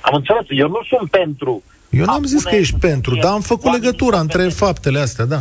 Am 0.00 0.14
înțeles, 0.14 0.44
eu 0.48 0.68
nu 0.68 0.80
sunt 0.90 1.10
pentru. 1.10 1.62
Eu 1.90 2.04
n-am 2.04 2.22
a 2.22 2.26
zis 2.26 2.42
că 2.42 2.48
pune 2.48 2.60
ești 2.60 2.74
în 2.74 2.78
pentru, 2.78 3.10
funcție 3.10 3.28
dar 3.28 3.32
am 3.38 3.40
făcut 3.52 3.64
oamenii 3.64 3.84
legătura 3.84 4.18
între 4.20 4.42
competenți. 4.42 4.64
faptele 4.64 4.98
astea, 4.98 5.24
da. 5.24 5.40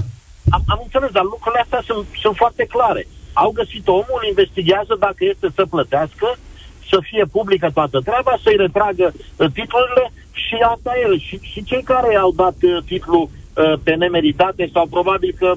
Am, 0.49 0.64
am 0.74 0.80
înțeles, 0.84 1.12
dar 1.18 1.24
lucrurile 1.34 1.62
astea 1.62 1.82
sunt, 1.89 2.06
sunt 2.24 2.36
foarte 2.36 2.66
clare. 2.74 3.08
Au 3.34 3.52
găsit 3.60 3.88
omul, 3.88 4.22
investigează 4.30 4.93
dacă 4.99 5.22
este 5.34 5.47
să 5.56 5.64
plătească, 5.74 6.28
să 6.92 6.98
fie 7.10 7.26
publică 7.38 7.68
toată 7.78 7.98
treaba, 8.08 8.34
să-i 8.44 8.62
retragă 8.66 9.08
uh, 9.14 9.48
titlurile 9.58 10.06
și 10.44 10.56
asta 10.74 10.92
e. 11.02 11.18
Și, 11.28 11.36
și 11.52 11.64
cei 11.70 11.84
care 11.92 12.16
au 12.16 12.32
dat 12.44 12.58
uh, 12.62 12.78
titlul 12.92 13.24
uh, 13.30 13.74
pe 13.86 13.94
nemeritate 14.04 14.64
sau 14.74 14.86
probabil 14.96 15.32
că, 15.42 15.50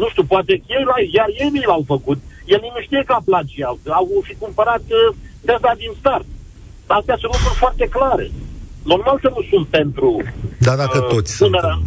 nu 0.00 0.06
știu, 0.08 0.24
poate 0.24 0.52
ei, 0.52 0.82
l 0.88 0.90
iar 1.18 1.28
ei 1.42 1.50
mi 1.52 1.64
l-au 1.70 1.82
făcut. 1.86 2.18
El 2.52 2.58
nici 2.62 2.72
nu 2.76 2.80
știe 2.82 3.02
că 3.06 3.12
a 3.12 3.22
plagiat. 3.24 3.78
Au 4.00 4.06
fi 4.28 4.34
cumpărat 4.44 4.84
uh, 5.00 5.14
de 5.46 5.52
asta 5.52 5.72
din 5.82 5.92
start. 5.98 6.26
Astea 6.86 7.16
sunt 7.20 7.32
lucruri 7.32 7.58
foarte 7.64 7.86
clare. 7.96 8.30
Normal 8.92 9.18
că 9.22 9.28
nu 9.36 9.42
sunt 9.50 9.66
pentru 9.66 10.22
Dar 10.58 10.76
dacă 10.76 10.98
Uh, 11.02 11.08
toți 11.14 11.32
sunt... 11.36 11.50
punerea- 11.50 11.78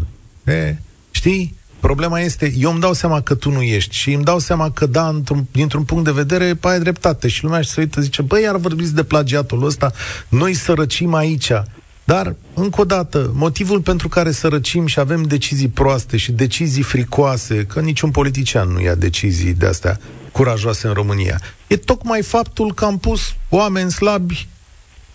în- 0.46 0.54
E, 0.54 0.78
știi? 1.12 1.56
Problema 1.86 2.20
este, 2.20 2.54
eu 2.58 2.72
îmi 2.72 2.80
dau 2.80 2.94
seama 2.94 3.22
că 3.22 3.36
tu 3.36 3.52
nu 3.52 3.62
ești 3.62 3.96
și 3.96 4.14
îmi 4.14 4.24
dau 4.24 4.40
seama 4.40 4.72
că, 4.72 4.86
da, 4.86 5.08
într-un, 5.08 5.46
dintr-un 5.52 5.84
punct 5.84 6.04
de 6.04 6.12
vedere, 6.12 6.58
ai 6.62 6.80
dreptate. 6.80 7.28
Și 7.28 7.44
lumea 7.44 7.62
și 7.62 7.70
se 7.70 7.80
uită, 7.80 8.02
zice, 8.02 8.22
băi, 8.22 8.42
iar 8.42 8.58
vorbiți 8.58 8.96
de 8.96 9.04
plagiatul 9.04 9.66
ăsta, 9.66 9.92
noi 10.30 10.54
sărăcim 10.54 11.14
aici. 11.14 11.52
Dar, 12.04 12.36
încă 12.54 12.82
o 12.82 12.84
dată, 12.84 13.32
motivul 13.34 13.82
pentru 13.82 14.08
care 14.08 14.32
sărăcim 14.32 14.86
și 14.86 15.00
avem 15.00 15.24
decizii 15.24 15.68
proaste 15.68 16.18
și 16.18 16.32
decizii 16.32 16.84
fricoase, 16.84 17.66
că 17.66 17.80
niciun 17.80 18.12
politician 18.12 18.70
nu 18.70 18.82
ia 18.82 18.96
decizii 18.96 19.54
de 19.54 19.66
astea 19.66 20.00
curajoase 20.32 20.88
în 20.88 20.94
România, 20.94 21.42
e 21.68 21.78
tocmai 21.78 22.22
faptul 22.22 22.74
că 22.74 22.86
am 22.86 22.98
pus 22.98 23.22
oameni 23.50 23.92
slabi 23.92 24.48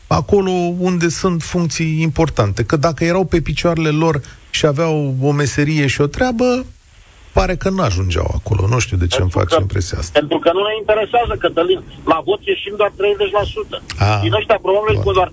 acolo 0.07 0.51
unde 0.79 1.09
sunt 1.09 1.43
funcții 1.43 2.01
importante. 2.01 2.65
Că 2.65 2.77
dacă 2.77 3.05
erau 3.05 3.25
pe 3.25 3.41
picioarele 3.41 3.89
lor 3.89 4.21
și 4.51 4.67
aveau 4.67 5.15
o 5.23 5.31
meserie 5.31 5.87
și 5.87 6.01
o 6.01 6.07
treabă, 6.07 6.67
pare 7.33 7.55
că 7.63 7.69
nu 7.71 7.83
ajungeau 7.83 8.29
acolo. 8.39 8.63
Nu 8.67 8.79
știu 8.79 8.97
de 8.97 9.07
ce 9.07 9.17
pentru 9.17 9.25
îmi 9.25 9.45
face 9.45 9.55
că, 9.55 9.61
impresia 9.67 9.99
asta. 9.99 10.19
Pentru 10.19 10.39
că 10.39 10.51
nu 10.57 10.63
ne 10.69 10.75
interesează, 10.83 11.33
Cătălin. 11.39 11.81
La 12.13 12.19
vot 12.29 12.41
ieșim 12.53 12.75
doar 12.77 12.93
30%. 12.97 13.83
A, 13.99 14.21
Din 14.25 14.33
ăștia, 14.41 14.59
probabil, 14.67 14.95
cu 15.05 15.13
doar 15.13 15.31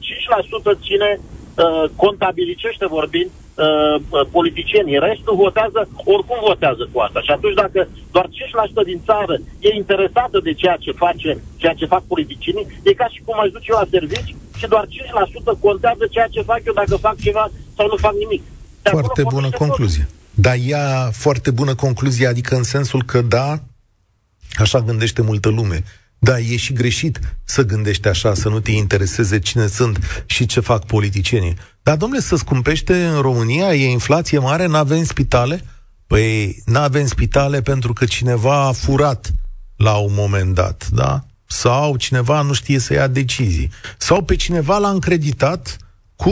5% 0.76 0.80
ține 0.86 1.10
uh, 1.20 1.84
contabilicește 2.04 2.86
vorbind, 2.98 3.30
uh, 3.34 3.96
uh, 4.10 4.26
politicienii. 4.36 5.00
Restul 5.10 5.36
votează, 5.46 5.80
oricum 6.16 6.40
votează 6.52 6.84
cu 6.92 6.98
asta. 7.06 7.20
Și 7.26 7.32
atunci 7.32 7.60
dacă 7.64 7.80
doar 8.16 8.28
5% 8.28 8.84
din 8.92 9.00
țară 9.10 9.36
e 9.68 9.70
interesată 9.82 10.38
de 10.48 10.54
ceea 10.62 10.78
ce 10.84 10.92
face, 11.04 11.30
ceea 11.62 11.76
ce 11.80 11.92
fac 11.94 12.04
politicienii, 12.14 12.68
e 12.84 13.02
ca 13.02 13.08
și 13.14 13.22
cum 13.26 13.36
aș 13.40 13.50
duce 13.56 13.68
eu 13.72 13.80
la 13.82 13.92
servici 13.96 14.36
și 14.60 14.68
doar 14.74 14.86
5% 14.86 15.60
contează 15.66 16.04
ceea 16.10 16.30
ce 16.36 16.42
fac 16.52 16.62
eu 16.66 16.74
dacă 16.74 16.96
fac 17.08 17.16
ceva 17.28 17.46
sau 17.78 17.86
nu 17.88 17.96
fac 18.06 18.14
nimic. 18.24 18.44
De 18.88 18.94
foarte 18.94 19.24
bună 19.24 19.50
concluzie. 19.50 20.04
Tot. 20.04 20.44
Dar 20.44 20.58
ea 20.66 21.10
foarte 21.14 21.52
bună 21.52 21.76
concluzie, 21.76 22.28
adică 22.28 22.56
în 22.56 22.64
sensul 22.64 23.04
că 23.04 23.22
da, 23.22 23.64
așa 24.56 24.82
gândește 24.82 25.22
multă 25.22 25.50
lume. 25.50 25.84
Da, 26.20 26.40
e 26.40 26.56
și 26.56 26.74
greșit 26.74 27.20
să 27.44 27.66
gândești 27.66 28.08
așa, 28.08 28.34
să 28.34 28.50
nu 28.50 28.60
te 28.60 28.72
intereseze 28.72 29.40
cine 29.40 29.68
sunt 29.68 30.24
și 30.26 30.46
ce 30.46 30.60
fac 30.60 30.86
politicienii. 30.86 31.56
Dar, 31.84 31.98
domnule, 31.98 32.22
să 32.22 32.36
scumpește 32.36 33.06
în 33.06 33.22
România, 33.22 33.74
e 33.74 33.90
inflație 33.90 34.40
mare, 34.40 34.66
n-avem 34.66 35.04
spitale? 35.04 35.64
Păi, 36.08 36.62
n-avem 36.66 37.08
spitale 37.08 37.62
pentru 37.62 37.94
că 37.94 38.06
cineva 38.06 38.68
a 38.68 38.72
furat 38.72 39.32
la 39.76 39.96
un 39.96 40.14
moment 40.14 40.54
dat, 40.54 40.88
da? 40.92 41.26
Sau 41.46 41.96
cineva 41.96 42.42
nu 42.42 42.54
știe 42.54 42.80
să 42.80 42.94
ia 42.94 43.08
decizii. 43.08 43.72
Sau 43.98 44.24
pe 44.24 44.36
cineva 44.36 44.78
l-a 44.78 44.90
încreditat 44.90 45.78
cu 46.18 46.30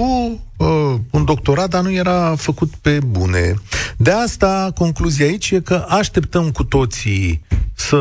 uh, 0.57 0.95
un 1.11 1.25
doctorat, 1.25 1.69
dar 1.69 1.81
nu 1.81 1.91
era 1.91 2.36
făcut 2.36 2.75
pe 2.81 2.99
bune. 2.99 3.53
De 3.97 4.11
asta, 4.11 4.71
concluzia 4.75 5.25
aici 5.25 5.51
e 5.51 5.59
că 5.59 5.86
așteptăm 5.89 6.51
cu 6.51 6.63
toții 6.63 7.43
să 7.75 7.97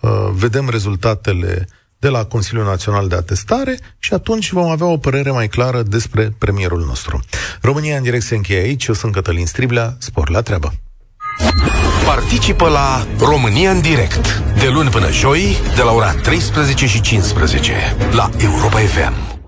uh, 0.00 0.10
vedem 0.32 0.68
rezultatele 0.68 1.68
de 1.98 2.08
la 2.08 2.24
Consiliul 2.24 2.64
Național 2.64 3.08
de 3.08 3.14
Atestare 3.14 3.78
și 3.98 4.14
atunci 4.14 4.52
vom 4.52 4.70
avea 4.70 4.86
o 4.86 4.96
părere 4.96 5.30
mai 5.30 5.48
clară 5.48 5.82
despre 5.82 6.34
premierul 6.38 6.84
nostru. 6.86 7.20
România 7.60 7.96
în 7.96 8.02
direct 8.02 8.24
se 8.24 8.34
încheie 8.34 8.60
aici, 8.60 8.86
eu 8.86 8.94
sunt 8.94 9.12
Cătălin 9.12 9.46
Striblea, 9.46 9.96
spor 9.98 10.30
la 10.30 10.40
treabă. 10.40 10.72
Participă 12.04 12.68
la 12.68 13.06
România 13.18 13.70
în 13.70 13.80
direct, 13.80 14.42
de 14.58 14.68
luni 14.68 14.90
până 14.90 15.10
joi, 15.10 15.56
de 15.76 15.82
la 15.82 15.92
ora 15.92 16.12
13 16.12 16.86
și 16.86 17.00
15, 17.00 17.72
la 18.12 18.30
Europa 18.38 18.78
FM. 18.78 19.32